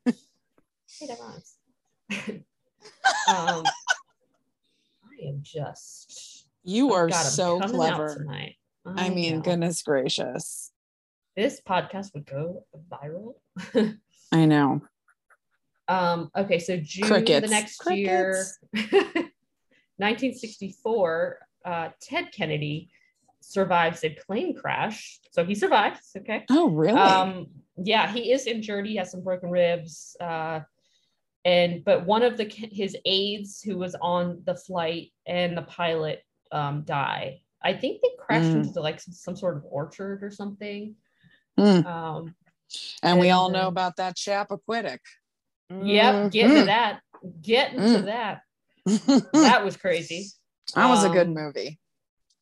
um, 3.27 3.63
I 3.65 5.27
am 5.27 5.39
just. 5.41 6.45
You 6.63 6.93
are 6.93 7.09
God, 7.09 7.15
so 7.15 7.59
clever. 7.59 8.15
tonight. 8.15 8.55
I 8.85 9.09
mean, 9.09 9.41
goodness 9.41 9.81
gracious. 9.81 10.71
this 11.35 11.59
podcast 11.67 12.13
would 12.13 12.25
go 12.27 12.63
viral. 12.89 13.33
I 14.31 14.45
know. 14.45 14.81
Um, 15.91 16.31
okay, 16.37 16.59
so 16.59 16.77
June 16.77 17.07
Crickets. 17.07 17.45
the 17.45 17.53
next 17.53 17.81
year, 17.91 18.45
1964, 18.71 21.39
uh, 21.65 21.89
Ted 22.01 22.31
Kennedy 22.31 22.89
survives 23.41 24.05
a 24.05 24.17
plane 24.25 24.55
crash. 24.55 25.19
So 25.31 25.43
he 25.43 25.53
survives. 25.53 26.11
Okay. 26.15 26.45
Oh, 26.49 26.69
really? 26.69 26.97
Um, 26.97 27.47
yeah, 27.75 28.09
he 28.11 28.31
is 28.31 28.47
injured. 28.47 28.87
He 28.87 28.95
has 28.95 29.11
some 29.11 29.21
broken 29.21 29.49
ribs. 29.49 30.15
Uh, 30.21 30.61
and 31.43 31.83
but 31.83 32.05
one 32.05 32.23
of 32.23 32.37
the 32.37 32.45
his 32.45 32.95
aides 33.03 33.61
who 33.61 33.77
was 33.77 33.93
on 33.99 34.43
the 34.45 34.55
flight 34.55 35.11
and 35.25 35.57
the 35.57 35.63
pilot 35.63 36.23
um, 36.51 36.83
die. 36.83 37.41
I 37.63 37.73
think 37.73 38.01
they 38.01 38.09
crashed 38.17 38.51
Mm. 38.51 38.67
into 38.67 38.81
like 38.81 38.99
some, 38.99 39.13
some 39.13 39.35
sort 39.35 39.55
of 39.57 39.63
orchard 39.69 40.23
or 40.23 40.31
something. 40.31 40.95
Mm. 41.59 41.85
Um, 41.85 42.35
and 43.03 43.19
we 43.19 43.31
all 43.31 43.49
know 43.49 43.67
about 43.67 43.97
that 43.97 44.15
Chappaquiddick. 44.15 44.99
Yep, 45.83 46.31
get 46.31 46.45
into 46.49 46.61
Mhm. 46.61 46.65
that. 46.65 47.01
Get 47.41 47.73
into 47.73 47.99
Mm. 47.99 48.05
that. 48.05 48.41
that 49.33 49.63
was 49.63 49.77
crazy. 49.77 50.27
That 50.75 50.87
was 50.89 51.03
a 51.03 51.09
good 51.09 51.27
Um, 51.27 51.33
movie. 51.33 51.79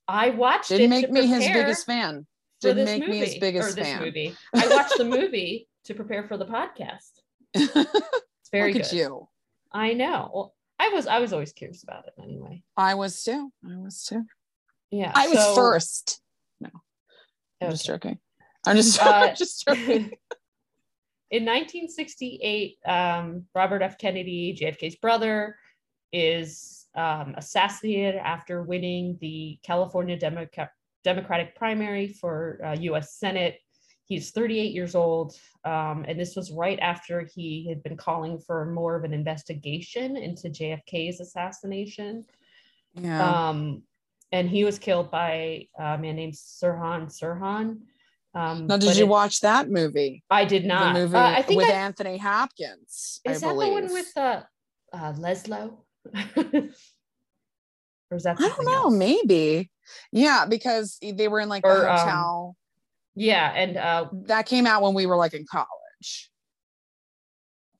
I 0.07 0.29
watched 0.31 0.69
Didn't 0.69 0.85
it 0.87 0.89
make 0.89 1.05
to 1.07 1.11
me 1.11 1.27
his 1.27 1.45
biggest 1.47 1.85
fan. 1.85 2.25
Didn't 2.61 2.85
make 2.85 3.01
movie, 3.01 3.11
me 3.11 3.17
his 3.19 3.37
biggest 3.37 3.77
fan. 3.77 4.01
movie. 4.01 4.35
I 4.55 4.67
watched 4.67 4.97
the 4.97 5.05
movie 5.05 5.67
to 5.85 5.93
prepare 5.93 6.27
for 6.27 6.37
the 6.37 6.45
podcast. 6.45 7.11
It's 8.41 8.49
very 8.51 8.73
Look 8.73 8.81
good. 8.83 8.87
at 8.87 8.93
you. 8.93 9.27
I 9.71 9.93
know. 9.93 10.31
Well, 10.33 10.55
I 10.79 10.89
was 10.89 11.05
I 11.07 11.19
was 11.19 11.33
always 11.33 11.53
curious 11.53 11.83
about 11.83 12.07
it 12.07 12.13
anyway. 12.21 12.63
I 12.75 12.95
was 12.95 13.21
too. 13.23 13.51
I 13.63 13.75
was 13.77 14.03
too. 14.03 14.25
Yeah. 14.91 15.11
I 15.13 15.27
was 15.27 15.55
first. 15.55 16.19
No, 16.59 16.69
I'm 17.61 17.69
just 17.71 17.85
joking. 17.85 18.17
I'm 18.65 18.75
just, 18.75 18.99
Uh, 19.01 19.09
I'm 19.29 19.35
just 19.35 19.65
joking. 19.67 20.11
In 21.31 21.45
1968, 21.45 22.77
um, 22.85 23.45
Robert 23.53 23.83
F. 23.83 23.97
Kennedy, 23.99 24.57
JFK's 24.59 24.95
brother, 24.95 25.55
is 26.11 26.87
um, 26.95 27.35
assassinated 27.37 28.15
after 28.15 28.63
winning 28.63 29.17
the 29.21 29.59
California 29.63 30.17
Democa- 30.17 30.69
Democratic 31.03 31.55
primary 31.55 32.07
for 32.07 32.59
uh, 32.65 32.75
U.S. 32.81 33.13
Senate. 33.15 33.59
He's 34.05 34.31
38 34.31 34.73
years 34.73 34.95
old, 34.95 35.35
um, 35.65 36.03
and 36.07 36.19
this 36.19 36.35
was 36.35 36.51
right 36.51 36.79
after 36.79 37.21
he 37.21 37.69
had 37.69 37.83
been 37.83 37.95
calling 37.95 38.39
for 38.39 38.65
more 38.65 38.95
of 38.95 39.03
an 39.03 39.13
investigation 39.13 40.17
into 40.17 40.49
JFK's 40.49 41.19
assassination. 41.19 42.25
Yeah. 42.95 43.49
Um, 43.49 43.83
and 44.31 44.49
he 44.49 44.63
was 44.63 44.79
killed 44.79 45.11
by 45.11 45.67
a 45.77 45.97
man 45.99 46.15
named 46.15 46.33
Sirhan 46.33 47.07
Sirhan. 47.07 47.81
Um, 48.39 48.67
now, 48.67 48.77
did 48.77 48.95
you 48.95 49.03
it- 49.05 49.09
watch 49.09 49.41
that 49.41 49.69
movie? 49.69 50.23
I 50.29 50.45
did 50.45 50.65
not. 50.65 50.93
The 50.93 50.99
movie 51.01 51.15
Uh, 51.17 51.29
I 51.31 51.41
think 51.41 51.57
with 51.57 51.69
I- 51.69 51.73
Anthony 51.73 52.17
Hopkins. 52.17 53.19
is 53.25 53.43
I 53.43 53.47
that 53.47 53.53
believe. 53.53 53.67
the 53.69 53.73
one 53.81 53.93
with 53.93 54.17
uh, 54.17 54.41
uh, 54.93 55.13
Leslo? 55.13 55.77
or 58.11 58.17
is 58.17 58.23
that 58.23 58.39
I 58.39 58.47
don't 58.47 58.65
know. 58.65 58.73
else? 58.85 58.93
Maybe. 58.93 59.69
Yeah, 60.11 60.45
because 60.47 60.97
they 61.01 61.27
were 61.27 61.39
in 61.41 61.49
like 61.49 61.65
Or, 61.65 61.83
a 61.85 61.91
um, 61.91 61.97
hotel. 61.99 62.55
Yeah, 63.15 63.51
and 63.53 63.75
uh, 63.75 64.07
that 64.27 64.45
came 64.45 64.65
out 64.65 64.81
when 64.81 64.93
we 64.93 65.05
were 65.05 65.17
like 65.17 65.33
in 65.33 65.45
college. 65.49 66.31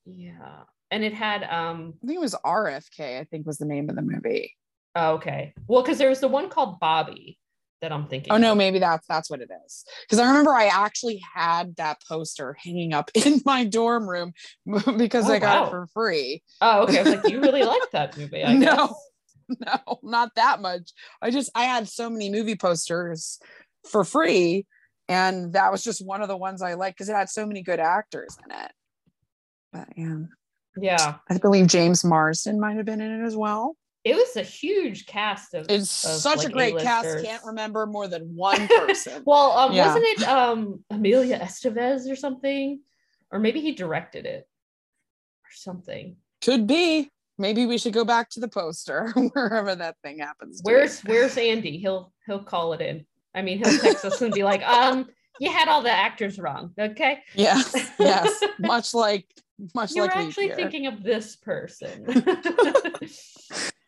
yeah, 0.04 0.64
and 0.90 1.04
it 1.04 1.14
had 1.14 1.44
um. 1.44 1.94
I 2.02 2.06
think 2.06 2.16
it 2.18 2.20
was 2.20 2.34
RFK. 2.44 3.20
I 3.20 3.24
think 3.24 3.46
was 3.46 3.58
the 3.58 3.64
name 3.64 3.88
of 3.88 3.96
the 3.96 4.02
movie. 4.02 4.54
Oh, 4.96 5.12
okay, 5.14 5.54
well, 5.68 5.82
because 5.82 5.98
there 5.98 6.08
was 6.10 6.20
the 6.20 6.28
one 6.28 6.48
called 6.50 6.80
Bobby 6.80 7.38
that 7.80 7.92
I'm 7.92 8.06
thinking. 8.08 8.32
Oh 8.32 8.36
no, 8.36 8.52
of. 8.52 8.58
maybe 8.58 8.78
that's 8.78 9.06
that's 9.06 9.30
what 9.30 9.40
it 9.40 9.50
is. 9.66 9.84
Because 10.02 10.18
I 10.18 10.26
remember 10.28 10.52
I 10.52 10.66
actually 10.66 11.22
had 11.34 11.76
that 11.76 11.98
poster 12.08 12.56
hanging 12.62 12.92
up 12.92 13.10
in 13.14 13.40
my 13.44 13.64
dorm 13.64 14.08
room 14.08 14.32
because 14.96 15.28
Oh, 15.28 15.32
I 15.32 15.38
got 15.38 15.62
wow. 15.62 15.66
it 15.66 15.70
for 15.70 15.86
free. 15.94 16.42
Oh, 16.60 16.82
okay. 16.82 16.98
I 16.98 17.02
was 17.02 17.14
like, 17.16 17.28
you 17.28 17.40
really 17.40 17.62
liked 17.64 17.92
that 17.92 18.16
movie. 18.16 18.44
I 18.44 18.54
No. 18.54 18.86
guess. 18.88 18.94
No, 19.66 19.98
not 20.04 20.30
that 20.36 20.60
much. 20.60 20.92
I 21.20 21.30
just 21.30 21.50
I 21.56 21.64
had 21.64 21.88
so 21.88 22.08
many 22.08 22.30
movie 22.30 22.54
posters 22.54 23.40
for 23.90 24.04
free, 24.04 24.64
and 25.08 25.54
that 25.54 25.72
was 25.72 25.82
just 25.82 26.06
one 26.06 26.22
of 26.22 26.28
the 26.28 26.36
ones 26.36 26.62
I 26.62 26.74
liked 26.74 26.96
because 26.98 27.08
it 27.08 27.14
had 27.16 27.28
so 27.28 27.44
many 27.46 27.62
good 27.62 27.80
actors 27.80 28.36
in 28.44 28.52
it. 28.56 28.72
But 29.72 29.88
yeah, 29.96 30.16
Yeah, 30.80 31.14
I 31.28 31.38
believe 31.38 31.66
James 31.66 32.04
Marsden 32.04 32.60
might 32.60 32.76
have 32.76 32.86
been 32.86 33.00
in 33.00 33.22
it 33.22 33.26
as 33.26 33.36
well. 33.36 33.76
It 34.02 34.14
was 34.14 34.36
a 34.36 34.42
huge 34.42 35.04
cast 35.06 35.52
of. 35.54 35.66
It's 35.68 36.04
of, 36.04 36.20
such 36.20 36.44
a 36.44 36.48
great 36.48 36.78
cast. 36.78 37.04
A-listers. 37.06 37.26
Can't 37.26 37.44
remember 37.44 37.86
more 37.86 38.08
than 38.08 38.22
one 38.34 38.66
person. 38.68 39.22
well, 39.26 39.52
um, 39.52 39.72
Yeah. 39.72 39.88
wasn't 39.88 40.04
it 40.04 40.28
um 40.28 40.84
Emilio 40.90 41.38
Estevez 41.38 42.10
or 42.10 42.16
something, 42.16 42.80
or 43.30 43.38
maybe 43.38 43.60
he 43.60 43.72
directed 43.72 44.24
it 44.26 44.48
or 45.44 45.50
something. 45.52 46.16
Could 46.42 46.66
be. 46.66 47.10
Maybe 47.36 47.64
we 47.64 47.78
should 47.78 47.94
go 47.94 48.04
back 48.04 48.28
to 48.30 48.40
the 48.40 48.48
poster 48.48 49.12
wherever 49.32 49.74
that 49.74 49.96
thing 50.02 50.18
happens. 50.18 50.60
Where's 50.62 51.00
Where's 51.00 51.36
Andy? 51.36 51.78
He'll 51.78 52.12
he'll 52.26 52.42
call 52.42 52.72
it 52.74 52.80
in. 52.80 53.06
I 53.34 53.42
mean, 53.42 53.58
he'll 53.58 53.78
text 53.78 54.04
us 54.04 54.20
and 54.22 54.32
be 54.32 54.42
like, 54.42 54.62
um, 54.66 55.06
you 55.40 55.50
had 55.50 55.66
all 55.68 55.82
the 55.82 55.90
actors 55.90 56.38
wrong. 56.38 56.72
Okay, 56.78 57.18
Yes, 57.34 57.74
yes. 57.98 58.44
much 58.60 58.94
like 58.94 59.26
much 59.74 59.90
like 59.90 59.96
You're 59.96 60.06
like 60.06 60.16
actually 60.16 60.46
year. 60.46 60.56
thinking 60.56 60.86
of 60.86 61.02
this 61.02 61.34
person. 61.36 62.06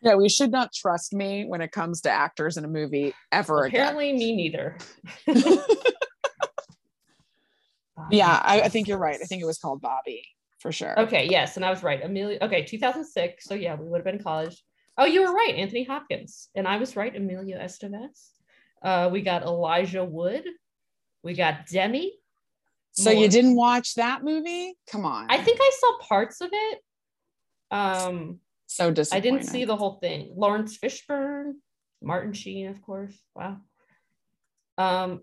Yeah, 0.05 0.15
we 0.15 0.27
should 0.27 0.51
not 0.51 0.73
trust 0.73 1.13
me 1.13 1.45
when 1.45 1.61
it 1.61 1.71
comes 1.71 2.01
to 2.01 2.09
actors 2.09 2.57
in 2.57 2.65
a 2.65 2.67
movie 2.67 3.13
ever 3.31 3.63
again. 3.63 3.79
Apparently, 3.79 4.11
me 4.11 4.35
neither. 4.35 4.77
Yeah, 8.11 8.41
I, 8.43 8.61
I 8.61 8.69
think 8.69 8.87
you're 8.87 8.97
right. 8.97 9.17
I 9.21 9.25
think 9.25 9.41
it 9.41 9.45
was 9.45 9.59
called 9.59 9.79
Bobby 9.81 10.25
for 10.59 10.71
sure. 10.73 10.99
Okay, 10.99 11.27
yes, 11.29 11.55
and 11.55 11.63
I 11.65 11.69
was 11.69 11.83
right. 11.83 12.03
Emilio. 12.03 12.37
Okay, 12.41 12.63
2006. 12.63 13.45
So 13.45 13.53
yeah, 13.53 13.75
we 13.75 13.87
would 13.87 13.97
have 13.99 14.03
been 14.05 14.17
in 14.17 14.23
college. 14.23 14.61
Oh, 14.97 15.05
you 15.05 15.21
were 15.21 15.31
right, 15.33 15.55
Anthony 15.55 15.83
Hopkins, 15.83 16.49
and 16.55 16.67
I 16.67 16.77
was 16.77 16.95
right, 16.95 17.15
Emilio 17.15 17.57
Estevez. 17.57 18.31
Uh, 18.81 19.09
we 19.11 19.21
got 19.21 19.43
Elijah 19.43 20.03
Wood. 20.03 20.43
We 21.23 21.33
got 21.33 21.67
Demi. 21.67 22.13
So 22.91 23.11
Moore. 23.11 23.23
you 23.23 23.29
didn't 23.29 23.55
watch 23.55 23.95
that 23.95 24.23
movie? 24.23 24.75
Come 24.91 25.05
on. 25.05 25.27
I 25.29 25.39
think 25.39 25.59
I 25.61 25.71
saw 25.79 25.97
parts 25.99 26.41
of 26.41 26.49
it. 26.51 26.79
Um, 27.71 28.39
so 28.67 28.91
disappointing. 28.91 29.33
I 29.33 29.37
didn't 29.37 29.49
see 29.49 29.65
the 29.65 29.75
whole 29.75 29.93
thing. 29.93 30.33
Laurence 30.35 30.77
Fishburne, 30.77 31.53
Martin 32.01 32.33
Sheen, 32.33 32.67
of 32.67 32.81
course. 32.81 33.15
Wow. 33.35 33.57
Um, 34.77 35.21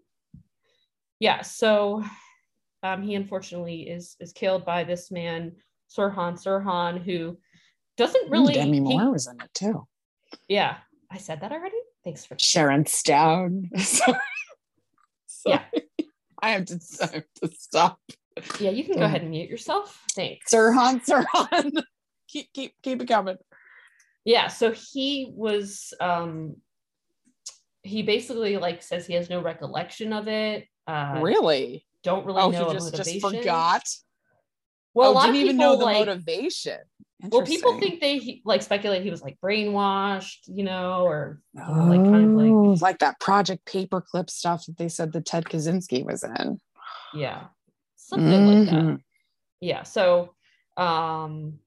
yeah. 1.20 1.42
So, 1.42 2.02
um, 2.82 3.02
he 3.02 3.14
unfortunately 3.14 3.82
is 3.82 4.16
is 4.20 4.32
killed 4.32 4.64
by 4.64 4.84
this 4.84 5.10
man, 5.10 5.52
Sirhan 5.96 6.42
Sirhan, 6.42 7.02
who 7.02 7.38
doesn't 7.96 8.30
really. 8.30 8.54
Ooh, 8.54 8.60
Demi 8.62 8.80
Moore 8.80 9.00
he, 9.02 9.08
was 9.08 9.26
in 9.28 9.40
it 9.40 9.50
too. 9.54 9.86
Yeah, 10.48 10.78
I 11.10 11.18
said 11.18 11.42
that 11.42 11.52
already. 11.52 11.76
Thanks 12.04 12.24
for 12.24 12.36
Sharon 12.38 12.86
Stone. 12.86 13.70
Sorry. 13.76 14.18
Sorry. 15.26 15.60
Yeah. 15.72 15.80
I 16.42 16.50
have, 16.50 16.66
to, 16.66 16.80
I 17.02 17.14
have 17.14 17.24
to 17.42 17.50
stop. 17.56 18.00
Yeah, 18.58 18.70
you 18.70 18.84
can 18.84 18.96
go 18.96 19.04
ahead 19.04 19.22
and 19.22 19.30
mute 19.30 19.50
yourself. 19.50 20.02
Thanks. 20.14 20.52
Sirhan 20.52 21.04
Sirhan. 21.06 21.82
keep 22.28 22.52
keep 22.52 22.74
keep 22.82 23.02
it 23.02 23.06
coming. 23.06 23.36
Yeah, 24.24 24.48
so 24.48 24.72
he 24.72 25.32
was 25.34 25.92
um 26.00 26.56
he 27.82 28.02
basically 28.02 28.56
like 28.56 28.82
says 28.82 29.06
he 29.06 29.14
has 29.14 29.30
no 29.30 29.40
recollection 29.42 30.12
of 30.12 30.28
it. 30.28 30.66
Uh 30.86 31.20
really? 31.22 31.86
Don't 32.02 32.24
really 32.24 32.40
oh, 32.40 32.50
know 32.50 32.68
he 32.68 32.74
just, 32.74 32.94
just 32.94 33.20
forgot. 33.20 33.82
Well, 34.94 35.10
oh, 35.10 35.12
a 35.12 35.14
lot 35.14 35.26
didn't 35.26 35.36
of 35.36 35.44
even 35.44 35.56
know 35.56 35.76
the 35.76 35.84
like, 35.84 35.98
motivation. 35.98 36.78
Well, 37.28 37.44
people 37.44 37.78
think 37.78 38.00
they 38.00 38.40
like 38.44 38.62
speculate 38.62 39.02
he 39.02 39.10
was 39.10 39.22
like 39.22 39.38
brainwashed, 39.42 40.38
you 40.46 40.64
know, 40.64 41.04
or 41.04 41.40
you 41.52 41.60
know, 41.60 41.84
like 41.84 42.02
kind 42.02 42.24
of 42.24 42.30
like 42.30 42.50
oh, 42.50 42.76
like 42.80 42.98
that 43.00 43.20
Project 43.20 43.66
Paperclip 43.66 44.30
stuff 44.30 44.66
that 44.66 44.78
they 44.78 44.88
said 44.88 45.12
that 45.12 45.26
Ted 45.26 45.44
Kaczynski 45.44 46.04
was 46.04 46.22
in. 46.22 46.60
Yeah, 47.14 47.46
something 47.96 48.28
mm-hmm. 48.28 48.46
like 48.46 48.70
that. 48.70 48.74
Mm-hmm. 48.74 48.94
Yeah. 49.60 49.82
So, 49.82 50.34
um, 50.76 51.58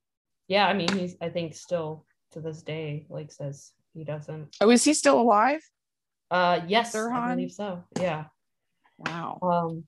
yeah, 0.48 0.68
I 0.68 0.74
mean, 0.74 0.92
he's 0.92 1.16
I 1.22 1.30
think 1.30 1.56
still 1.56 2.06
to 2.32 2.40
this 2.40 2.64
day 2.64 3.06
like 3.10 3.32
says 3.32 3.72
he 3.94 4.04
doesn't. 4.04 4.56
Oh, 4.62 4.70
is 4.70 4.84
he 4.84 4.94
still 4.94 5.20
alive? 5.20 5.62
Uh, 6.32 6.62
yes, 6.68 6.96
Sirhan? 6.96 7.14
I 7.14 7.36
believe 7.36 7.52
so. 7.52 7.84
Yeah. 8.00 8.26
Wow. 8.98 9.40
Um, 9.42 9.84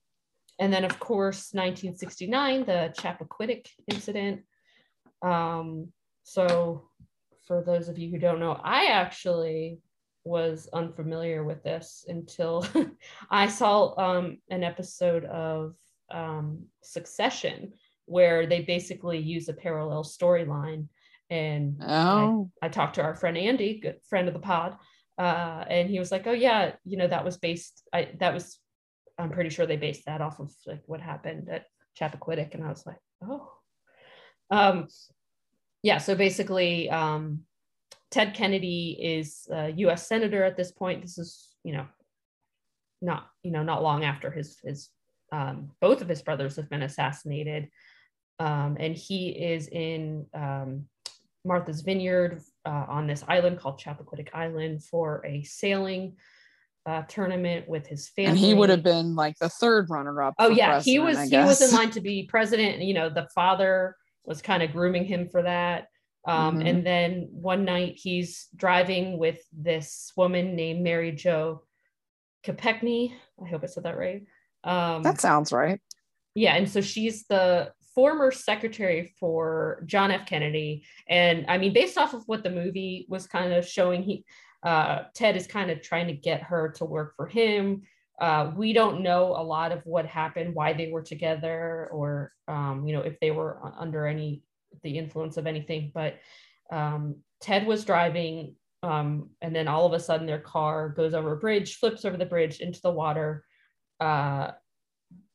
and 0.59 0.71
then 0.71 0.85
of 0.85 0.99
course 0.99 1.49
1969, 1.53 2.65
the 2.65 2.93
Chappaquiddick 2.97 3.67
incident 3.91 4.41
um, 5.25 5.87
so 6.23 6.89
for 7.47 7.63
those 7.63 7.89
of 7.89 7.97
you 7.97 8.09
who 8.09 8.19
don't 8.19 8.39
know, 8.39 8.59
I 8.63 8.85
actually 8.85 9.79
was 10.23 10.67
unfamiliar 10.73 11.43
with 11.43 11.63
this 11.63 12.05
until 12.07 12.65
I 13.29 13.47
saw 13.47 13.97
um, 13.99 14.37
an 14.49 14.63
episode 14.63 15.25
of 15.25 15.75
um, 16.11 16.63
Succession 16.81 17.73
where 18.05 18.45
they 18.45 18.61
basically 18.61 19.17
use 19.17 19.49
a 19.49 19.53
parallel 19.53 20.03
storyline. 20.03 20.87
And 21.29 21.81
oh. 21.81 22.51
I, 22.61 22.67
I, 22.67 22.69
talked 22.69 22.95
to 22.95 23.03
our 23.03 23.15
friend 23.15 23.35
Andy, 23.35 23.79
good 23.79 23.97
friend 24.07 24.27
of 24.27 24.35
the 24.35 24.39
pod, 24.39 24.77
uh, 25.17 25.65
and 25.67 25.89
he 25.89 25.97
was 25.97 26.11
like, 26.11 26.27
"Oh 26.27 26.33
yeah, 26.33 26.73
you 26.83 26.97
know 26.97 27.07
that 27.07 27.25
was 27.25 27.37
based. 27.37 27.81
I 27.91 28.09
that 28.19 28.31
was. 28.31 28.59
I'm 29.17 29.31
pretty 29.31 29.49
sure 29.49 29.65
they 29.65 29.75
based 29.75 30.05
that 30.05 30.21
off 30.21 30.39
of 30.39 30.53
like 30.67 30.83
what 30.85 31.01
happened 31.01 31.49
at 31.49 31.65
Chappaquiddick." 31.99 32.53
And 32.53 32.63
I 32.63 32.69
was 32.69 32.85
like, 32.85 32.99
"Oh." 33.23 33.51
Um, 34.51 34.87
yeah, 35.85 35.99
so 35.99 36.15
basically, 36.15 36.89
um, 36.89 37.41
Ted 38.09 38.33
Kennedy 38.33 38.97
is 38.99 39.47
a 39.51 39.69
U.S. 39.69 40.07
senator 40.07 40.43
at 40.43 40.57
this 40.57 40.71
point. 40.71 41.03
This 41.03 41.19
is, 41.19 41.49
you 41.63 41.73
know, 41.73 41.85
not 43.03 43.27
you 43.43 43.51
know 43.51 43.61
not 43.61 43.83
long 43.83 44.03
after 44.03 44.31
his 44.31 44.57
his 44.63 44.89
um, 45.31 45.69
both 45.81 46.01
of 46.01 46.09
his 46.09 46.23
brothers 46.23 46.55
have 46.55 46.71
been 46.71 46.81
assassinated, 46.81 47.69
um, 48.39 48.77
and 48.79 48.95
he 48.97 49.29
is 49.29 49.67
in 49.67 50.25
um, 50.33 50.85
Martha's 51.45 51.81
Vineyard 51.81 52.41
uh, 52.65 52.85
on 52.89 53.05
this 53.05 53.23
island 53.27 53.59
called 53.59 53.79
Chappaquiddick 53.79 54.29
Island 54.33 54.83
for 54.83 55.23
a 55.23 55.43
sailing 55.43 56.15
uh, 56.87 57.03
tournament 57.03 57.69
with 57.69 57.85
his 57.85 58.09
family. 58.09 58.31
And 58.31 58.39
he 58.39 58.55
would 58.55 58.71
have 58.71 58.81
been 58.81 59.13
like 59.13 59.37
the 59.37 59.49
third 59.49 59.91
runner 59.91 60.23
up. 60.23 60.33
Oh 60.39 60.49
yeah, 60.49 60.81
he 60.81 60.97
was 60.97 61.29
he 61.29 61.37
was 61.37 61.61
in 61.61 61.77
line 61.77 61.91
to 61.91 62.01
be 62.01 62.23
president. 62.23 62.81
You 62.81 62.95
know, 62.95 63.07
the 63.07 63.27
father 63.35 63.95
was 64.25 64.41
kind 64.41 64.63
of 64.63 64.71
grooming 64.71 65.05
him 65.05 65.29
for 65.29 65.43
that. 65.43 65.87
Um, 66.27 66.57
mm-hmm. 66.57 66.67
And 66.67 66.85
then 66.85 67.29
one 67.31 67.65
night 67.65 67.93
he's 67.95 68.47
driving 68.55 69.17
with 69.19 69.39
this 69.53 70.11
woman 70.17 70.55
named 70.55 70.83
Mary 70.83 71.11
Jo 71.11 71.63
Kopechne. 72.45 73.13
I 73.43 73.49
hope 73.49 73.63
I 73.63 73.67
said 73.67 73.83
that 73.83 73.97
right. 73.97 74.23
Um, 74.63 75.03
that 75.03 75.21
sounds 75.21 75.51
right. 75.51 75.79
Yeah. 76.33 76.55
And 76.55 76.69
so 76.69 76.81
she's 76.81 77.25
the 77.27 77.71
former 77.93 78.31
secretary 78.31 79.13
for 79.19 79.83
John 79.85 80.11
F. 80.11 80.25
Kennedy. 80.25 80.85
And 81.07 81.45
I 81.47 81.57
mean, 81.57 81.73
based 81.73 81.97
off 81.97 82.13
of 82.13 82.23
what 82.25 82.43
the 82.43 82.49
movie 82.49 83.05
was 83.09 83.27
kind 83.27 83.53
of 83.53 83.67
showing, 83.67 84.03
he 84.03 84.25
uh, 84.63 85.03
Ted 85.13 85.37
is 85.37 85.47
kind 85.47 85.69
of 85.69 85.81
trying 85.81 86.07
to 86.07 86.13
get 86.13 86.41
her 86.41 86.73
to 86.77 86.85
work 86.85 87.15
for 87.15 87.27
him. 87.27 87.83
Uh, 88.19 88.51
we 88.55 88.71
don't 88.71 89.01
know 89.01 89.35
a 89.35 89.43
lot 89.43 89.71
of 89.71 89.81
what 89.85 90.05
happened, 90.05 90.55
why 90.55 90.73
they 90.73 90.89
were 90.89 91.01
together, 91.01 91.89
or 91.91 92.31
um, 92.47 92.85
you 92.87 92.93
know 92.93 93.01
if 93.01 93.19
they 93.19 93.31
were 93.31 93.59
under 93.77 94.05
any 94.05 94.41
the 94.83 94.97
influence 94.97 95.37
of 95.37 95.47
anything. 95.47 95.91
But 95.93 96.15
um, 96.71 97.17
Ted 97.41 97.67
was 97.67 97.85
driving, 97.85 98.55
um, 98.83 99.29
and 99.41 99.55
then 99.55 99.67
all 99.67 99.85
of 99.85 99.93
a 99.93 99.99
sudden 99.99 100.27
their 100.27 100.39
car 100.39 100.89
goes 100.89 101.13
over 101.13 101.33
a 101.33 101.37
bridge, 101.37 101.75
flips 101.75 102.05
over 102.05 102.17
the 102.17 102.25
bridge 102.25 102.59
into 102.61 102.81
the 102.81 102.91
water. 102.91 103.43
Uh, 103.99 104.51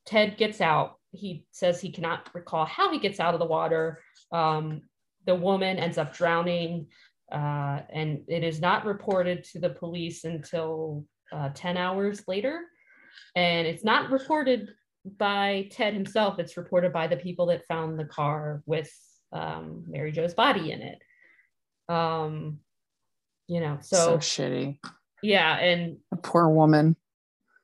Ted 0.05 0.37
gets 0.37 0.61
out. 0.61 0.95
He 1.11 1.45
says 1.51 1.79
he 1.79 1.91
cannot 1.91 2.29
recall 2.33 2.65
how 2.65 2.91
he 2.91 2.99
gets 2.99 3.19
out 3.19 3.33
of 3.33 3.39
the 3.39 3.45
water. 3.45 3.99
Um, 4.31 4.81
the 5.25 5.35
woman 5.35 5.77
ends 5.77 5.97
up 5.97 6.15
drowning, 6.15 6.87
uh, 7.31 7.81
and 7.93 8.23
it 8.27 8.43
is 8.43 8.59
not 8.59 8.85
reported 8.85 9.43
to 9.45 9.59
the 9.59 9.69
police 9.69 10.23
until 10.23 11.05
uh, 11.31 11.49
10 11.53 11.77
hours 11.77 12.23
later. 12.27 12.61
And 13.35 13.67
it's 13.67 13.83
not 13.83 14.11
reported 14.11 14.69
by 15.17 15.67
Ted 15.71 15.93
himself, 15.93 16.39
it's 16.39 16.57
reported 16.57 16.93
by 16.93 17.07
the 17.07 17.17
people 17.17 17.47
that 17.47 17.65
found 17.65 17.99
the 17.99 18.05
car 18.05 18.61
with 18.65 18.91
um, 19.31 19.85
Mary 19.87 20.11
Jo's 20.11 20.33
body 20.33 20.71
in 20.71 20.81
it. 20.81 20.99
Um, 21.89 22.59
you 23.47 23.59
know, 23.59 23.79
so, 23.81 23.97
so 23.97 24.17
shitty. 24.17 24.77
Yeah. 25.23 25.57
And 25.57 25.97
a 26.11 26.17
poor 26.17 26.47
woman. 26.49 26.95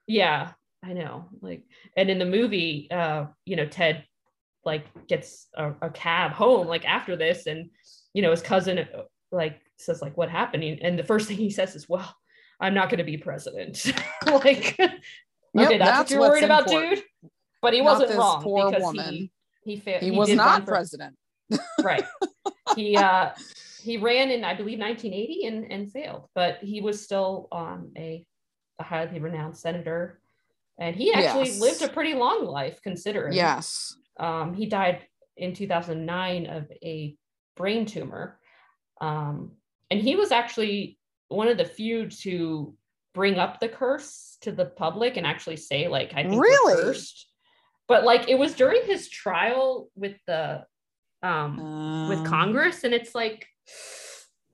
Yeah, 0.07 0.51
I 0.83 0.93
know. 0.93 1.29
Like, 1.41 1.63
and 1.95 2.09
in 2.09 2.19
the 2.19 2.25
movie, 2.25 2.89
uh, 2.91 3.25
you 3.45 3.55
know, 3.55 3.65
Ted 3.65 4.05
like 4.65 4.85
gets 5.07 5.47
a, 5.55 5.73
a 5.81 5.89
cab 5.89 6.31
home 6.31 6.67
like 6.67 6.85
after 6.85 7.15
this, 7.15 7.47
and 7.47 7.69
you 8.13 8.21
know, 8.21 8.31
his 8.31 8.41
cousin 8.41 8.85
like 9.31 9.61
says 9.77 10.01
like 10.01 10.15
what 10.17 10.29
happened, 10.29 10.63
and 10.63 10.97
the 10.97 11.03
first 11.03 11.27
thing 11.27 11.37
he 11.37 11.49
says 11.49 11.75
is, 11.75 11.89
"Well, 11.89 12.15
I'm 12.59 12.73
not 12.73 12.89
going 12.89 12.99
to 12.99 13.03
be 13.03 13.17
president." 13.17 13.85
like, 14.25 14.75
okay, 14.79 14.93
yep, 15.53 15.69
that's, 15.69 15.79
that's, 15.79 15.99
what 15.99 16.09
you're 16.09 16.19
worried 16.19 16.43
about, 16.43 16.67
dude. 16.67 17.03
But 17.61 17.73
he 17.73 17.81
not 17.81 17.99
wasn't 17.99 18.17
wrong 18.17 18.43
poor 18.43 18.69
because 18.69 18.83
woman. 18.83 19.13
he 19.13 19.31
he, 19.63 19.77
fa- 19.77 19.99
he, 19.99 20.11
he 20.11 20.11
was 20.11 20.29
not 20.29 20.61
for, 20.61 20.71
president. 20.71 21.15
right. 21.81 22.05
He 22.75 22.95
uh 22.95 23.31
he 23.81 23.97
ran 23.97 24.29
in 24.31 24.43
I 24.43 24.53
believe 24.53 24.79
1980 24.79 25.45
and 25.45 25.71
and 25.71 25.91
failed, 25.91 26.27
but 26.35 26.57
he 26.61 26.81
was 26.81 27.03
still 27.03 27.47
um 27.51 27.91
a, 27.97 28.25
a 28.79 28.83
highly 28.83 29.19
renowned 29.19 29.57
senator, 29.57 30.19
and 30.79 30.95
he 30.95 31.13
actually 31.13 31.49
yes. 31.49 31.59
lived 31.59 31.81
a 31.81 31.89
pretty 31.89 32.13
long 32.13 32.45
life 32.45 32.79
considering. 32.81 33.33
Yes. 33.33 33.95
Um, 34.19 34.53
he 34.53 34.65
died 34.65 35.01
in 35.37 35.53
2009 35.53 36.47
of 36.47 36.71
a 36.83 37.15
brain 37.55 37.85
tumor. 37.85 38.39
Um, 39.01 39.51
and 39.91 40.01
he 40.01 40.15
was 40.15 40.31
actually 40.31 40.97
one 41.29 41.47
of 41.47 41.57
the 41.57 41.65
few 41.65 42.09
to 42.09 42.73
bring 43.13 43.39
up 43.39 43.59
the 43.59 43.67
curse 43.67 44.37
to 44.41 44.51
the 44.51 44.65
public 44.65 45.17
and 45.17 45.25
actually 45.25 45.57
say 45.57 45.87
like 45.87 46.13
I 46.15 46.23
think 46.23 46.41
really 46.41 46.81
cursed. 46.81 47.27
But 47.87 48.03
like 48.03 48.29
it 48.29 48.37
was 48.37 48.53
during 48.53 48.83
his 48.85 49.09
trial 49.09 49.89
with 49.95 50.15
the 50.27 50.65
um, 51.23 51.59
um 51.59 52.09
with 52.09 52.25
Congress, 52.25 52.83
and 52.83 52.93
it's 52.93 53.15
like 53.15 53.47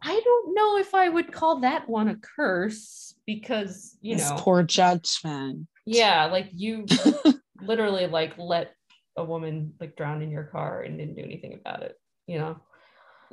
I 0.01 0.19
don't 0.24 0.53
know 0.53 0.78
if 0.78 0.93
I 0.93 1.09
would 1.09 1.32
call 1.32 1.61
that 1.61 1.89
one 1.89 2.07
a 2.09 2.15
curse 2.15 3.15
because 3.26 3.97
you 4.01 4.15
know 4.15 4.36
poor 4.38 4.63
judgment. 4.63 5.67
Yeah, 5.86 6.26
like 6.26 6.49
you 6.53 6.86
literally 7.61 8.07
like 8.07 8.38
let 8.38 8.74
a 9.17 9.24
woman 9.24 9.74
like 9.80 9.95
drown 9.95 10.21
in 10.21 10.32
your 10.32 10.45
car 10.45 10.82
and 10.82 10.97
didn't 10.97 11.15
do 11.15 11.24
anything 11.24 11.53
about 11.53 11.84
it. 11.84 11.99
You 12.28 12.39
know. 12.39 12.61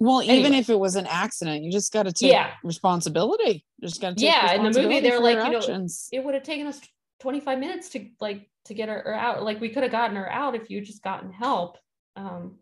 Well, 0.00 0.20
anyway. 0.22 0.38
even 0.38 0.54
if 0.54 0.70
it 0.70 0.78
was 0.78 0.96
an 0.96 1.06
accident, 1.06 1.62
you 1.62 1.70
just 1.70 1.92
got 1.92 2.04
to 2.04 2.12
take 2.12 2.32
yeah. 2.32 2.52
responsibility. 2.64 3.66
You 3.78 3.88
just 3.88 4.00
got 4.00 4.16
to 4.16 4.24
yeah. 4.24 4.54
In 4.54 4.62
the 4.64 4.82
movie, 4.82 5.00
they're 5.00 5.20
like, 5.20 5.36
you 5.36 5.58
actions. 5.58 6.08
know, 6.10 6.18
it 6.18 6.24
would 6.24 6.34
have 6.34 6.42
taken 6.42 6.66
us 6.66 6.80
25 7.20 7.58
minutes 7.58 7.90
to 7.90 8.08
like 8.18 8.48
to 8.64 8.74
get 8.74 8.88
her, 8.88 9.02
her 9.04 9.14
out. 9.14 9.42
Like 9.42 9.60
we 9.60 9.68
could 9.68 9.82
have 9.82 9.92
gotten 9.92 10.16
her 10.16 10.32
out 10.32 10.54
if 10.54 10.70
you 10.70 10.80
just 10.80 11.04
gotten 11.04 11.30
help. 11.30 11.76
Um, 12.16 12.56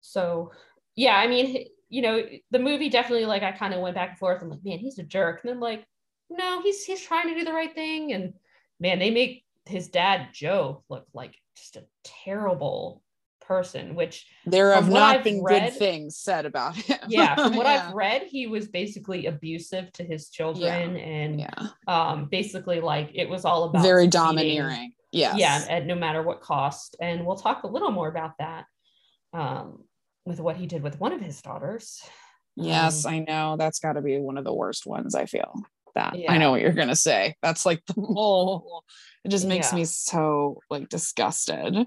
so 0.00 0.52
yeah, 0.94 1.16
I 1.16 1.26
mean, 1.26 1.66
you 1.88 2.02
know, 2.02 2.22
the 2.52 2.60
movie 2.60 2.88
definitely 2.90 3.26
like 3.26 3.42
I 3.42 3.50
kind 3.50 3.74
of 3.74 3.80
went 3.80 3.96
back 3.96 4.10
and 4.10 4.18
forth. 4.18 4.40
I'm 4.40 4.50
like, 4.50 4.64
man, 4.64 4.78
he's 4.78 5.00
a 5.00 5.02
jerk. 5.02 5.40
And 5.42 5.50
then 5.50 5.58
like, 5.58 5.84
no, 6.30 6.62
he's 6.62 6.84
he's 6.84 7.02
trying 7.02 7.28
to 7.28 7.34
do 7.34 7.44
the 7.44 7.52
right 7.52 7.74
thing. 7.74 8.12
And 8.12 8.34
man, 8.78 9.00
they 9.00 9.10
make 9.10 9.44
his 9.66 9.88
dad 9.88 10.28
Joe 10.32 10.84
look 10.88 11.06
like 11.12 11.34
just 11.56 11.74
a 11.74 11.86
terrible 12.04 13.02
person, 13.50 13.96
which 13.96 14.28
there 14.46 14.72
have 14.72 14.88
not 14.88 15.16
I've 15.16 15.24
been 15.24 15.42
read, 15.42 15.72
good 15.72 15.78
things 15.78 16.16
said 16.16 16.46
about 16.46 16.76
him. 16.76 16.98
yeah, 17.08 17.34
from 17.34 17.56
what 17.56 17.66
yeah. 17.66 17.88
I've 17.88 17.94
read, 17.94 18.22
he 18.22 18.46
was 18.46 18.68
basically 18.68 19.26
abusive 19.26 19.92
to 19.94 20.04
his 20.04 20.28
children 20.28 20.94
yeah. 20.94 21.02
and 21.02 21.40
yeah. 21.40 21.66
um 21.88 22.28
basically 22.30 22.80
like 22.80 23.10
it 23.12 23.28
was 23.28 23.44
all 23.44 23.64
about 23.64 23.82
very 23.82 24.06
domineering. 24.06 24.92
Yeah. 25.10 25.34
Yeah, 25.34 25.64
at 25.68 25.84
no 25.84 25.96
matter 25.96 26.22
what 26.22 26.40
cost. 26.40 26.94
And 27.00 27.26
we'll 27.26 27.34
talk 27.34 27.64
a 27.64 27.66
little 27.66 27.90
more 27.90 28.06
about 28.06 28.34
that 28.38 28.66
um 29.32 29.82
with 30.24 30.38
what 30.38 30.56
he 30.56 30.66
did 30.66 30.84
with 30.84 31.00
one 31.00 31.12
of 31.12 31.20
his 31.20 31.42
daughters. 31.42 32.00
Yes, 32.54 33.04
um, 33.04 33.14
I 33.14 33.18
know. 33.18 33.56
That's 33.58 33.80
got 33.80 33.94
to 33.94 34.02
be 34.02 34.16
one 34.18 34.38
of 34.38 34.44
the 34.44 34.54
worst 34.54 34.86
ones, 34.86 35.16
I 35.16 35.26
feel. 35.26 35.52
That 35.96 36.14
I 36.28 36.38
know 36.38 36.52
what 36.52 36.60
you're 36.60 36.72
going 36.72 36.88
to 36.88 36.94
say. 36.94 37.34
That's 37.42 37.66
like 37.66 37.84
the 37.86 37.94
mole. 37.96 38.84
it 39.24 39.30
just 39.30 39.46
makes 39.46 39.72
me 39.72 39.84
so 39.84 40.60
like 40.70 40.88
disgusted. 40.88 41.84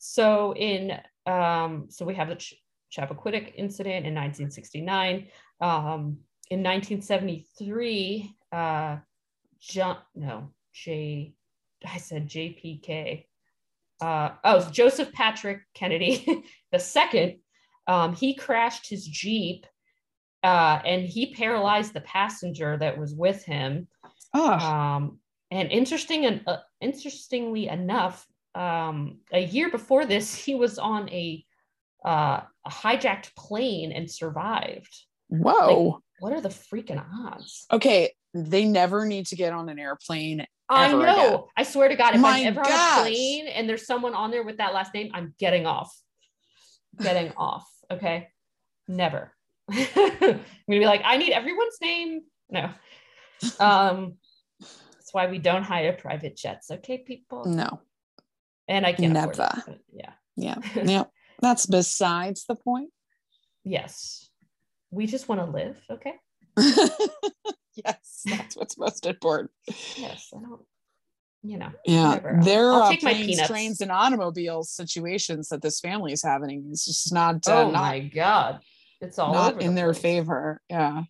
So 0.00 0.54
in 0.54 0.98
um, 1.26 1.86
so 1.90 2.06
we 2.06 2.14
have 2.14 2.28
the 2.28 2.36
Ch- 2.36 2.54
Chappaquiddick 2.90 3.52
incident 3.54 4.06
in 4.06 4.14
1969. 4.14 5.28
Um, 5.60 6.18
in 6.50 6.62
1973, 6.62 8.34
uh, 8.50 8.96
John 9.60 9.98
no 10.14 10.52
J, 10.72 11.34
I 11.86 11.98
said 11.98 12.28
JPK. 12.28 13.26
Uh, 14.00 14.30
oh, 14.42 14.66
Joseph 14.70 15.12
Patrick 15.12 15.60
Kennedy 15.74 16.44
the 16.72 16.78
second. 16.78 17.36
Um, 17.86 18.14
he 18.14 18.34
crashed 18.34 18.88
his 18.88 19.06
jeep, 19.06 19.66
uh, 20.42 20.80
and 20.84 21.02
he 21.02 21.34
paralyzed 21.34 21.92
the 21.92 22.00
passenger 22.00 22.78
that 22.78 22.96
was 22.96 23.14
with 23.14 23.44
him. 23.44 23.86
Oh. 24.32 24.52
Um, 24.52 25.18
and 25.50 25.70
interesting 25.70 26.24
and 26.24 26.42
uh, 26.46 26.58
interestingly 26.80 27.68
enough, 27.68 28.26
um, 28.54 29.18
a 29.32 29.40
year 29.40 29.70
before 29.70 30.04
this, 30.04 30.34
he 30.44 30.54
was 30.54 30.78
on 30.78 31.08
a, 31.10 31.44
uh, 32.04 32.40
a 32.66 32.70
hijacked 32.70 33.34
plane 33.36 33.92
and 33.92 34.10
survived. 34.10 34.94
Whoa. 35.28 35.84
Like, 35.84 36.02
what 36.20 36.32
are 36.32 36.40
the 36.40 36.48
freaking 36.48 37.02
odds? 37.26 37.66
Okay. 37.72 38.12
They 38.32 38.64
never 38.64 39.06
need 39.06 39.26
to 39.26 39.36
get 39.36 39.52
on 39.52 39.68
an 39.68 39.78
airplane. 39.78 40.46
I 40.68 40.92
know. 40.92 41.26
Again. 41.26 41.40
I 41.56 41.62
swear 41.64 41.88
to 41.88 41.96
God, 41.96 42.14
if 42.14 42.20
My 42.20 42.38
I'm 42.38 42.46
ever 42.46 42.62
gosh. 42.62 42.98
on 42.98 43.06
a 43.06 43.10
plane 43.10 43.48
and 43.48 43.68
there's 43.68 43.86
someone 43.86 44.14
on 44.14 44.30
there 44.30 44.44
with 44.44 44.58
that 44.58 44.72
last 44.72 44.94
name, 44.94 45.10
I'm 45.14 45.34
getting 45.38 45.66
off. 45.66 45.92
Getting 47.00 47.32
off. 47.36 47.68
Okay. 47.90 48.28
Never. 48.86 49.32
I'm 49.72 49.78
gonna 49.88 50.40
be 50.68 50.84
like, 50.86 51.02
I 51.04 51.16
need 51.16 51.32
everyone's 51.32 51.78
name. 51.80 52.22
No. 52.48 52.70
Um, 53.58 54.18
that's 54.60 55.14
why 55.14 55.26
we 55.28 55.38
don't 55.38 55.62
hire 55.62 55.94
private 55.94 56.36
jets. 56.36 56.70
Okay, 56.70 56.98
people. 56.98 57.46
No 57.46 57.80
and 58.70 58.86
I 58.86 58.92
can't 58.92 59.12
never. 59.12 59.34
Yeah. 59.92 60.12
Yeah. 60.36 60.56
yeah. 60.84 61.04
That's 61.40 61.66
besides 61.66 62.44
the 62.46 62.54
point. 62.54 62.90
Yes. 63.64 64.30
We 64.90 65.06
just 65.06 65.28
want 65.28 65.40
to 65.40 65.46
live. 65.46 65.78
Okay. 65.90 66.14
yes. 67.74 68.22
That's 68.24 68.56
what's 68.56 68.78
most 68.78 69.06
important. 69.06 69.50
Yes. 69.96 70.30
I 70.34 70.40
don't, 70.40 70.62
you 71.42 71.58
know. 71.58 71.70
Yeah. 71.84 72.08
Whatever. 72.08 72.40
There 72.42 72.72
I'll, 72.72 72.82
are 72.82 72.96
planes, 72.96 73.46
trains, 73.46 73.80
and 73.80 73.90
automobiles 73.90 74.70
situations 74.70 75.48
that 75.48 75.62
this 75.62 75.80
family 75.80 76.12
is 76.12 76.22
having. 76.22 76.68
It's 76.70 76.86
just 76.86 77.12
not. 77.12 77.46
Uh, 77.46 77.62
oh 77.62 77.70
not, 77.70 77.72
my 77.72 78.00
God. 78.00 78.60
It's 79.00 79.18
all 79.18 79.32
not 79.32 79.60
in 79.62 79.74
the 79.74 79.82
their 79.82 79.94
favor. 79.94 80.60
Yeah. 80.68 81.02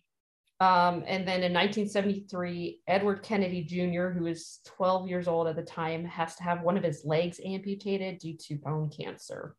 Um, 0.61 1.03
and 1.07 1.27
then 1.27 1.41
in 1.41 1.51
1973, 1.53 2.81
Edward 2.87 3.23
Kennedy 3.23 3.63
Jr., 3.63 4.09
who 4.09 4.25
was 4.25 4.59
12 4.65 5.09
years 5.09 5.27
old 5.27 5.47
at 5.47 5.55
the 5.55 5.63
time, 5.63 6.05
has 6.05 6.35
to 6.35 6.43
have 6.43 6.61
one 6.61 6.77
of 6.77 6.83
his 6.83 7.03
legs 7.03 7.41
amputated 7.43 8.19
due 8.19 8.37
to 8.37 8.57
bone 8.57 8.91
cancer, 8.95 9.55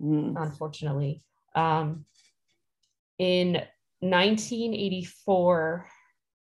mm. 0.00 0.40
unfortunately. 0.40 1.24
Um, 1.56 2.04
in 3.18 3.54
1984, 3.98 5.88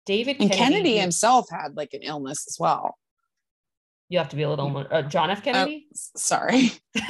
David 0.04 0.36
and 0.38 0.50
Kennedy, 0.50 0.74
Kennedy, 0.74 0.98
himself 0.98 1.46
had 1.50 1.74
like 1.74 1.94
an 1.94 2.02
illness 2.02 2.46
as 2.46 2.58
well. 2.60 2.98
You 4.10 4.18
have 4.18 4.28
to 4.28 4.36
be 4.36 4.42
a 4.42 4.50
little 4.50 4.68
more, 4.68 4.86
uh, 4.92 5.00
John 5.00 5.30
F. 5.30 5.42
Kennedy? 5.42 5.86
Oh, 5.90 5.96
sorry. 6.14 6.72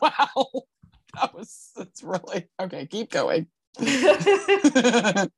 wow. 0.00 0.46
That 1.14 1.34
was, 1.34 1.72
that's 1.76 2.02
really 2.02 2.46
okay. 2.58 2.86
Keep 2.86 3.10
going. 3.10 3.48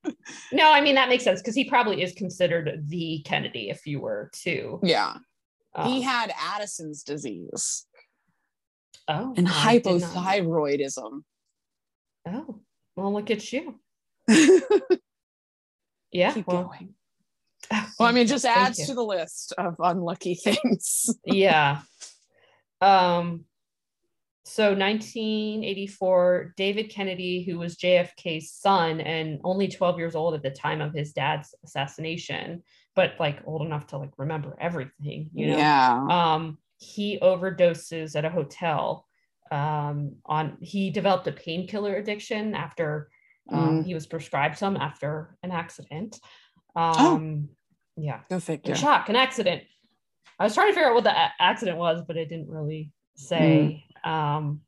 no, 0.52 0.70
I 0.70 0.80
mean 0.80 0.94
that 0.94 1.08
makes 1.08 1.24
sense 1.24 1.40
because 1.40 1.56
he 1.56 1.64
probably 1.64 2.02
is 2.02 2.12
considered 2.12 2.84
the 2.86 3.20
Kennedy 3.24 3.68
if 3.70 3.86
you 3.86 4.00
were 4.00 4.30
to. 4.42 4.78
Yeah. 4.82 5.16
Um, 5.74 5.90
he 5.90 6.02
had 6.02 6.32
Addison's 6.54 7.02
disease. 7.02 7.86
Oh. 9.08 9.34
And 9.36 9.46
hypothyroidism. 9.46 11.22
Oh, 12.26 12.60
well, 12.94 13.12
look 13.12 13.30
at 13.30 13.52
you. 13.52 13.80
yeah. 16.12 16.32
Keep 16.32 16.46
well, 16.46 16.64
going. 16.64 16.94
well, 17.98 18.08
I 18.08 18.12
mean, 18.12 18.26
just 18.26 18.44
adds 18.44 18.86
to 18.86 18.94
the 18.94 19.02
list 19.02 19.52
of 19.56 19.76
unlucky 19.78 20.34
things. 20.34 21.14
yeah. 21.24 21.80
Um, 22.80 23.44
so 24.48 24.70
1984, 24.70 26.54
David 26.56 26.84
Kennedy, 26.84 27.42
who 27.44 27.58
was 27.58 27.76
JFK's 27.76 28.50
son 28.50 29.00
and 29.02 29.40
only 29.44 29.68
12 29.68 29.98
years 29.98 30.14
old 30.14 30.34
at 30.34 30.42
the 30.42 30.50
time 30.50 30.80
of 30.80 30.94
his 30.94 31.12
dad's 31.12 31.54
assassination, 31.64 32.62
but 32.96 33.12
like 33.20 33.40
old 33.44 33.60
enough 33.60 33.88
to 33.88 33.98
like 33.98 34.12
remember 34.16 34.56
everything, 34.58 35.28
you 35.34 35.48
know. 35.48 35.58
Yeah. 35.58 36.06
Um, 36.10 36.58
he 36.78 37.18
overdoses 37.20 38.16
at 38.16 38.24
a 38.24 38.30
hotel. 38.30 39.06
Um, 39.50 40.16
on 40.24 40.56
he 40.60 40.90
developed 40.90 41.26
a 41.26 41.32
painkiller 41.32 41.96
addiction 41.96 42.54
after 42.54 43.10
um, 43.50 43.82
mm. 43.82 43.86
he 43.86 43.94
was 43.94 44.06
prescribed 44.06 44.56
some 44.56 44.76
after 44.76 45.36
an 45.42 45.50
accident. 45.50 46.18
Oh. 46.74 47.16
Um, 47.16 47.48
oh. 47.50 47.54
yeah. 47.98 48.20
Go 48.30 48.40
figure. 48.40 48.74
Shock, 48.74 49.10
an 49.10 49.16
accident. 49.16 49.64
I 50.38 50.44
was 50.44 50.54
trying 50.54 50.68
to 50.68 50.74
figure 50.74 50.88
out 50.88 50.94
what 50.94 51.04
the 51.04 51.14
a- 51.14 51.32
accident 51.38 51.76
was, 51.76 52.02
but 52.06 52.16
it 52.16 52.30
didn't 52.30 52.48
really 52.48 52.92
say. 53.18 53.84
Mm. 53.87 53.87
Um, 54.08 54.62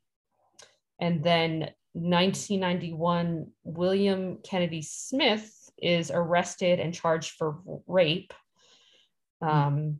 and 0.99 1.23
then 1.23 1.71
1991, 1.93 3.47
William 3.63 4.37
Kennedy 4.43 4.83
Smith 4.83 5.51
is 5.77 6.11
arrested 6.13 6.79
and 6.79 6.93
charged 6.93 7.31
for 7.31 7.57
rape. 7.87 8.33
Um, 9.41 9.97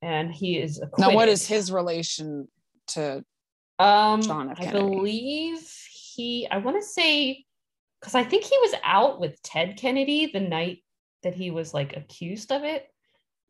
and 0.00 0.32
he 0.32 0.58
is 0.58 0.78
acquitted. 0.80 1.10
Now, 1.10 1.16
what 1.16 1.28
is 1.28 1.46
his 1.46 1.72
relation 1.72 2.46
to 2.88 3.24
um, 3.80 4.22
John 4.22 4.50
F. 4.50 4.58
Kennedy? 4.58 4.78
I 4.78 4.80
believe 4.80 5.68
he, 5.90 6.46
I 6.48 6.58
want 6.58 6.80
to 6.80 6.86
say, 6.86 7.44
because 8.00 8.14
I 8.14 8.22
think 8.22 8.44
he 8.44 8.56
was 8.58 8.74
out 8.84 9.18
with 9.18 9.42
Ted 9.42 9.76
Kennedy 9.76 10.30
the 10.32 10.40
night 10.40 10.84
that 11.24 11.34
he 11.34 11.50
was 11.50 11.74
like 11.74 11.96
accused 11.96 12.52
of 12.52 12.62
it. 12.62 12.86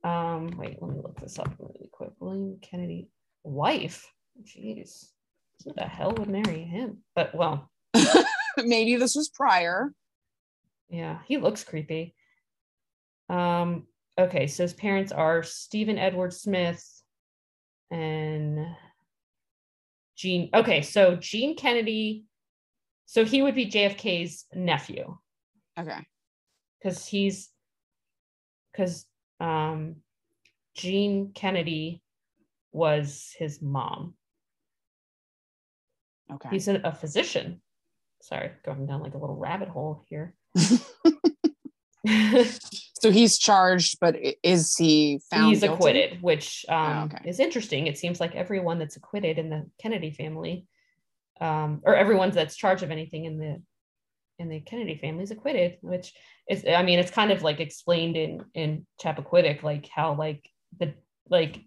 Um, 0.03 0.49
wait, 0.57 0.81
let 0.81 0.91
me 0.91 1.01
look 1.03 1.21
this 1.21 1.39
up 1.39 1.53
really 1.59 1.91
quick. 1.93 2.13
William 2.19 2.59
Kennedy 2.63 3.11
wife. 3.45 4.11
Jeez, 4.43 5.07
who 5.65 5.73
the 5.75 5.85
hell 5.85 6.13
would 6.17 6.29
marry 6.29 6.63
him? 6.63 6.99
But 7.15 7.35
well, 7.35 7.71
maybe 8.57 8.97
this 8.97 9.15
was 9.15 9.29
prior. 9.29 9.93
Yeah, 10.89 11.19
he 11.27 11.39
looks 11.39 11.65
creepy. 11.65 12.15
Um, 13.29 13.87
okay, 14.19 14.47
so 14.47 14.63
his 14.63 14.75
parents 14.75 15.13
are 15.13 15.43
Stephen 15.43 15.99
Edward 15.99 16.33
Smith 16.33 16.85
and 17.91 18.67
Jean. 20.17 20.51
Okay, 20.55 20.83
so 20.83 21.17
Jean 21.17 21.57
Kennedy. 21.57 22.25
So 23.07 23.25
he 23.25 23.43
would 23.43 23.55
be 23.55 23.71
JFK's 23.71 24.47
nephew. 24.53 25.17
Okay. 25.79 26.01
Because 26.79 27.07
he's 27.07 27.51
because 28.73 29.07
um 29.41 29.97
Jean 30.75 31.33
Kennedy 31.33 32.03
was 32.73 33.35
his 33.39 33.63
mom. 33.63 34.15
Okay. 36.33 36.49
He's 36.51 36.69
a, 36.69 36.81
a 36.83 36.93
physician. 36.93 37.61
Sorry, 38.23 38.51
going 38.65 38.87
down 38.87 39.03
like 39.03 39.15
a 39.15 39.19
little 39.19 39.37
rabbit 39.37 39.69
hole 39.69 40.05
here. 40.09 40.35
so 43.01 43.11
he's 43.11 43.39
charged, 43.39 43.99
but 44.01 44.17
is 44.43 44.77
he 44.77 45.21
found? 45.31 45.49
He's 45.49 45.61
guilty? 45.61 45.75
acquitted, 45.75 46.23
which 46.23 46.65
um, 46.69 46.77
oh, 46.77 47.05
okay. 47.05 47.29
is 47.29 47.41
interesting. 47.41 47.87
It 47.87 47.99
seems 47.99 48.21
like 48.21 48.35
everyone 48.35 48.79
that's 48.79 48.97
acquitted 48.97 49.39
in 49.39 49.51
the 49.51 49.67
Kennedy 49.81 50.11
family, 50.11 50.67
um, 51.41 51.81
or 51.85 51.95
everyone 51.95 52.31
that's 52.31 52.57
charged 52.57 52.83
of 52.83 52.91
anything 52.91 53.25
in 53.25 53.39
the 53.39 53.63
in 54.39 54.49
the 54.49 54.61
Kennedy 54.61 54.97
family 54.97 55.25
is 55.25 55.31
acquitted, 55.31 55.79
which 55.81 56.13
is, 56.49 56.65
I 56.67 56.83
mean, 56.83 56.99
it's 56.99 57.11
kind 57.11 57.33
of 57.33 57.43
like 57.43 57.61
explained 57.61 58.17
in 58.17 58.45
in 58.55 58.87
Chappaquiddick, 59.03 59.63
like 59.63 59.89
how 59.89 60.15
like 60.15 60.49
the 60.79 60.95
like 61.29 61.61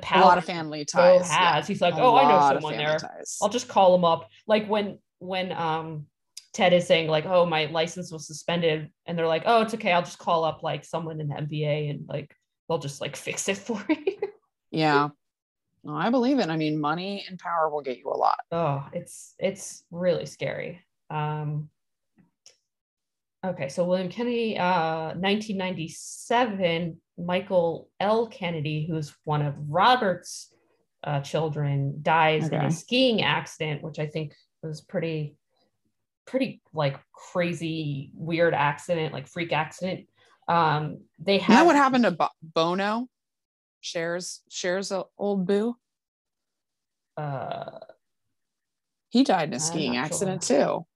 the 0.00 0.18
A 0.18 0.20
lot 0.20 0.38
of 0.38 0.44
family 0.44 0.84
ties. 0.84 1.28
has. 1.30 1.66
He's 1.66 1.80
like, 1.80 1.94
A 1.94 2.00
oh, 2.00 2.16
I 2.16 2.22
know 2.28 2.54
someone 2.54 2.76
there. 2.76 2.98
ties. 2.98 3.38
I'll 3.42 3.48
just 3.48 3.68
call 3.68 3.94
him 3.94 4.04
up. 4.04 4.28
Like 4.46 4.66
when 4.68 4.98
when 5.18 5.52
um 5.52 6.06
Ted 6.52 6.72
is 6.72 6.86
saying 6.86 7.08
like, 7.08 7.24
oh, 7.26 7.46
my 7.46 7.66
license 7.66 8.12
was 8.12 8.26
suspended, 8.26 8.90
and 9.06 9.18
they're 9.18 9.26
like, 9.26 9.44
oh, 9.46 9.62
it's 9.62 9.74
okay. 9.74 9.92
I'll 9.92 10.02
just 10.02 10.18
call 10.18 10.44
up 10.44 10.62
like 10.62 10.84
someone 10.84 11.20
in 11.20 11.28
the 11.28 11.34
NBA 11.34 11.90
and 11.90 12.06
like 12.08 12.34
they'll 12.68 12.78
just 12.78 13.00
like 13.00 13.16
fix 13.26 13.48
it 13.48 13.56
for 13.58 13.82
you. 13.88 14.16
Yeah. 14.70 15.08
No, 15.84 15.94
I 15.96 16.10
believe 16.10 16.38
it. 16.38 16.48
I 16.48 16.56
mean, 16.56 16.80
money 16.80 17.24
and 17.28 17.38
power 17.38 17.68
will 17.68 17.80
get 17.82 17.98
you 17.98 18.08
a 18.08 18.16
lot. 18.16 18.38
oh, 18.52 18.86
it's 18.92 19.34
it's 19.38 19.84
really 19.90 20.26
scary. 20.26 20.80
Um 21.10 21.68
Okay, 23.44 23.68
so 23.68 23.82
William 23.84 24.08
Kennedy, 24.08 24.56
uh, 24.56 25.14
1997, 25.18 27.00
Michael 27.18 27.88
L. 28.00 28.26
Kennedy, 28.26 28.86
who's 28.88 29.14
one 29.24 29.42
of 29.42 29.54
Robert's 29.68 30.54
uh, 31.04 31.20
children, 31.20 31.98
dies 32.02 32.48
in 32.48 32.54
a 32.54 32.70
skiing 32.70 33.22
accident, 33.22 33.82
which 33.82 33.98
I 33.98 34.06
think 34.06 34.34
was 34.62 34.80
pretty, 34.80 35.36
pretty 36.26 36.62
like 36.72 36.98
crazy, 37.12 38.10
weird 38.14 38.54
accident, 38.54 39.12
like 39.12 39.26
freak 39.28 39.52
accident. 39.52 40.06
Um, 40.48 41.02
they 41.18 41.40
You 41.40 41.48
know 41.48 41.64
what 41.64 41.76
happened 41.76 42.04
to 42.04 42.10
Bo- 42.12 42.28
Bono? 42.42 43.08
Shares 43.80 44.42
shares 44.48 44.92
a 44.92 45.04
old 45.18 45.44
boo. 45.46 45.76
uh, 47.16 47.78
He 49.10 49.24
died 49.24 49.48
in 49.48 49.54
a 49.54 49.60
skiing 49.60 49.96
accident 49.96 50.44
sure. 50.44 50.56
too. 50.80 50.86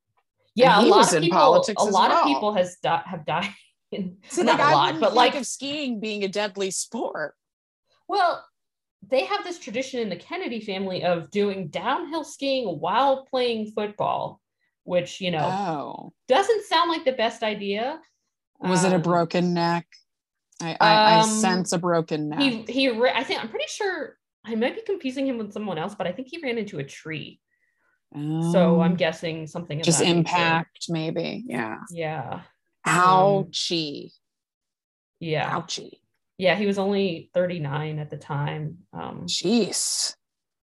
yeah, 0.55 0.79
a 0.79 0.83
he 0.83 0.91
lot 0.91 1.13
of 1.13 1.21
people, 1.21 1.37
politics 1.39 1.83
a 1.83 1.85
lot 1.87 2.11
of 2.13 2.25
people 2.25 2.55
has 2.55 2.77
di- 2.83 3.03
have 3.05 3.27
died. 3.27 3.51
In, 3.97 4.17
So 4.29 4.43
not 4.43 4.59
like, 4.59 4.67
a 4.67 4.71
I 4.71 4.75
lot, 4.75 4.87
wouldn't 4.87 5.01
but 5.01 5.09
think 5.15 5.17
like 5.17 5.35
of 5.35 5.47
skiing 5.47 6.01
being 6.01 6.23
a 6.25 6.29
deadly 6.29 6.71
sport. 6.71 7.35
Well, 8.09 8.45
they 9.09 9.25
have 9.25 9.45
this 9.45 9.59
tradition 9.59 10.01
in 10.01 10.09
the 10.09 10.17
Kennedy 10.17 10.61
family 10.61 11.05
of 11.05 11.31
doing 11.31 11.69
downhill 11.69 12.25
skiing 12.25 12.67
while 12.81 13.25
playing 13.25 13.73
football, 13.73 14.41
which, 14.85 15.21
you 15.21 15.31
know, 15.31 15.51
Oh, 15.51 16.13
doesn't 16.29 16.65
sound 16.65 16.91
like 16.91 17.05
the 17.05 17.13
best 17.13 17.43
idea. 17.43 18.01
was 18.61 18.85
it 18.85 18.93
a 18.93 18.97
Um, 18.97 19.03
broken 19.03 19.55
neck? 19.55 19.87
I, 20.61 20.77
I, 20.81 20.93
I 21.13 21.21
um, 21.21 21.29
sense 21.29 21.73
a 21.73 21.79
broken 21.79 22.31
neck. 22.31 22.41
He 22.41 22.73
he 22.73 22.91
I 22.91 23.23
think 23.25 23.43
I'm 23.43 23.49
pretty 23.49 23.67
sure 23.69 24.17
I 24.45 24.55
might 24.55 24.75
be 24.75 24.83
confusing 24.83 25.27
him 25.27 25.39
with 25.39 25.53
someone 25.53 25.79
else, 25.79 25.95
but 25.95 26.07
I 26.07 26.13
think 26.13 26.29
he 26.31 26.41
ran 26.43 26.59
into 26.59 26.79
a 26.79 26.85
tree. 26.85 27.41
So 28.53 28.81
I'm 28.81 28.93
Um, 28.93 28.97
guessing 28.97 29.47
something 29.47 29.79
just 29.83 29.99
that 29.99 30.05
nature. 30.05 30.19
impact, 30.19 30.87
maybe. 30.89 31.45
Yeah. 31.47 31.79
Yeah. 31.93 32.43
Ouchie. 32.87 34.13
Yeah. 35.21 35.51
Ouchie. 35.51 35.99
Yeah, 36.39 36.55
he 36.55 36.67
was 36.67 36.79
only 36.79 37.31
39 37.35 37.99
at 37.99 38.11
the 38.11 38.17
time. 38.17 38.79
Um 38.93 39.27
Jeez. 39.27 40.15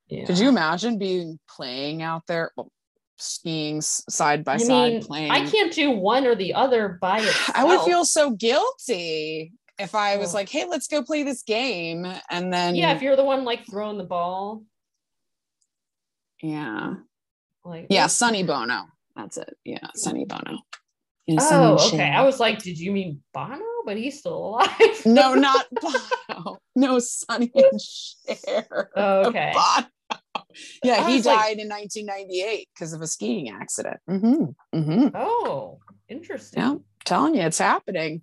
yeah. 0.08 0.24
Could 0.24 0.38
you 0.38 0.48
imagine 0.48 0.98
being 0.98 1.38
playing 1.48 2.02
out 2.02 2.22
there, 2.26 2.50
well, 2.56 2.70
skiing 3.16 3.80
side 3.80 4.44
by 4.44 4.54
I 4.54 4.58
side, 4.58 4.92
mean, 4.92 5.02
playing? 5.02 5.30
I 5.30 5.48
can't 5.48 5.72
do 5.72 5.90
one 5.90 6.26
or 6.26 6.34
the 6.34 6.54
other 6.54 6.98
by 7.00 7.18
itself. 7.18 7.50
I 7.54 7.64
would 7.64 7.80
feel 7.82 8.04
so 8.04 8.30
guilty 8.30 9.52
if 9.78 9.94
I 9.94 10.16
was 10.16 10.30
Ugh. 10.30 10.34
like, 10.34 10.48
"Hey, 10.48 10.66
let's 10.68 10.86
go 10.88 11.02
play 11.02 11.22
this 11.22 11.42
game," 11.42 12.06
and 12.30 12.52
then 12.52 12.74
yeah, 12.74 12.92
if 12.94 13.02
you're 13.02 13.16
the 13.16 13.24
one 13.24 13.44
like 13.44 13.66
throwing 13.66 13.98
the 13.98 14.04
ball, 14.04 14.64
yeah, 16.42 16.94
like 17.64 17.86
yeah, 17.90 18.06
Sonny 18.06 18.42
Bono. 18.42 18.86
That's 19.16 19.36
it. 19.36 19.56
Yeah, 19.64 19.88
Sonny 19.94 20.24
Bono. 20.24 20.58
In 21.26 21.36
Oh, 21.40 21.76
Sunshine. 21.76 22.00
okay. 22.00 22.10
I 22.10 22.22
was 22.22 22.40
like, 22.40 22.58
did 22.62 22.78
you 22.78 22.92
mean 22.92 23.22
Bono? 23.32 23.60
But 23.84 23.96
he's 23.96 24.18
still 24.18 24.36
alive. 24.36 24.70
no, 25.06 25.34
not 25.46 25.66
Bono. 25.80 26.58
No, 26.76 26.98
Sonny 26.98 27.50
and 27.54 27.80
Cher. 27.80 28.90
Oh, 28.96 29.20
okay. 29.28 29.52
Bono. 29.54 29.86
Yeah, 30.82 31.06
he 31.08 31.16
was 31.16 31.26
like- 31.26 31.38
died 31.38 31.58
in 31.58 31.68
1998 31.68 32.68
because 32.74 32.92
of 32.92 33.00
a 33.02 33.06
skiing 33.06 33.48
accident. 33.50 33.98
Mm-hmm. 34.08 34.78
Mm-hmm. 34.78 35.08
Oh, 35.14 35.78
interesting. 36.08 36.60
Yeah, 36.62 36.74
telling 37.04 37.36
you, 37.36 37.42
it's 37.42 37.58
happening. 37.58 38.22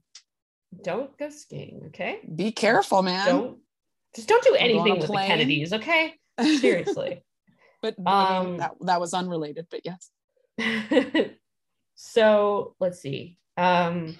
Don't 0.84 1.18
go 1.18 1.30
skiing, 1.30 1.84
okay? 1.88 2.20
Be 2.36 2.52
careful, 2.52 3.02
man. 3.02 3.26
Don't 3.26 3.58
just 4.16 4.28
don't 4.28 4.43
do 4.43 4.50
Go 4.50 4.56
on 4.56 4.62
a 4.62 4.64
anything 4.64 4.98
with 5.00 5.08
the. 5.08 5.14
Kennedys, 5.14 5.74
okay? 5.74 6.14
Seriously. 6.60 7.24
but 7.82 7.95
I 8.06 8.39
mean, 8.43 8.52
Um, 8.52 8.58
that, 8.58 8.72
that 8.82 9.00
was 9.00 9.14
unrelated, 9.14 9.68
but 9.72 9.82
yes. 9.86 10.10
So 11.98 12.76
let's 12.80 13.02
see. 13.02 13.39
Um, 13.58 14.18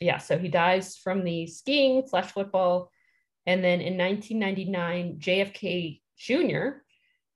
yeah, 0.00 0.18
so 0.18 0.36
he 0.36 0.48
dies 0.48 0.96
from 0.96 1.22
the 1.22 1.46
skiing 1.46 2.02
slash 2.06 2.32
football. 2.32 2.90
And 3.46 3.62
then 3.62 3.80
in 3.80 3.96
1999, 3.96 5.18
JFK 5.20 6.00
Jr., 6.18 6.82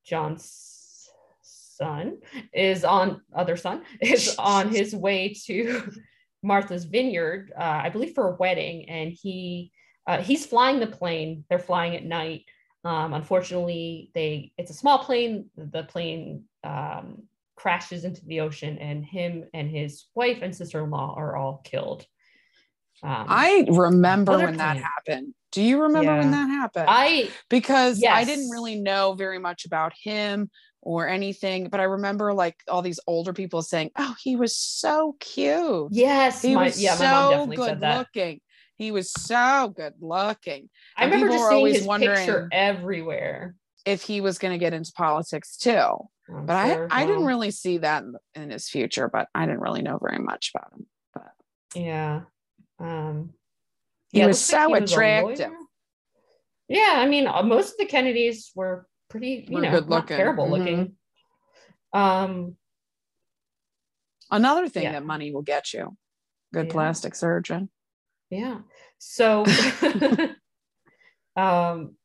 John's 0.04 1.08
son, 1.42 2.18
is 2.52 2.84
on 2.84 3.22
other 3.34 3.56
son 3.56 3.82
is 4.00 4.34
on 4.38 4.70
his 4.70 4.94
way 4.94 5.34
to 5.46 5.90
Martha's 6.42 6.84
Vineyard, 6.84 7.52
uh, 7.56 7.80
I 7.84 7.90
believe 7.90 8.14
for 8.14 8.28
a 8.28 8.36
wedding, 8.36 8.88
and 8.88 9.12
he 9.12 9.72
uh, 10.06 10.22
he's 10.22 10.46
flying 10.46 10.78
the 10.78 10.86
plane. 10.86 11.44
They're 11.48 11.58
flying 11.58 11.96
at 11.96 12.04
night. 12.04 12.44
Um, 12.84 13.14
unfortunately, 13.14 14.10
they 14.14 14.52
it's 14.58 14.70
a 14.70 14.74
small 14.74 14.98
plane. 14.98 15.50
The 15.56 15.84
plane 15.84 16.44
um, 16.62 17.24
crashes 17.56 18.04
into 18.04 18.24
the 18.26 18.40
ocean, 18.40 18.78
and 18.78 19.04
him 19.04 19.44
and 19.54 19.70
his 19.70 20.06
wife 20.14 20.38
and 20.42 20.54
sister-in-law 20.54 21.14
are 21.16 21.36
all 21.36 21.60
killed. 21.64 22.06
Um, 23.02 23.26
I 23.28 23.66
remember 23.68 24.38
when 24.38 24.56
that 24.58 24.76
happened. 24.78 25.34
Do 25.52 25.62
you 25.62 25.82
remember 25.82 26.16
when 26.16 26.30
that 26.32 26.48
happened? 26.48 26.86
I 26.88 27.30
because 27.50 28.02
I 28.04 28.24
didn't 28.24 28.50
really 28.50 28.76
know 28.80 29.14
very 29.14 29.38
much 29.38 29.64
about 29.64 29.92
him 30.02 30.50
or 30.82 31.08
anything, 31.08 31.68
but 31.68 31.80
I 31.80 31.84
remember 31.84 32.32
like 32.32 32.56
all 32.68 32.82
these 32.82 33.00
older 33.06 33.32
people 33.32 33.62
saying, 33.62 33.90
"Oh, 33.96 34.14
he 34.22 34.36
was 34.36 34.56
so 34.56 35.16
cute. 35.20 35.88
yes, 35.92 36.42
He 36.42 36.54
my, 36.54 36.64
was 36.64 36.82
yeah, 36.82 36.94
so 36.96 37.46
good 37.46 37.80
looking. 37.80 38.40
He 38.76 38.90
was 38.92 39.10
so 39.12 39.72
good 39.74 39.94
looking." 40.00 40.68
I 40.96 41.04
and 41.04 41.12
remember 41.12 41.32
just 41.34 41.44
seeing 41.48 41.56
always 41.56 41.76
his 41.78 41.86
wondering- 41.86 42.16
picture 42.18 42.48
everywhere. 42.52 43.54
If 43.84 44.02
he 44.02 44.20
was 44.20 44.38
going 44.38 44.52
to 44.52 44.58
get 44.58 44.72
into 44.74 44.92
politics 44.96 45.56
too, 45.56 46.08
I'm 46.28 46.46
but 46.46 46.74
sure, 46.74 46.88
I 46.90 47.02
I 47.02 47.06
didn't 47.06 47.26
really 47.26 47.50
see 47.50 47.78
that 47.78 48.04
in, 48.34 48.50
his 48.50 48.68
future. 48.68 49.08
But 49.08 49.28
I 49.34 49.46
didn't 49.46 49.60
really 49.60 49.82
know 49.82 49.98
very 49.98 50.18
much 50.18 50.52
about 50.54 50.72
him. 50.72 50.86
But 51.14 51.32
Yeah. 51.74 52.22
Um, 52.78 53.32
He 54.12 54.20
it 54.20 54.26
was 54.26 54.50
looks 54.50 54.52
like 54.52 54.60
so 54.60 54.74
he 54.74 54.84
attractive. 54.84 55.48
lawyer. 55.50 55.58
Yeah, 56.68 56.94
I 56.96 57.06
mean, 57.06 57.26
uh, 57.28 57.42
most 57.42 57.72
of 57.72 57.78
the 57.78 57.86
Kennedys 57.86 58.50
were 58.54 58.86
pretty, 59.08 59.46
you 59.48 59.54
Were 59.56 59.60
know, 59.62 59.70
good 59.70 59.88
not 59.88 60.02
looking. 60.02 60.16
terrible 60.16 60.46
Mhm. 60.46 60.50
looking. 60.50 60.96
Um, 61.92 62.56
another 64.30 64.68
thing 64.68 64.82
Yeah. 64.82 64.92
that 64.92 65.04
money 65.04 65.32
will 65.32 65.42
get 65.42 65.72
you, 65.72 65.96
good 66.52 66.66
Yeah. 66.66 66.72
plastic 66.72 67.14
surgeon. 67.14 67.70
yeah. 68.30 68.62
So, 68.98 69.44
um, 71.36 71.96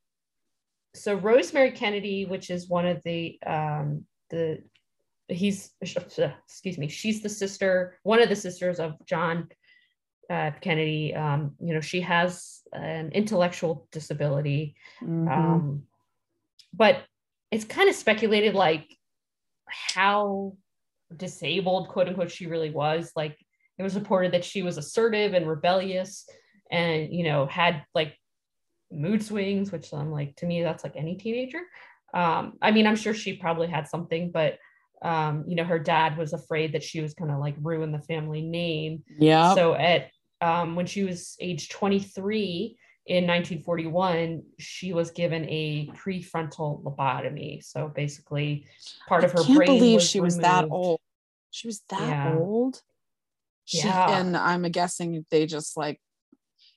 so 0.94 1.14
Rosemary 1.16 1.72
Kennedy, 1.72 2.24
which 2.26 2.50
is 2.50 2.68
one 2.68 2.86
of 2.86 3.02
the 3.02 3.38
um 3.44 4.06
the 4.32 4.62
he's 5.28 5.70
excuse 5.80 6.78
me, 6.78 6.88
she's 6.88 7.22
the 7.22 7.28
sister, 7.28 7.98
one 8.02 8.20
of 8.20 8.28
the 8.28 8.36
sisters 8.36 8.80
of 8.80 8.94
John 9.06 9.48
uh, 10.28 10.50
Kennedy. 10.60 11.14
Um, 11.14 11.54
you 11.60 11.74
know, 11.74 11.80
she 11.80 12.00
has 12.00 12.60
an 12.72 13.12
intellectual 13.12 13.86
disability. 13.92 14.74
Mhm. 15.00 15.30
Um, 15.30 15.82
but 16.74 17.04
it's 17.50 17.64
kind 17.64 17.88
of 17.88 17.94
speculated 17.94 18.54
like 18.54 18.96
how 19.68 20.56
disabled, 21.14 21.88
quote 21.88 22.08
unquote, 22.08 22.30
she 22.30 22.46
really 22.46 22.70
was. 22.70 23.12
Like 23.14 23.38
it 23.78 23.82
was 23.82 23.94
reported 23.94 24.32
that 24.32 24.44
she 24.44 24.62
was 24.62 24.78
assertive 24.78 25.34
and 25.34 25.46
rebellious 25.46 26.28
and, 26.70 27.12
you 27.12 27.24
know, 27.24 27.46
had 27.46 27.84
like 27.94 28.16
mood 28.90 29.22
swings, 29.22 29.70
which 29.70 29.92
I'm 29.92 30.10
like, 30.10 30.36
to 30.36 30.46
me, 30.46 30.62
that's 30.62 30.84
like 30.84 30.96
any 30.96 31.16
teenager. 31.16 31.60
Um, 32.14 32.54
I 32.60 32.70
mean, 32.70 32.86
I'm 32.86 32.96
sure 32.96 33.14
she 33.14 33.34
probably 33.36 33.68
had 33.68 33.88
something, 33.88 34.30
but, 34.30 34.58
um, 35.02 35.44
you 35.46 35.56
know, 35.56 35.64
her 35.64 35.78
dad 35.78 36.16
was 36.16 36.32
afraid 36.32 36.72
that 36.74 36.82
she 36.82 37.00
was 37.00 37.14
going 37.14 37.30
to 37.30 37.38
like 37.38 37.54
ruin 37.60 37.92
the 37.92 38.00
family 38.00 38.42
name. 38.42 39.02
yeah. 39.18 39.54
So 39.54 39.74
at 39.74 40.10
um, 40.40 40.74
when 40.76 40.86
she 40.86 41.04
was 41.04 41.36
age 41.40 41.68
23 41.70 42.76
in 43.06 43.26
1941, 43.26 44.42
she 44.58 44.92
was 44.92 45.10
given 45.10 45.44
a 45.48 45.88
prefrontal 45.94 46.82
lobotomy. 46.82 47.64
So 47.64 47.88
basically, 47.88 48.66
part 49.08 49.24
of 49.24 49.32
her 49.32 49.40
I 49.40 49.44
can't 49.44 49.56
brain 49.56 49.78
believe 49.78 49.94
was 49.94 50.08
she 50.08 50.20
was 50.20 50.38
that 50.38 50.68
old. 50.70 51.00
She 51.50 51.68
was 51.68 51.80
that 51.90 52.00
Yeah. 52.00 52.34
old. 52.38 52.82
She, 53.64 53.78
Yeah. 53.78 54.20
And 54.20 54.36
I'm 54.36 54.62
guessing 54.64 55.24
they 55.30 55.46
just 55.46 55.76
like 55.76 56.00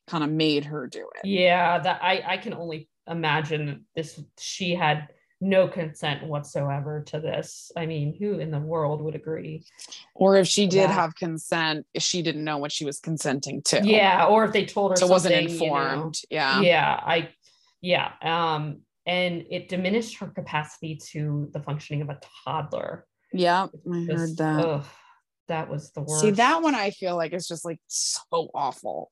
kind 0.08 0.24
of 0.24 0.30
made 0.30 0.66
her 0.66 0.88
do 0.88 1.10
it. 1.16 1.28
Yeah, 1.28 1.80
that 1.80 2.00
I 2.02 2.24
I 2.26 2.38
can 2.38 2.54
only 2.54 2.90
imagine 3.08 3.86
this. 3.96 4.20
She 4.40 4.76
had 4.76 5.08
no 5.46 5.68
consent 5.68 6.24
whatsoever 6.26 7.04
to 7.08 7.20
this. 7.20 7.72
I 7.78 7.86
mean, 7.86 8.16
who 8.18 8.40
in 8.40 8.52
the 8.52 8.60
world 8.60 9.02
would 9.02 9.16
agree? 9.16 9.64
Or 10.16 10.38
if 10.38 10.48
she 10.48 10.66
did 10.68 10.90
have 10.90 11.16
consent, 11.16 11.86
she 11.98 12.22
didn't 12.22 12.44
know 12.44 12.58
what 12.58 12.72
she 12.72 12.84
was 12.86 13.00
consenting 13.00 13.62
to. 13.64 13.82
Yeah, 13.84 14.26
or 14.26 14.46
if 14.46 14.52
they 14.54 14.66
told 14.66 14.92
her 14.92 14.96
So 14.98 15.08
wasn't 15.08 15.36
something, 15.36 15.50
you 15.54 15.60
know. 15.72 15.76
informed. 15.78 16.20
Yeah. 16.30 16.62
yeah 16.62 17.00
i 17.06 17.30
Yeah. 17.82 18.12
Um, 18.22 18.82
and 19.06 19.46
it 19.52 19.70
diminished 19.70 20.18
her 20.18 20.28
capacity 20.28 20.96
to 21.12 21.50
the 21.54 21.60
functioning 21.62 22.02
of 22.02 22.10
a 22.10 22.20
toddler. 22.44 23.06
Yeah, 23.32 23.68
I 23.94 24.06
Just- 24.06 24.18
heard 24.18 24.38
that. 24.38 24.66
ugh, 24.66 24.86
that 25.48 25.70
was 25.70 25.92
the 25.92 26.02
worst. 26.02 26.22
See, 26.22 26.32
that 26.32 26.64
one 26.64 26.74
I 26.74 26.90
feel 26.90 27.16
like 27.16 27.34
is 27.34 27.48
just 27.48 27.64
like 27.66 27.80
so 27.88 28.50
awful. 28.56 29.12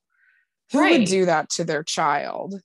Who 0.72 0.80
Right. 0.80 0.98
would 0.98 1.08
do 1.08 1.26
that 1.26 1.50
to 1.50 1.64
their 1.64 1.84
child? 1.84 2.60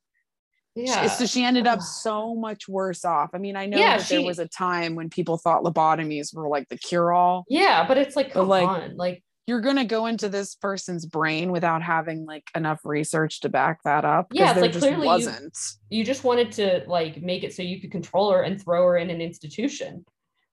She- 0.80 0.92
Yeah. 0.92 1.08
So 1.08 1.26
she 1.26 1.44
ended 1.44 1.68
up 1.68 1.82
so 1.82 2.36
much 2.36 2.68
worse 2.68 3.04
off. 3.06 3.30
I 3.34 3.38
mean, 3.38 3.56
I 3.56 3.66
know 3.66 3.78
Yeah, 3.78 3.98
that 3.98 4.08
there 4.08 4.22
was 4.24 4.40
a 4.40 4.48
time 4.48 4.96
when 4.96 5.10
people 5.10 5.38
thought 5.38 5.64
lobotomies 5.64 6.34
were 6.36 6.48
like 6.48 6.68
the 6.70 6.78
cure 6.78 7.12
all. 7.14 7.46
yeah, 7.50 7.88
but 7.88 7.98
it's 7.98 8.16
like, 8.16 8.34
But, 8.34 8.46
like, 8.48 8.68
on. 8.68 8.96
Like, 8.98 9.24
You're 9.48 9.62
going 9.62 9.78
to 9.78 9.84
go 9.86 10.06
into 10.06 10.30
this 10.30 10.54
person's 10.56 11.06
brain 11.08 11.52
without 11.52 11.82
having 11.82 12.26
like 12.26 12.44
enough 12.56 12.82
research 12.84 13.40
to 13.42 13.50
back 13.50 13.80
that 13.84 14.06
up. 14.06 14.28
Yeah, 14.32 14.52
it's 14.52 14.62
like, 14.62 14.72
just 14.74 14.86
clearly 14.86 15.08
wasn't. 15.08 15.58
you 15.90 16.04
just 16.04 16.24
wanted 16.24 16.52
to 16.54 16.84
like 16.88 17.22
make 17.22 17.44
it 17.44 17.54
so 17.54 17.64
you 17.64 17.82
could 17.82 17.92
control 17.92 18.32
her 18.32 18.44
and 18.44 18.62
throw 18.62 18.86
her 18.88 18.98
in 18.98 19.10
an 19.10 19.22
institution, 19.22 20.06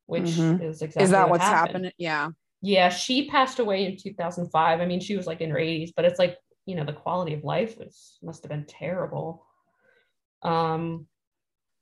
which 0.07 0.23
Mhm. 0.25 0.63
is 0.63 0.81
exactly 0.83 1.03
Is 1.05 1.11
that 1.11 1.25
what 1.25 1.33
what's 1.41 1.45
happened. 1.45 1.85
happening? 1.87 1.93
Yeah. 1.99 2.31
Yeah, 2.63 2.89
she 2.89 3.29
passed 3.29 3.59
away 3.59 3.85
in 3.85 3.97
2005. 3.99 4.81
I 4.81 4.87
mean, 4.87 5.01
she 5.01 5.15
was 5.17 5.27
like 5.27 5.41
in 5.43 5.51
her 5.51 5.59
80s, 5.59 5.93
but 5.95 6.05
it's 6.07 6.19
like, 6.19 6.39
you 6.65 6.75
know, 6.75 6.85
the 6.85 6.93
quality 6.95 7.35
of 7.35 7.45
life 7.45 7.79
was 7.79 8.19
must 8.23 8.43
have 8.43 8.51
been 8.51 8.65
terrible. 8.65 9.46
Um 10.43 11.07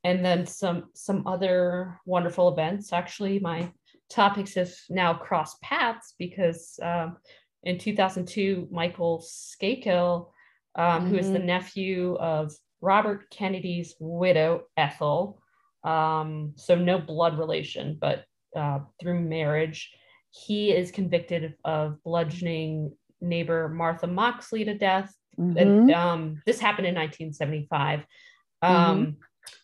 and 0.04 0.24
then 0.24 0.46
some 0.46 0.90
some 0.94 1.26
other 1.26 1.98
wonderful 2.06 2.48
events. 2.48 2.92
Actually, 2.92 3.38
my 3.38 3.70
topics 4.10 4.54
have 4.54 4.72
now 4.90 5.14
crossed 5.14 5.60
paths 5.62 6.14
because 6.18 6.78
um 6.82 7.16
in 7.64 7.78
2002, 7.78 8.68
Michael 8.70 9.24
Skakel, 9.26 10.28
um, 10.74 11.06
who 11.06 11.16
is 11.16 11.32
the 11.32 11.38
nephew 11.38 12.14
of 12.16 12.52
Robert 12.82 13.30
Kennedy's 13.30 13.94
widow, 13.98 14.64
Ethel, 14.76 15.40
um, 15.82 16.52
so 16.56 16.74
no 16.74 16.98
blood 16.98 17.38
relation, 17.38 17.96
but 18.00 18.24
uh, 18.56 18.80
through 19.00 19.20
marriage, 19.20 19.92
he 20.30 20.72
is 20.72 20.90
convicted 20.90 21.54
of 21.64 22.02
bludgeoning 22.02 22.92
neighbor 23.20 23.68
Martha 23.68 24.06
Moxley 24.06 24.64
to 24.64 24.76
death. 24.76 25.14
Mhm. 25.38 25.60
And 25.60 25.90
um, 25.90 26.42
this 26.46 26.58
happened 26.58 26.86
in 26.86 26.94
1975. 26.94 28.04
Um, 28.64 29.16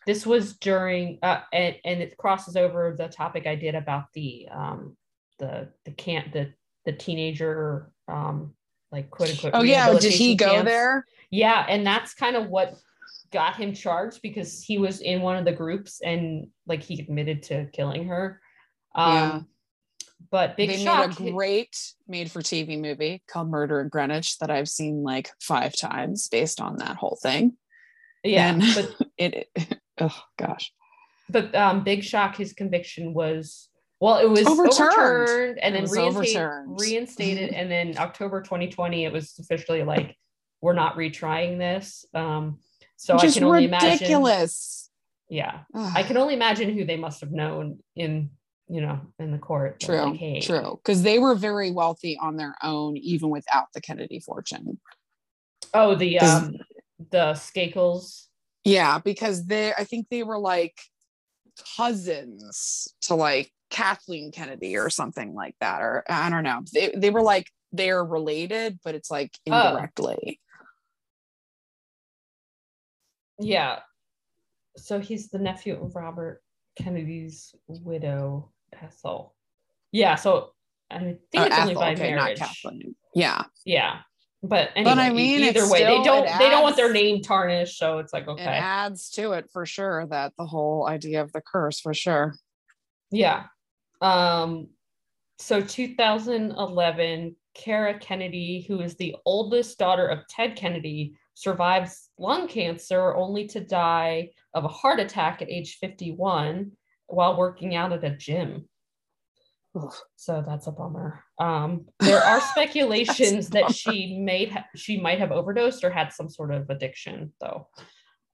This 0.07 0.27
was 0.27 0.55
during, 0.57 1.19
uh, 1.23 1.41
and, 1.53 1.77
and 1.85 2.03
it 2.03 2.17
crosses 2.17 2.57
over 2.57 2.95
the 2.97 3.09
topic 3.09 3.47
I 3.47 3.55
did 3.55 3.75
about 3.75 4.05
the 4.15 4.49
um, 4.51 4.97
the 5.39 5.69
the 5.85 5.93
can't 5.93 6.33
the 6.33 6.53
the 6.85 6.93
teenager 6.93 7.93
um, 8.09 8.55
like 8.91 9.11
quote 9.11 9.31
unquote. 9.31 9.53
Oh 9.55 9.63
yeah, 9.63 9.93
did 9.99 10.13
he 10.13 10.35
go 10.35 10.51
camps. 10.51 10.71
there? 10.71 11.05
Yeah, 11.31 11.65
and 11.69 11.87
that's 11.87 12.15
kind 12.15 12.35
of 12.37 12.49
what 12.49 12.75
got 13.33 13.57
him 13.57 13.73
charged 13.75 14.21
because 14.23 14.63
he 14.63 14.79
was 14.79 15.01
in 15.01 15.23
one 15.23 15.37
of 15.37 15.45
the 15.45 15.53
groups 15.53 16.01
and 16.01 16.49
like 16.67 16.83
he 16.83 17.01
admitted 17.01 17.43
to 17.45 17.67
killing 17.73 18.09
her. 18.09 18.41
Um 18.95 19.13
Yeah. 19.15 19.41
but 20.31 20.57
big 20.57 20.71
they 20.71 20.83
shock. 20.85 21.21
made 21.21 21.29
a 21.29 21.33
great 21.33 21.77
made 22.09 22.31
for 22.31 22.43
TV 22.43 22.81
movie 22.81 23.23
called 23.31 23.49
Murder 23.49 23.81
in 23.83 23.89
Greenwich 23.89 24.39
that 24.39 24.51
I've 24.51 24.69
seen 24.69 25.05
like 25.05 25.31
five 25.41 25.77
times 25.79 26.29
based 26.29 26.61
on 26.61 26.79
that 26.79 26.97
whole 26.97 27.19
thing. 27.23 27.57
Yeah, 28.25 28.59
but 28.75 28.95
It, 29.19 29.49
oh 30.01 30.23
gosh. 30.39 30.73
but 31.29 31.55
um 31.55 31.85
big 31.85 32.03
shock 32.03 32.37
his 32.37 32.53
conviction 32.53 33.13
was 33.15 33.69
well 34.01 34.17
it 34.19 34.29
was 34.31 34.47
Overturned. 34.47 34.93
overturned, 34.93 35.59
and 35.59 35.75
then 35.75 35.83
was 35.83 35.93
reinstated, 35.93 36.37
overturned. 36.37 36.81
reinstated 36.81 37.51
and 37.55 37.71
then 37.71 37.95
October 37.99 38.41
2020 38.43 39.05
it 39.05 39.13
was 39.13 39.39
officially 39.39 39.83
like 39.83 40.17
we're 40.63 40.73
not 40.75 40.97
retrying 40.97 41.59
this. 41.59 42.05
Um 42.15 42.59
so 42.97 43.15
Which 43.15 43.25
I 43.25 43.31
can 43.31 43.45
only 43.45 43.65
imagine 43.65 43.91
ridiculous. 43.93 44.91
yeah. 45.31 45.61
Ugh. 45.75 45.93
I 45.95 46.03
can 46.03 46.19
only 46.19 46.35
imagine 46.35 46.77
who 46.77 46.85
they 46.85 46.99
must 46.99 47.21
have 47.23 47.33
known 47.33 47.79
in, 47.97 48.29
you 48.69 48.83
know, 48.83 49.01
in 49.19 49.33
the 49.33 49.39
court. 49.39 49.81
True, 49.81 50.03
like, 50.03 50.17
hey, 50.17 50.41
true. 50.41 50.79
Because 50.85 51.03
they 51.03 51.19
were 51.19 51.35
very 51.35 51.71
wealthy 51.71 52.19
on 52.21 52.37
their 52.37 52.57
own, 52.63 52.99
even 52.99 53.31
without 53.31 53.69
the 53.75 53.81
Kennedy 53.81 54.21
fortune. 54.21 54.79
Oh, 55.73 55.95
the 55.95 56.19
um, 56.21 56.57
the 57.11 57.33
Skakels. 57.35 58.27
Yeah, 58.65 58.99
because 58.99 59.47
they, 59.47 59.73
I 59.73 59.85
think 59.85 60.07
they 60.11 60.23
were 60.23 60.39
like 60.39 60.79
cousins 61.77 62.89
to 63.03 63.15
like 63.15 63.51
Kathleen 63.71 64.33
Kennedy 64.33 64.77
or 64.77 64.91
something 64.91 65.35
like 65.35 65.55
that, 65.61 65.81
or 65.81 66.05
I 66.09 66.29
don't 66.31 66.45
know. 66.45 66.63
They 66.73 66.93
they 66.97 67.11
were 67.11 67.23
like 67.23 67.47
they're 67.73 68.05
related, 68.05 68.79
but 68.85 68.95
it's 68.95 69.11
like 69.11 69.33
Oh. 69.49 69.53
indirectly. 69.69 70.41
Yeah. 73.39 73.81
So 74.77 75.01
he's 75.01 75.29
the 75.29 75.39
nephew 75.39 75.83
of 75.83 75.95
Robert 75.95 76.43
Kennedy's 76.77 77.55
widow, 77.67 78.51
Ethel. 78.73 79.35
Yeah. 79.93 80.15
So 80.17 80.53
I 80.91 80.99
think 80.99 81.19
Oh, 81.37 81.45
it's 81.45 81.59
only 81.59 81.73
Ethel, 81.73 81.83
by 81.83 81.93
okay, 81.93 82.11
not 82.11 82.23
marriage. 82.25 82.39
Kathleen. 82.39 82.95
Yeah, 83.15 83.45
Yeah. 83.65 84.01
But 84.43 84.71
anyway, 84.75 84.93
I 84.93 85.11
mean, 85.11 85.41
either 85.41 85.69
way, 85.69 85.81
they 85.81 86.03
don't 86.03 86.27
it 86.27 86.39
they 86.39 86.49
don't 86.49 86.63
want 86.63 86.77
their 86.77 86.93
name 86.93 87.21
tarnished. 87.21 87.79
So 87.79 87.99
it's 87.99 88.13
like 88.13 88.27
okay, 88.27 88.43
it 88.43 88.47
adds 88.47 89.11
to 89.11 89.33
it 89.33 89.51
for 89.53 89.67
sure. 89.67 90.07
That 90.07 90.33
the 90.39 90.47
whole 90.47 90.87
idea 90.89 91.21
of 91.21 91.33
the 91.33 91.43
curse 91.43 91.79
for 91.79 91.93
sure. 91.93 92.35
Yeah. 93.11 93.45
Um, 94.01 94.69
so 95.39 95.61
2011, 95.61 97.37
Kara 97.55 97.99
Kennedy, 97.99 98.65
who 98.67 98.81
is 98.81 98.97
the 98.97 99.17
oldest 99.27 99.79
daughter 99.79 100.07
of 100.07 100.27
Ted 100.29 100.57
Kennedy, 100.57 101.15
survives 101.35 102.09
lung 102.19 102.49
cancer 102.49 103.15
only 103.15 103.47
to 103.49 103.61
die 103.61 104.31
of 104.55 104.65
a 104.65 104.69
heart 104.69 105.01
attack 105.01 105.43
at 105.43 105.51
age 105.51 105.77
51 105.81 106.73
while 107.07 107.37
working 107.37 107.75
out 107.75 107.93
at 107.93 108.05
a 108.05 108.17
gym. 108.17 108.69
Ugh. 109.79 109.95
So 110.17 110.43
that's 110.47 110.67
a 110.67 110.73
bummer. 110.73 111.23
Um, 111.39 111.87
there 112.01 112.23
are 112.23 112.41
speculations 112.53 113.51
that 113.51 113.73
she 113.75 114.19
may 114.19 114.47
ha- 114.47 114.67
she 114.75 115.01
might 115.01 115.19
have 115.21 115.31
overdosed 115.33 115.85
or 115.85 115.91
had 115.91 116.13
some 116.13 116.29
sort 116.29 116.53
of 116.53 116.69
addiction, 116.71 117.33
though. 117.41 117.69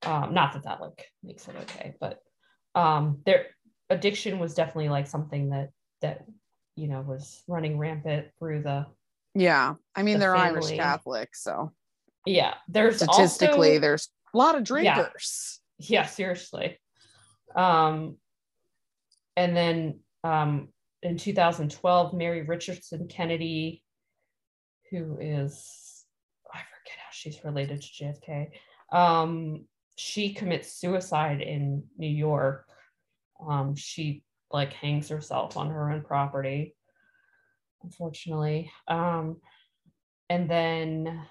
Um, 0.05 0.32
not 0.34 0.53
that 0.55 0.64
that 0.64 0.80
like 0.80 1.07
makes 1.22 1.47
it 1.49 1.57
okay, 1.62 1.95
but 2.01 2.20
um, 2.74 3.20
their 3.26 3.47
addiction 3.91 4.39
was 4.39 4.55
definitely 4.55 4.89
like 4.89 5.07
something 5.07 5.51
that 5.51 5.70
that 6.03 6.24
you 6.74 6.89
know 6.89 7.01
was 7.01 7.43
running 7.49 7.78
rampant 7.78 8.28
through 8.39 8.62
the 8.62 8.87
Yeah, 9.34 9.74
I 9.95 10.03
mean 10.03 10.14
The 10.14 10.20
they're 10.20 10.37
Irish 10.37 10.64
family. 10.64 10.76
Catholic, 10.78 11.34
so 11.37 11.72
yeah. 12.24 12.55
There's 12.68 12.97
statistically 12.97 13.70
also, 13.72 13.80
there's 13.80 14.09
a 14.34 14.37
lot 14.39 14.55
of 14.55 14.68
Yeah. 14.82 14.95
drinkers. 14.95 15.61
yeah 15.78 16.07
seriously 16.07 16.78
um 17.55 18.16
and 19.37 19.55
then 19.57 20.01
um 20.24 20.68
in 21.07 21.17
2012 21.17 22.15
mary 22.15 22.43
richardson 22.43 23.07
kennedy 23.09 23.83
who 24.91 25.19
is 25.21 26.05
i 26.53 26.59
forget 26.59 26.99
how 26.99 27.11
she's 27.13 27.45
related 27.45 27.81
to 27.81 28.05
jfk 28.05 28.49
um 28.93 29.65
she 29.97 30.35
commits 30.35 30.73
suicide 30.73 31.41
in 31.41 31.83
new 31.97 32.09
york 32.09 32.67
um 33.49 33.75
she 33.75 34.23
like 34.53 34.73
hangs 34.73 35.09
herself 35.09 35.57
on 35.57 35.71
her 35.71 35.91
own 35.91 36.03
property 36.03 36.75
unfortunately 37.83 38.71
um 38.89 39.37
and 40.29 40.51
then 40.51 41.25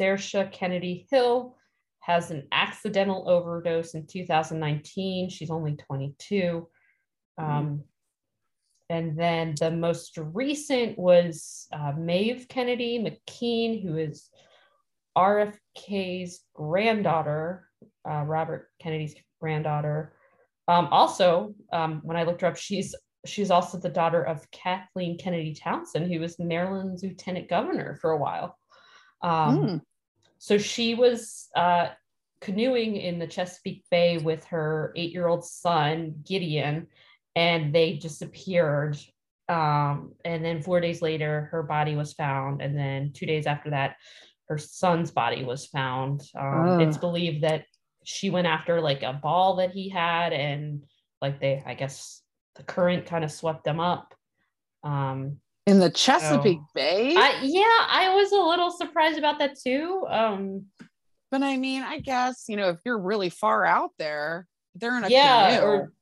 Saoirse 0.00 0.50
Kennedy 0.52 1.06
Hill 1.10 1.56
has 2.00 2.30
an 2.30 2.46
accidental 2.52 3.28
overdose 3.28 3.94
in 3.94 4.06
2019. 4.06 5.28
She's 5.28 5.50
only 5.50 5.76
22. 5.76 6.66
Um, 7.38 7.84
and 8.90 9.16
then 9.16 9.54
the 9.60 9.70
most 9.70 10.18
recent 10.18 10.98
was 10.98 11.68
uh, 11.72 11.92
Maeve 11.96 12.46
Kennedy 12.48 12.98
McKean, 12.98 13.80
who 13.80 13.96
is 13.96 14.28
RFK's 15.16 16.40
granddaughter, 16.54 17.68
uh, 18.08 18.24
Robert 18.24 18.68
Kennedy's 18.82 19.14
granddaughter. 19.40 20.12
Um, 20.66 20.88
also, 20.90 21.54
um, 21.72 22.00
when 22.02 22.16
I 22.16 22.24
looked 22.24 22.40
her 22.40 22.48
up, 22.48 22.56
she's 22.56 22.94
she's 23.26 23.50
also 23.50 23.78
the 23.78 23.88
daughter 23.88 24.22
of 24.22 24.50
Kathleen 24.50 25.18
Kennedy 25.18 25.54
Townsend, 25.54 26.12
who 26.12 26.18
was 26.18 26.38
Maryland's 26.40 27.04
lieutenant 27.04 27.48
governor 27.48 27.96
for 28.00 28.10
a 28.10 28.18
while. 28.18 28.58
Um, 29.22 29.56
Hmm. 29.56 29.76
so 30.38 30.58
she 30.58 30.94
was 30.96 31.48
uh, 31.54 31.90
canoeing 32.40 32.96
in 32.96 33.20
the 33.20 33.26
Chesapeake 33.28 33.84
Bay 33.88 34.18
with 34.18 34.44
her 34.46 34.92
eight 34.96 35.12
year 35.12 35.28
old 35.28 35.44
son, 35.44 36.16
Gideon, 36.26 36.88
and 37.36 37.74
they 37.74 37.94
disappeared. 37.94 38.96
Um, 39.48 40.12
and 40.24 40.44
then 40.44 40.62
four 40.62 40.80
days 40.80 41.02
later, 41.02 41.48
her 41.50 41.62
body 41.62 41.96
was 41.96 42.12
found. 42.12 42.62
And 42.62 42.76
then 42.76 43.12
two 43.12 43.26
days 43.26 43.46
after 43.46 43.70
that, 43.70 43.96
her 44.48 44.58
son's 44.58 45.10
body 45.10 45.44
was 45.44 45.66
found. 45.66 46.22
Um, 46.38 46.80
It's 46.80 46.96
believed 46.98 47.42
that 47.44 47.64
she 48.04 48.30
went 48.30 48.46
after 48.46 48.80
like 48.80 49.02
a 49.02 49.12
ball 49.12 49.56
that 49.56 49.70
he 49.72 49.88
had, 49.88 50.32
and 50.32 50.84
like 51.20 51.40
they, 51.40 51.62
I 51.66 51.74
guess, 51.74 52.22
the 52.56 52.62
current 52.62 53.06
kind 53.06 53.24
of 53.24 53.30
swept 53.30 53.64
them 53.64 53.78
up. 53.80 54.14
Um, 54.82 55.38
In 55.66 55.78
the 55.78 55.90
Chesapeake 55.90 56.58
Oh. 56.60 56.66
Bay? 56.74 57.14
I, 57.16 57.40
yeah, 57.42 57.86
I 57.88 58.14
was 58.14 58.32
a 58.32 58.40
little 58.40 58.70
surprised 58.70 59.18
about 59.18 59.38
that 59.40 59.58
too. 59.58 60.04
Um, 60.08 60.66
But 61.30 61.42
I 61.42 61.56
mean, 61.56 61.82
I 61.82 61.98
guess, 62.00 62.44
you 62.48 62.56
know, 62.56 62.70
if 62.70 62.78
you're 62.84 62.98
really 62.98 63.30
far 63.30 63.64
out 63.64 63.90
there, 63.98 64.48
they're 64.74 64.96
in 64.96 65.04
a 65.04 65.08
yeah, 65.08 65.56
canoe. 65.56 65.66
or 65.66 65.92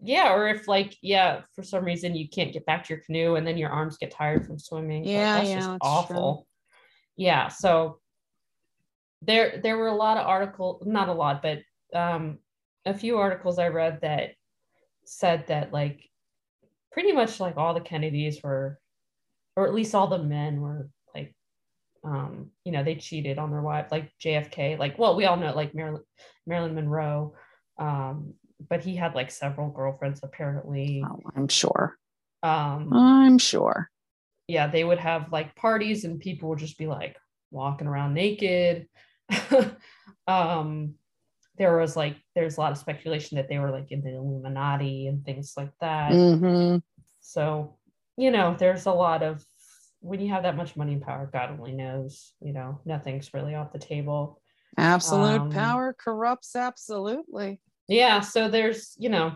yeah, 0.00 0.32
or 0.32 0.48
if 0.48 0.68
like 0.68 0.96
yeah, 1.02 1.42
for 1.54 1.62
some 1.62 1.84
reason 1.84 2.14
you 2.14 2.28
can't 2.28 2.52
get 2.52 2.66
back 2.66 2.84
to 2.84 2.94
your 2.94 3.02
canoe 3.02 3.34
and 3.34 3.46
then 3.46 3.58
your 3.58 3.70
arms 3.70 3.98
get 3.98 4.10
tired 4.10 4.46
from 4.46 4.58
swimming. 4.58 5.04
Yeah, 5.04 5.34
that's 5.34 5.48
yeah, 5.48 5.54
just 5.56 5.68
that's 5.68 5.78
awful. 5.82 6.46
Yeah, 7.16 7.48
so 7.48 7.98
there 9.22 9.60
there 9.62 9.76
were 9.76 9.88
a 9.88 9.94
lot 9.94 10.16
of 10.16 10.26
articles, 10.26 10.84
not 10.86 11.08
a 11.08 11.12
lot, 11.12 11.42
but 11.42 11.58
um 11.94 12.38
a 12.86 12.94
few 12.94 13.18
articles 13.18 13.58
I 13.58 13.68
read 13.68 14.00
that 14.02 14.30
said 15.04 15.46
that 15.48 15.72
like 15.72 16.08
pretty 16.92 17.12
much 17.12 17.40
like 17.40 17.56
all 17.56 17.74
the 17.74 17.80
Kennedys 17.80 18.40
were 18.42 18.78
or 19.56 19.66
at 19.66 19.74
least 19.74 19.94
all 19.94 20.06
the 20.06 20.22
men 20.22 20.60
were 20.60 20.88
like 21.14 21.34
um 22.04 22.50
you 22.64 22.70
know 22.70 22.84
they 22.84 22.94
cheated 22.94 23.38
on 23.38 23.50
their 23.50 23.62
wife 23.62 23.90
like 23.90 24.12
JFK 24.22 24.78
like 24.78 24.98
well 24.98 25.16
we 25.16 25.24
all 25.24 25.36
know 25.36 25.54
like 25.54 25.74
Marilyn 25.74 26.02
Marilyn 26.46 26.74
Monroe 26.74 27.34
um 27.78 28.34
but 28.68 28.82
he 28.82 28.96
had 28.96 29.14
like 29.14 29.30
several 29.30 29.70
girlfriends 29.70 30.20
apparently 30.22 31.02
Oh, 31.06 31.20
I'm 31.36 31.48
sure. 31.48 31.96
um 32.42 32.92
I'm 32.92 33.38
sure. 33.38 33.90
yeah 34.46 34.66
they 34.66 34.84
would 34.84 34.98
have 34.98 35.32
like 35.32 35.54
parties 35.56 36.04
and 36.04 36.20
people 36.20 36.48
would 36.48 36.58
just 36.58 36.78
be 36.78 36.86
like 36.86 37.16
walking 37.50 37.86
around 37.88 38.14
naked 38.14 38.86
um 40.26 40.94
there 41.56 41.76
was 41.76 41.96
like 41.96 42.16
there's 42.34 42.56
a 42.56 42.60
lot 42.60 42.72
of 42.72 42.78
speculation 42.78 43.36
that 43.36 43.48
they 43.48 43.58
were 43.58 43.70
like 43.70 43.90
in 43.90 44.02
the 44.02 44.14
illuminati 44.14 45.06
and 45.08 45.24
things 45.24 45.54
like 45.56 45.72
that 45.80 46.12
hmm 46.12 46.76
so 47.20 47.76
you 48.16 48.30
know 48.30 48.54
there's 48.58 48.86
a 48.86 48.92
lot 48.92 49.22
of 49.22 49.44
when 50.00 50.20
you 50.20 50.30
have 50.32 50.44
that 50.44 50.56
much 50.56 50.76
money 50.76 50.92
and 50.92 51.02
power 51.02 51.28
god 51.32 51.50
only 51.50 51.72
knows 51.72 52.32
you 52.40 52.52
know 52.52 52.80
nothing's 52.84 53.34
really 53.34 53.54
off 53.54 53.72
the 53.72 53.78
table 53.78 54.40
Absolute 54.76 55.40
Um, 55.42 55.50
power 55.50 55.92
corrupts 55.98 56.54
absolutely. 56.54 57.60
Yeah 57.88 58.20
so 58.20 58.48
there's 58.48 58.94
you 58.98 59.08
know 59.08 59.34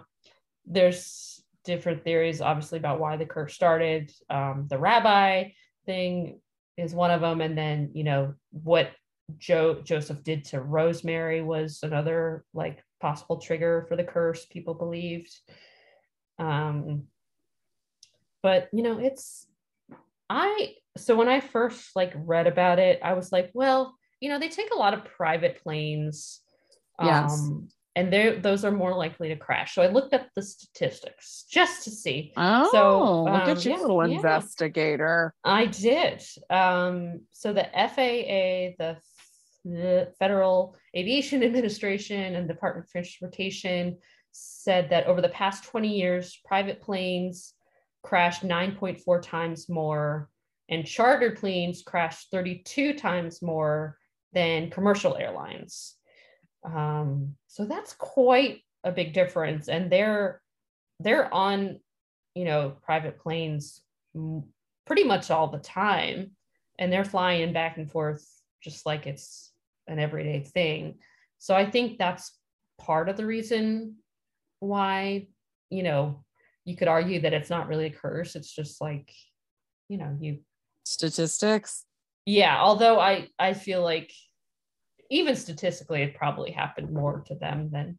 there's 0.66 1.42
different 1.64 2.05
theories 2.05 2.40
obviously 2.40 2.78
about 2.78 3.00
why 3.00 3.16
the 3.16 3.26
curse 3.26 3.55
started. 3.55 4.12
Um, 4.30 4.66
the 4.68 4.78
rabbi 4.78 5.50
thing 5.86 6.40
is 6.76 6.94
one 6.94 7.11
of 7.11 7.20
them 7.20 7.40
and 7.40 7.57
then 7.57 7.90
you 7.94 8.05
know 8.05 8.34
what 8.50 8.90
joe 9.38 9.80
joseph 9.82 10.22
did 10.22 10.44
to 10.44 10.61
rosemary 10.61 11.42
was 11.42 11.80
another 11.82 12.44
like 12.55 12.82
possible 13.00 13.38
trigger 13.38 13.84
for 13.88 13.96
the 13.96 14.05
curse 14.05 14.46
people 14.46 14.74
believed. 14.74 15.32
Um 16.38 17.05
but 18.42 18.68
you 18.72 18.82
know 18.82 18.98
it's 18.98 19.46
i 20.28 20.74
so 20.96 21.14
when 21.14 21.28
i 21.28 21.40
first 21.40 21.94
like 21.94 22.12
read 22.16 22.46
about 22.46 22.78
it 22.78 22.98
i 23.03 23.12
was 23.12 23.30
like 23.30 23.50
well 23.55 23.96
you 24.20 24.28
know 24.28 24.38
they 24.38 24.48
take 24.48 24.72
a 24.72 24.78
lot 24.78 24.94
of 24.94 25.05
private 25.05 25.62
planes. 25.62 26.40
Yes. 27.00 27.32
um 27.40 27.68
and 27.95 28.12
those 28.43 28.64
are 28.64 28.70
more 28.70 28.95
likely 28.97 29.28
to 29.28 29.36
crash 29.36 29.74
so 29.74 29.82
i 29.82 29.86
looked 29.86 30.14
up 30.14 30.26
the 30.34 30.43
statistics 30.43 31.45
just 31.51 31.84
to 31.84 31.90
see 31.90 32.32
Oh, 32.36 33.24
look 33.24 33.43
um, 33.43 33.51
at 33.51 33.64
you, 33.64 33.72
yeah, 33.72 33.78
little 33.78 34.07
yeah. 34.07 34.16
investigator. 34.16 35.34
I 35.45 35.66
did. 35.66 36.22
Um, 36.51 37.20
so 37.32 37.53
the 37.53 37.68
FAA, 37.72 38.76
the, 38.78 38.97
the 39.64 40.12
Federal 40.18 40.76
Aviation 40.97 41.43
Administration, 41.45 42.34
and 42.34 42.49
Department 42.49 42.86
of 42.86 42.90
Transportation 42.90 43.99
said 44.32 44.90
that 44.90 45.07
over 45.07 45.20
the 45.20 45.28
past 45.28 45.64
20 45.64 45.88
years, 45.88 46.40
private 46.45 46.80
planes 46.80 47.55
crashed 48.03 48.43
9.4 48.43 49.22
times 49.22 49.68
more, 49.68 50.28
and 50.68 50.86
chartered 50.86 51.38
planes 51.38 51.82
crashed 51.82 52.30
32 52.30 52.95
times 52.95 53.43
more 53.43 53.99
than 54.32 54.70
commercial 54.70 55.16
airlines. 55.16 55.97
Um, 56.65 57.37
so 57.49 57.65
that's 57.65 57.93
quite 57.95 58.61
a 58.85 58.93
big 58.93 59.13
difference, 59.13 59.69
and 59.69 59.91
they're 59.91 60.41
they're 61.01 61.33
on, 61.33 61.81
you 62.35 62.45
know, 62.45 62.77
private 62.83 63.19
planes 63.19 63.81
pretty 64.87 65.05
much 65.05 65.31
all 65.31 65.49
the 65.49 65.59
time 65.59 66.33
and 66.79 66.93
they're 66.93 67.05
flying 67.05 67.53
back 67.53 67.79
and 67.79 67.91
forth 67.91 68.27
just 68.63 68.87
like 68.87 69.07
it's 69.07 69.53
an 69.87 69.99
everyday 69.99 70.41
thing 70.41 70.99
so 71.39 71.55
i 71.55 71.69
think 71.69 71.99
that's 71.99 72.39
part 72.79 73.09
of 73.09 73.17
the 73.17 73.27
reason 73.27 73.97
why 74.61 75.27
you 75.71 75.83
know 75.83 76.25
you 76.65 76.77
could 76.77 76.89
argue 76.89 77.21
that 77.21 77.33
it's 77.33 77.51
not 77.51 77.69
really 77.69 77.87
a 77.87 77.91
curse 77.91 78.37
it's 78.37 78.53
just 78.53 78.81
like 78.81 79.13
you 79.89 79.99
know 79.99 80.17
you 80.21 80.39
Statistics. 80.85 81.85
yeah 82.27 82.61
although 82.61 82.99
i 82.99 83.29
i 83.39 83.53
feel 83.55 83.83
like 83.83 84.13
even 85.13 85.37
statistically 85.37 86.03
it 86.03 86.15
probably 86.15 86.51
happened 86.51 86.91
more 86.91 87.23
to 87.27 87.35
them 87.35 87.71
than 87.71 87.99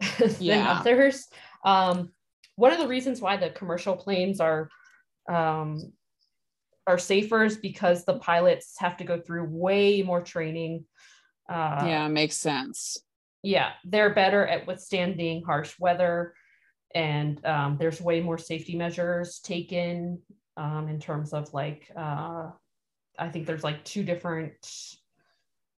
than 0.18 0.40
Yeah. 0.40 0.78
others 0.80 1.28
um 1.64 2.10
one 2.56 2.72
of 2.72 2.78
the 2.78 2.88
reasons 2.88 3.20
why 3.20 3.36
the 3.36 3.50
commercial 3.50 3.96
planes 3.96 4.40
are 4.40 4.68
um 5.28 5.78
are 6.86 6.98
safer 6.98 7.44
is 7.44 7.56
because 7.56 8.04
the 8.04 8.18
pilots 8.18 8.74
have 8.78 8.96
to 8.96 9.04
go 9.04 9.20
through 9.20 9.44
way 9.44 10.02
more 10.02 10.22
training 10.22 10.84
uh 11.48 11.86
yeah, 11.86 12.08
makes 12.08 12.36
sense. 12.36 12.98
yeah 13.42 13.72
they're 13.84 14.14
better 14.14 14.46
at 14.46 14.66
withstanding 14.66 15.42
harsh 15.44 15.74
weather 15.78 16.34
and 16.94 17.44
um, 17.46 17.76
there's 17.78 18.00
way 18.02 18.20
more 18.20 18.36
safety 18.38 18.76
measures 18.76 19.40
taken 19.40 20.20
um, 20.56 20.88
in 20.88 20.98
terms 20.98 21.32
of 21.32 21.52
like 21.54 21.90
uh, 21.96 22.50
i 23.18 23.28
think 23.30 23.46
there's 23.46 23.64
like 23.64 23.84
two 23.84 24.02
different 24.02 24.56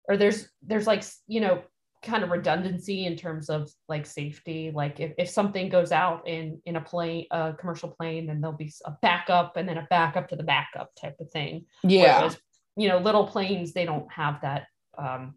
or 0.09 0.17
there's 0.17 0.49
there's 0.63 0.87
like 0.87 1.05
you 1.27 1.41
know 1.41 1.63
kind 2.03 2.23
of 2.23 2.31
redundancy 2.31 3.07
in 3.07 3.17
terms 3.17 3.49
of 3.49 3.71
like 3.89 4.05
safety 4.05 4.71
like 4.75 5.01
if, 5.01 5.13
if 5.17 5.29
something 5.29 5.71
goes 5.71 5.91
out 5.91 6.29
in 6.29 6.61
in 6.67 6.77
a 6.77 6.81
plane 6.81 7.25
a 7.31 7.55
commercial 7.55 7.89
plane 7.89 8.27
then 8.27 8.41
there'll 8.43 8.57
be 8.57 8.71
a 8.85 8.93
backup 9.01 9.57
and 9.57 9.67
then 9.67 9.79
a 9.79 9.87
backup 9.89 10.29
to 10.29 10.37
the 10.37 10.43
backup 10.43 10.91
type 11.01 11.17
of 11.19 11.31
thing 11.31 11.65
Yeah. 11.83 12.19
Whereas, 12.19 12.39
you 12.77 12.89
know, 12.89 12.99
little 12.99 13.27
planes, 13.27 13.73
they 13.73 13.85
don't 13.87 14.11
have 14.13 14.41
that, 14.43 14.67
um, 14.99 15.35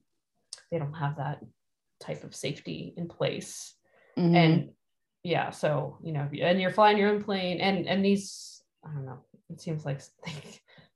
they 0.71 0.79
don't 0.79 0.93
have 0.93 1.17
that 1.17 1.39
type 2.01 2.23
of 2.23 2.35
safety 2.35 2.93
in 2.97 3.07
place. 3.07 3.75
Mhm. 4.17 4.35
And 4.35 4.69
yeah, 5.23 5.51
so, 5.51 5.99
you 6.03 6.11
know, 6.13 6.27
and 6.41 6.59
you're 6.59 6.71
flying 6.71 6.97
your 6.97 7.09
own 7.11 7.23
plane 7.23 7.61
and, 7.61 7.87
and 7.87 8.03
these, 8.03 8.61
I 8.83 8.91
don't 8.91 9.05
know, 9.05 9.19
it 9.49 9.61
seems 9.61 9.85
like 9.85 10.01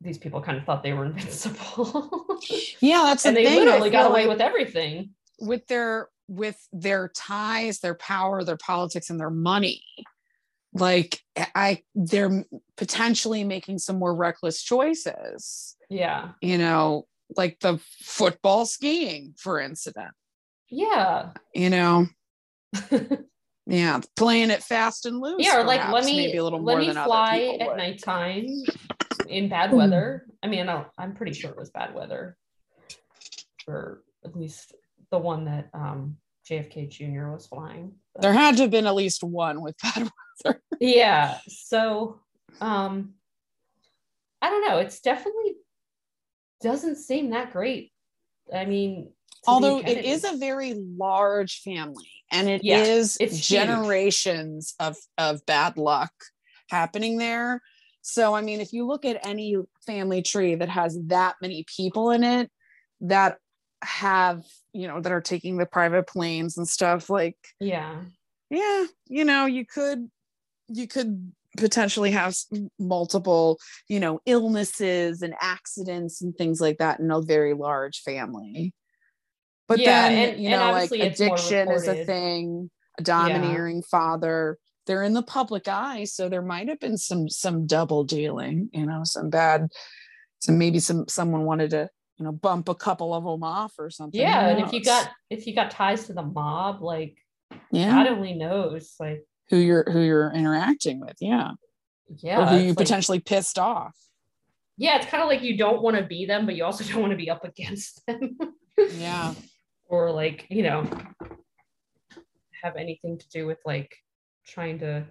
these 0.00 0.18
people 0.18 0.40
kind 0.40 0.56
of 0.58 0.64
thought 0.64 0.82
they 0.82 0.92
were 0.92 1.04
invincible. 1.06 2.38
yeah, 2.80 3.02
that's 3.04 3.24
and 3.24 3.36
the 3.36 3.44
they 3.44 3.50
thing. 3.50 3.58
Literally 3.64 3.90
got 3.90 4.10
away 4.10 4.22
like 4.22 4.30
with 4.30 4.40
everything. 4.40 5.10
with 5.40 5.66
their 5.66 6.08
with 6.28 6.56
their 6.72 7.08
ties, 7.08 7.80
their 7.80 7.96
power, 7.96 8.44
their 8.44 8.56
politics, 8.56 9.10
and 9.10 9.18
their 9.18 9.30
money. 9.30 9.82
Like 10.72 11.18
eh, 11.36 11.46
I, 11.54 11.82
they're 11.94 12.44
potentially 12.76 13.44
making 13.44 13.78
some 13.78 13.98
more 13.98 14.14
reckless 14.14 14.62
choices. 14.62 15.76
Yeah. 15.88 16.30
You 16.40 16.58
know, 16.58 17.06
like 17.36 17.58
the 17.60 17.80
football 18.00 18.64
skiing, 18.66 19.34
for 19.36 19.60
incident. 19.60 20.12
Yeah. 20.68 21.30
You 21.52 21.70
know, 21.70 22.06
yeah, 23.66 24.00
playing 24.14 24.50
it 24.50 24.62
fast 24.62 25.06
and 25.06 25.18
loose. 25.20 25.44
yeah. 25.44 25.60
Or 25.60 25.64
like, 25.64 25.90
let 25.90 26.04
me, 26.04 26.16
maybe 26.16 26.38
a 26.38 26.44
little 26.44 26.62
let 26.62 26.78
more 26.78 26.86
me 26.86 26.92
fly 26.92 27.58
at 27.60 27.76
nighttime 27.76 28.46
in 29.30 29.48
bad 29.48 29.72
weather. 29.72 30.26
I 30.42 30.46
mean, 30.48 30.68
I 30.68 30.84
I'm 30.98 31.14
pretty 31.14 31.32
sure 31.32 31.50
it 31.50 31.56
was 31.56 31.70
bad 31.70 31.94
weather 31.94 32.36
for 33.64 34.02
at 34.24 34.36
least 34.36 34.74
the 35.10 35.18
one 35.18 35.44
that 35.46 35.68
um, 35.74 36.16
JFK 36.48 36.88
Jr. 36.90 37.28
was 37.30 37.46
flying. 37.46 37.92
But- 38.14 38.22
There 38.22 38.32
had 38.32 38.56
to 38.56 38.62
have 38.62 38.70
been 38.70 38.86
at 38.86 38.94
least 38.94 39.22
one 39.22 39.60
with 39.62 39.76
bad 39.82 40.10
weather. 40.44 40.62
yeah. 40.80 41.38
So, 41.48 42.20
um, 42.60 43.14
I 44.42 44.50
don't 44.50 44.66
know. 44.68 44.78
It's 44.78 45.00
definitely 45.00 45.54
doesn't 46.62 46.96
seem 46.96 47.30
that 47.30 47.52
great. 47.52 47.92
I 48.54 48.64
mean, 48.64 49.12
Although 49.46 49.78
it 49.78 50.04
is 50.04 50.24
a 50.24 50.36
very 50.36 50.74
large 50.74 51.60
family 51.62 52.10
and 52.30 52.46
it 52.48 52.62
is 52.64 53.16
Yeah, 53.18 53.26
it's 53.26 53.36
huge. 53.36 53.48
generations 53.48 54.74
of, 54.78 54.96
of 55.16 55.44
bad 55.46 55.78
luck 55.78 56.12
happening 56.68 57.16
there. 57.16 57.62
So, 58.02 58.34
I 58.34 58.40
mean, 58.40 58.60
if 58.60 58.72
you 58.72 58.86
look 58.86 59.04
at 59.04 59.24
any 59.26 59.56
family 59.86 60.22
tree 60.22 60.54
that 60.54 60.68
has 60.68 60.98
that 61.06 61.36
many 61.42 61.64
people 61.76 62.10
in 62.10 62.24
it 62.24 62.50
that 63.02 63.38
have, 63.82 64.42
you 64.72 64.86
know, 64.88 65.00
that 65.00 65.12
are 65.12 65.20
taking 65.20 65.56
the 65.56 65.66
private 65.66 66.06
planes 66.06 66.56
and 66.56 66.68
stuff, 66.68 67.10
like, 67.10 67.36
yeah, 67.58 68.02
yeah, 68.50 68.86
you 69.06 69.24
know, 69.24 69.46
you 69.46 69.66
could, 69.66 70.10
you 70.68 70.86
could 70.86 71.32
potentially 71.56 72.10
have 72.12 72.34
multiple, 72.78 73.58
you 73.88 74.00
know, 74.00 74.20
illnesses 74.24 75.20
and 75.22 75.34
accidents 75.40 76.22
and 76.22 76.34
things 76.36 76.60
like 76.60 76.78
that 76.78 77.00
in 77.00 77.10
a 77.10 77.20
very 77.20 77.54
large 77.54 78.00
family. 78.02 78.72
But 79.68 79.80
Yeah, 79.80 80.08
then, 80.08 80.30
and- 80.30 80.40
you 80.40 80.50
know, 80.50 80.56
like 80.72 80.84
obviously 80.92 81.00
it's 81.02 81.20
more 81.20 81.34
addiction 81.34 81.70
is 81.72 81.88
a 81.88 81.94
thing, 81.96 82.70
a 82.98 83.02
domineering 83.02 83.82
father. 83.82 84.58
They're 84.90 85.04
in 85.04 85.14
the 85.14 85.22
public 85.22 85.68
eye, 85.68 86.02
so 86.02 86.28
there 86.28 86.42
might 86.42 86.66
have 86.68 86.80
been 86.80 86.98
some 86.98 87.28
some 87.28 87.64
double 87.64 88.02
dealing, 88.02 88.70
you 88.72 88.86
know, 88.86 89.02
some 89.04 89.30
bad, 89.30 89.68
some 90.40 90.58
maybe 90.58 90.80
some 90.80 91.06
someone 91.06 91.44
wanted 91.44 91.70
to 91.70 91.88
you 92.16 92.24
know 92.24 92.32
bump 92.32 92.68
a 92.68 92.74
couple 92.74 93.14
of 93.14 93.22
them 93.22 93.44
off 93.44 93.74
or 93.78 93.88
something. 93.88 94.20
Yeah, 94.20 94.48
and 94.48 94.58
if 94.60 94.72
you 94.72 94.82
got 94.82 95.08
if 95.30 95.46
you 95.46 95.54
got 95.54 95.70
ties 95.70 96.06
to 96.06 96.12
the 96.12 96.24
mob, 96.24 96.82
like 96.82 97.16
yeah 97.70 98.02
God 98.02 98.08
only 98.08 98.34
knows. 98.34 98.96
Like, 98.98 99.24
who 99.50 99.58
you're 99.58 99.88
who 99.88 100.00
you're 100.00 100.32
interacting 100.32 100.98
with, 100.98 101.14
yeah, 101.20 101.52
yeah, 102.08 102.40
or 102.42 102.46
who 102.46 102.56
you 102.56 102.68
like- 102.70 102.78
potentially 102.78 103.20
pissed 103.20 103.60
off. 103.60 103.94
yeah, 104.76 104.96
it's 104.96 105.06
kind 105.06 105.22
of 105.22 105.28
like 105.28 105.42
you 105.42 105.56
don't 105.56 105.82
want 105.82 105.98
to 105.98 106.02
be 106.02 106.26
them, 106.26 106.46
but 106.46 106.56
you 106.56 106.64
also 106.64 106.82
don't 106.82 107.00
want 107.00 107.12
to 107.12 107.16
be 107.16 107.30
up 107.30 107.44
against 107.44 108.04
them. 108.08 108.36
Yeah, 108.96 109.34
or 109.86 110.10
like 110.10 110.46
you 110.50 110.64
know 110.64 110.84
have 112.64 112.74
anything 112.74 113.18
to 113.18 113.28
do 113.28 113.46
with 113.46 113.58
like 113.64 113.96
trying 114.46 114.78
to 114.78 115.04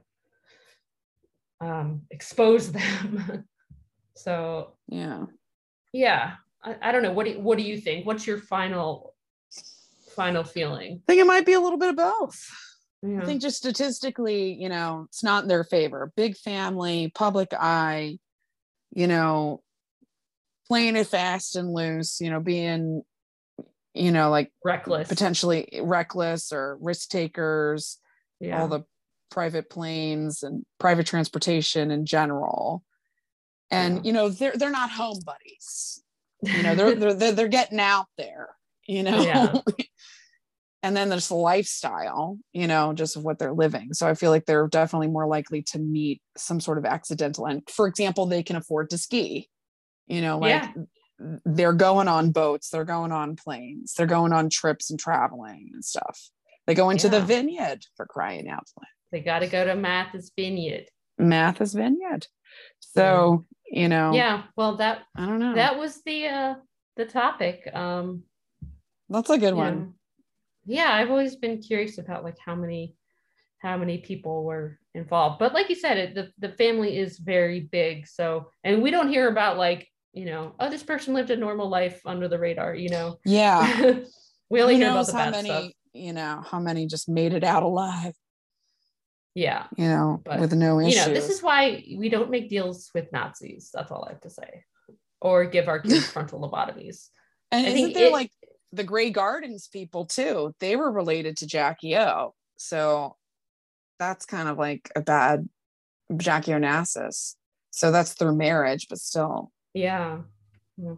um 1.62 2.02
expose 2.12 2.72
them 2.72 3.46
so 4.16 4.74
yeah. 4.88 5.26
yeah 5.94 6.34
I, 6.64 6.76
I 6.82 6.92
don't 6.92 7.04
know 7.04 7.12
what 7.12 7.26
do 7.26 7.32
you, 7.34 7.40
what 7.40 7.58
do 7.58 7.64
you 7.64 7.78
think 7.80 8.06
what's 8.06 8.26
your 8.26 8.38
final 8.38 9.14
final 10.16 10.44
feeling 10.44 11.02
I 11.08 11.12
think 11.12 11.22
it 11.22 11.28
might 11.28 11.46
be 11.46 11.54
a 11.54 11.60
little 11.60 11.80
bit 11.80 11.90
of 11.90 11.96
both. 11.96 12.46
yeah. 13.02 13.22
I 13.22 13.26
think 13.26 13.42
just 13.42 13.58
statistically, 13.58 14.54
you 14.54 14.68
know, 14.68 15.06
it's 15.08 15.24
not 15.24 15.44
in 15.44 15.50
their 15.50 15.64
favor. 15.64 16.12
Big 16.18 16.36
family, 16.36 17.12
public 17.16 17.54
eye, 17.58 18.20
you 18.92 19.08
know, 19.08 19.62
playing 20.68 20.96
it 20.96 21.08
fast 21.08 21.56
and 21.56 21.74
loose, 21.74 22.20
you 22.20 22.30
know, 22.30 22.40
being, 22.40 23.04
you 23.94 24.12
know, 24.12 24.30
like 24.30 24.52
reckless 24.64 25.08
potentially 25.08 25.80
reckless 25.82 26.52
or 26.52 26.78
risk 26.82 27.10
takers, 27.10 27.98
yeah 28.40 28.62
all 28.62 28.68
the 28.68 28.84
private 29.30 29.70
planes 29.70 30.44
and 30.44 30.66
private 30.80 31.06
transportation 31.08 31.92
in 31.92 32.06
general. 32.06 32.84
And 33.72 33.98
Yeah. 33.98 34.02
you 34.04 34.14
know, 34.14 34.30
they're 34.30 34.54
they're 34.56 34.72
not 34.72 34.92
home 34.92 35.20
buddies. 35.26 36.04
You 36.42 36.64
know, 36.64 36.76
they're 36.76 36.96
they're 37.00 37.14
they're, 37.14 37.32
they're 37.34 37.48
getting 37.48 37.80
out 37.80 38.08
there, 38.18 38.50
you 38.88 39.04
know. 39.04 39.22
Yeah. 39.22 39.54
and 40.84 40.96
then 40.96 41.10
there's 41.10 41.28
the 41.28 41.36
lifestyle, 41.36 42.38
you 42.54 42.66
know, 42.68 42.94
just 42.94 43.16
of 43.18 43.24
what 43.24 43.38
they're 43.38 43.54
living. 43.54 43.94
So 43.94 44.08
I 44.08 44.14
feel 44.14 44.32
like 44.32 44.46
they're 44.46 44.68
definitely 44.68 45.08
more 45.10 45.28
likely 45.28 45.62
to 45.64 45.80
meet 45.80 46.22
some 46.38 46.60
sort 46.62 46.78
of 46.78 46.86
accidental 46.86 47.48
end. 47.48 47.64
For 47.70 47.86
example, 47.88 48.26
they 48.26 48.44
can 48.44 48.56
afford 48.56 48.90
to 48.92 48.98
ski. 48.98 49.50
You 50.08 50.22
know, 50.22 50.40
like 50.40 50.64
Yeah. 50.64 50.72
they're 51.46 51.74
going 51.74 52.08
on 52.08 52.32
boats, 52.32 52.70
they're 52.70 52.86
going 52.86 53.12
on 53.12 53.36
planes, 53.36 53.94
they're 53.96 54.08
going 54.08 54.34
on 54.34 54.50
trips 54.50 54.90
and 54.90 55.00
traveling 55.00 55.70
and 55.74 55.84
stuff. 55.86 56.30
They 56.66 56.76
go 56.76 56.90
into 56.92 57.10
the 57.10 57.22
vineyard 57.22 57.86
for 57.98 58.06
crying 58.06 58.48
out 58.48 58.64
loud. 58.78 58.88
They 59.12 59.22
got 59.22 59.40
to 59.40 59.48
go 59.48 59.66
to 59.66 59.76
Martha's 59.76 60.32
Vineyard 60.36 60.86
Martha's 61.18 61.74
Vineyard. 61.74 62.28
So, 62.80 63.46
you 63.70 63.88
know, 63.88 64.14
yeah 64.14 64.44
well 64.56 64.78
that 64.78 65.04
I 65.16 65.26
don't 65.26 65.40
know. 65.40 65.56
that 65.56 65.78
was 65.78 66.02
the 66.04 66.28
uh 66.28 66.56
the 66.96 67.06
topic 67.06 67.70
um 67.74 68.24
That's 69.10 69.30
a 69.30 69.38
good 69.38 69.54
one. 69.54 69.94
Yeah, 70.66 70.92
I've 70.92 71.10
always 71.10 71.36
been 71.36 71.62
curious 71.62 71.98
about 71.98 72.24
like 72.24 72.38
how 72.44 72.56
many 72.56 72.96
how 73.60 73.78
many 73.78 73.98
people 73.98 74.44
were 74.44 74.80
involved. 74.96 75.40
But 75.40 75.54
like 75.54 75.70
you 75.70 75.76
said, 75.76 75.98
it 75.98 76.16
the, 76.16 76.32
the 76.40 76.54
family 76.56 76.98
is 76.98 77.20
very 77.20 77.62
big. 77.62 78.08
So 78.08 78.50
and 78.64 78.82
we 78.82 78.92
don't 78.92 79.10
hear 79.10 79.30
about 79.30 79.58
like, 79.58 79.88
you 80.14 80.26
know, 80.26 80.54
oh, 80.60 80.70
this 80.70 80.84
person 80.84 81.14
lived 81.14 81.30
a 81.30 81.36
normal 81.36 81.70
life 81.70 82.02
under 82.06 82.28
the 82.28 82.40
radar, 82.40 82.74
you 82.76 82.90
know. 82.90 83.18
Yeah. 83.26 84.00
we 84.50 84.62
only 84.62 84.76
Who 84.76 84.82
hear 84.82 84.92
about 84.92 85.08
the 85.08 85.18
how 85.18 85.30
many, 85.30 85.50
stuff. 85.50 85.66
you 85.94 86.14
know, 86.14 86.44
how 86.50 86.60
many 86.60 86.88
just 86.88 87.10
made 87.10 87.34
it 87.34 87.44
out 87.44 87.64
alive, 87.64 88.14
Yeah. 89.40 89.68
you 89.78 89.88
know, 89.88 90.22
But, 90.26 90.40
with 90.42 90.54
no 90.54 90.80
issues. 90.82 90.96
You 90.96 91.08
know, 91.08 91.14
this 91.14 91.30
is 91.30 91.42
why 91.42 91.84
we 91.98 92.10
don't 92.10 92.30
make 92.30 92.50
deals 92.50 92.90
with 92.94 93.12
Nazis. 93.14 93.70
That's 93.74 93.90
all 93.92 94.04
I 94.06 94.12
have 94.12 94.22
to 94.22 94.30
say. 94.30 94.66
Or 95.22 95.46
give 95.46 95.68
our 95.70 95.80
kids 95.80 96.08
frontal 96.12 96.42
lobotomies. 96.42 97.08
and 97.52 97.66
I 97.66 97.70
isn't 97.70 97.94
there 97.94 98.08
it- 98.08 98.12
like 98.12 98.32
the 98.74 98.84
Grey 98.84 99.12
Gardens 99.12 99.68
people 99.70 100.06
too? 100.06 100.54
They 100.60 100.76
were 100.76 100.92
related 100.92 101.38
to 101.38 101.48
Jackie 101.48 101.96
O. 101.98 102.34
So 102.58 103.16
that's 103.98 104.26
kind 104.26 104.50
of 104.50 104.58
like 104.58 104.92
a 104.96 105.02
bad 105.02 105.48
Jackie 106.18 106.52
Onassis. 106.52 107.36
So 107.72 107.92
that's 107.92 108.14
through 108.16 108.36
marriage, 108.36 108.88
but 108.90 109.00
still 109.00 109.52
Yeah. 109.74 110.20
Mm. 110.80 110.98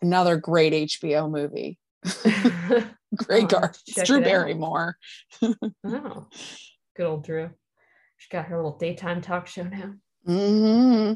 another 0.00 0.36
great 0.36 0.72
HBO 0.72 1.28
movie. 1.30 1.78
Grey 3.16 3.42
Oh, 3.42 3.46
Gardens, 3.46 3.82
Drew. 4.04 4.20
Barrymore. 4.20 4.96
oh, 5.42 6.26
good 6.96 7.06
old 7.06 7.24
Drew. 7.24 7.50
She's 8.16 8.28
got 8.28 8.46
her 8.46 8.56
little 8.56 8.78
daytime 8.78 9.20
talk 9.20 9.46
show 9.46 9.64
now. 9.64 9.94
hmm 10.24 11.12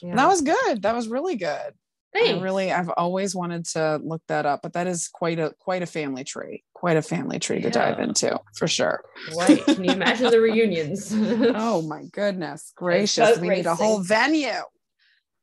Yeah. 0.00 0.16
That 0.16 0.28
was 0.28 0.40
good. 0.40 0.82
That 0.82 0.94
was 0.94 1.08
really 1.08 1.36
good. 1.36 1.74
I 2.14 2.38
really, 2.40 2.70
I've 2.70 2.90
always 2.90 3.34
wanted 3.34 3.64
to 3.68 3.98
look 4.04 4.20
that 4.28 4.44
up, 4.44 4.60
but 4.62 4.74
that 4.74 4.86
is 4.86 5.08
quite 5.08 5.38
a 5.38 5.54
quite 5.58 5.82
a 5.82 5.86
family 5.86 6.24
tree, 6.24 6.62
quite 6.74 6.98
a 6.98 7.02
family 7.02 7.38
tree 7.38 7.62
to 7.62 7.70
dive 7.70 8.00
into 8.00 8.38
for 8.54 8.68
sure. 8.68 9.02
Right. 9.34 9.64
Can 9.64 9.82
you 9.82 9.92
imagine 9.92 10.30
the 10.30 10.38
reunions? 10.40 11.10
Oh 11.54 11.80
my 11.82 12.04
goodness 12.12 12.72
gracious, 12.76 13.38
we 13.38 13.48
need 13.48 13.66
a 13.66 13.74
whole 13.74 14.00
venue. 14.00 14.50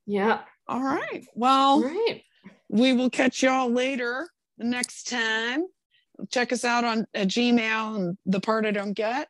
yeah. 0.06 0.42
All 0.68 0.84
right, 0.84 1.26
well, 1.34 1.82
right. 1.82 2.22
we 2.70 2.94
will 2.94 3.10
catch 3.10 3.42
y'all 3.42 3.72
later 3.72 4.30
the 4.60 4.66
next 4.66 5.10
time. 5.10 5.66
Check 6.30 6.54
us 6.54 6.64
out 6.64 6.84
on 6.84 7.08
uh, 7.16 7.22
Gmail 7.22 7.96
and 7.96 8.18
the 8.28 8.40
part 8.40 8.68
I 8.68 8.72
don't 8.72 8.94
get, 8.94 9.30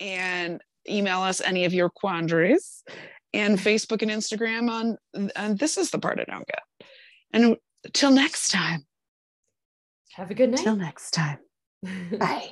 and 0.00 0.60
email 0.88 1.20
us 1.20 1.40
any 1.40 1.64
of 1.64 1.74
your 1.74 1.90
quandaries, 1.90 2.82
and 3.32 3.58
mm-hmm. 3.58 3.68
Facebook 3.68 4.02
and 4.02 4.10
Instagram 4.10 4.70
on. 4.70 5.30
And 5.36 5.58
this 5.58 5.76
is 5.76 5.90
the 5.90 5.98
part 5.98 6.18
I 6.20 6.24
don't 6.24 6.46
get. 6.46 6.88
And 7.32 7.56
till 7.92 8.10
next 8.10 8.50
time. 8.50 8.86
Have 10.14 10.30
a 10.30 10.34
good 10.34 10.50
night. 10.50 10.60
Till 10.60 10.76
next 10.76 11.12
time. 11.12 11.38
Bye. 12.18 12.50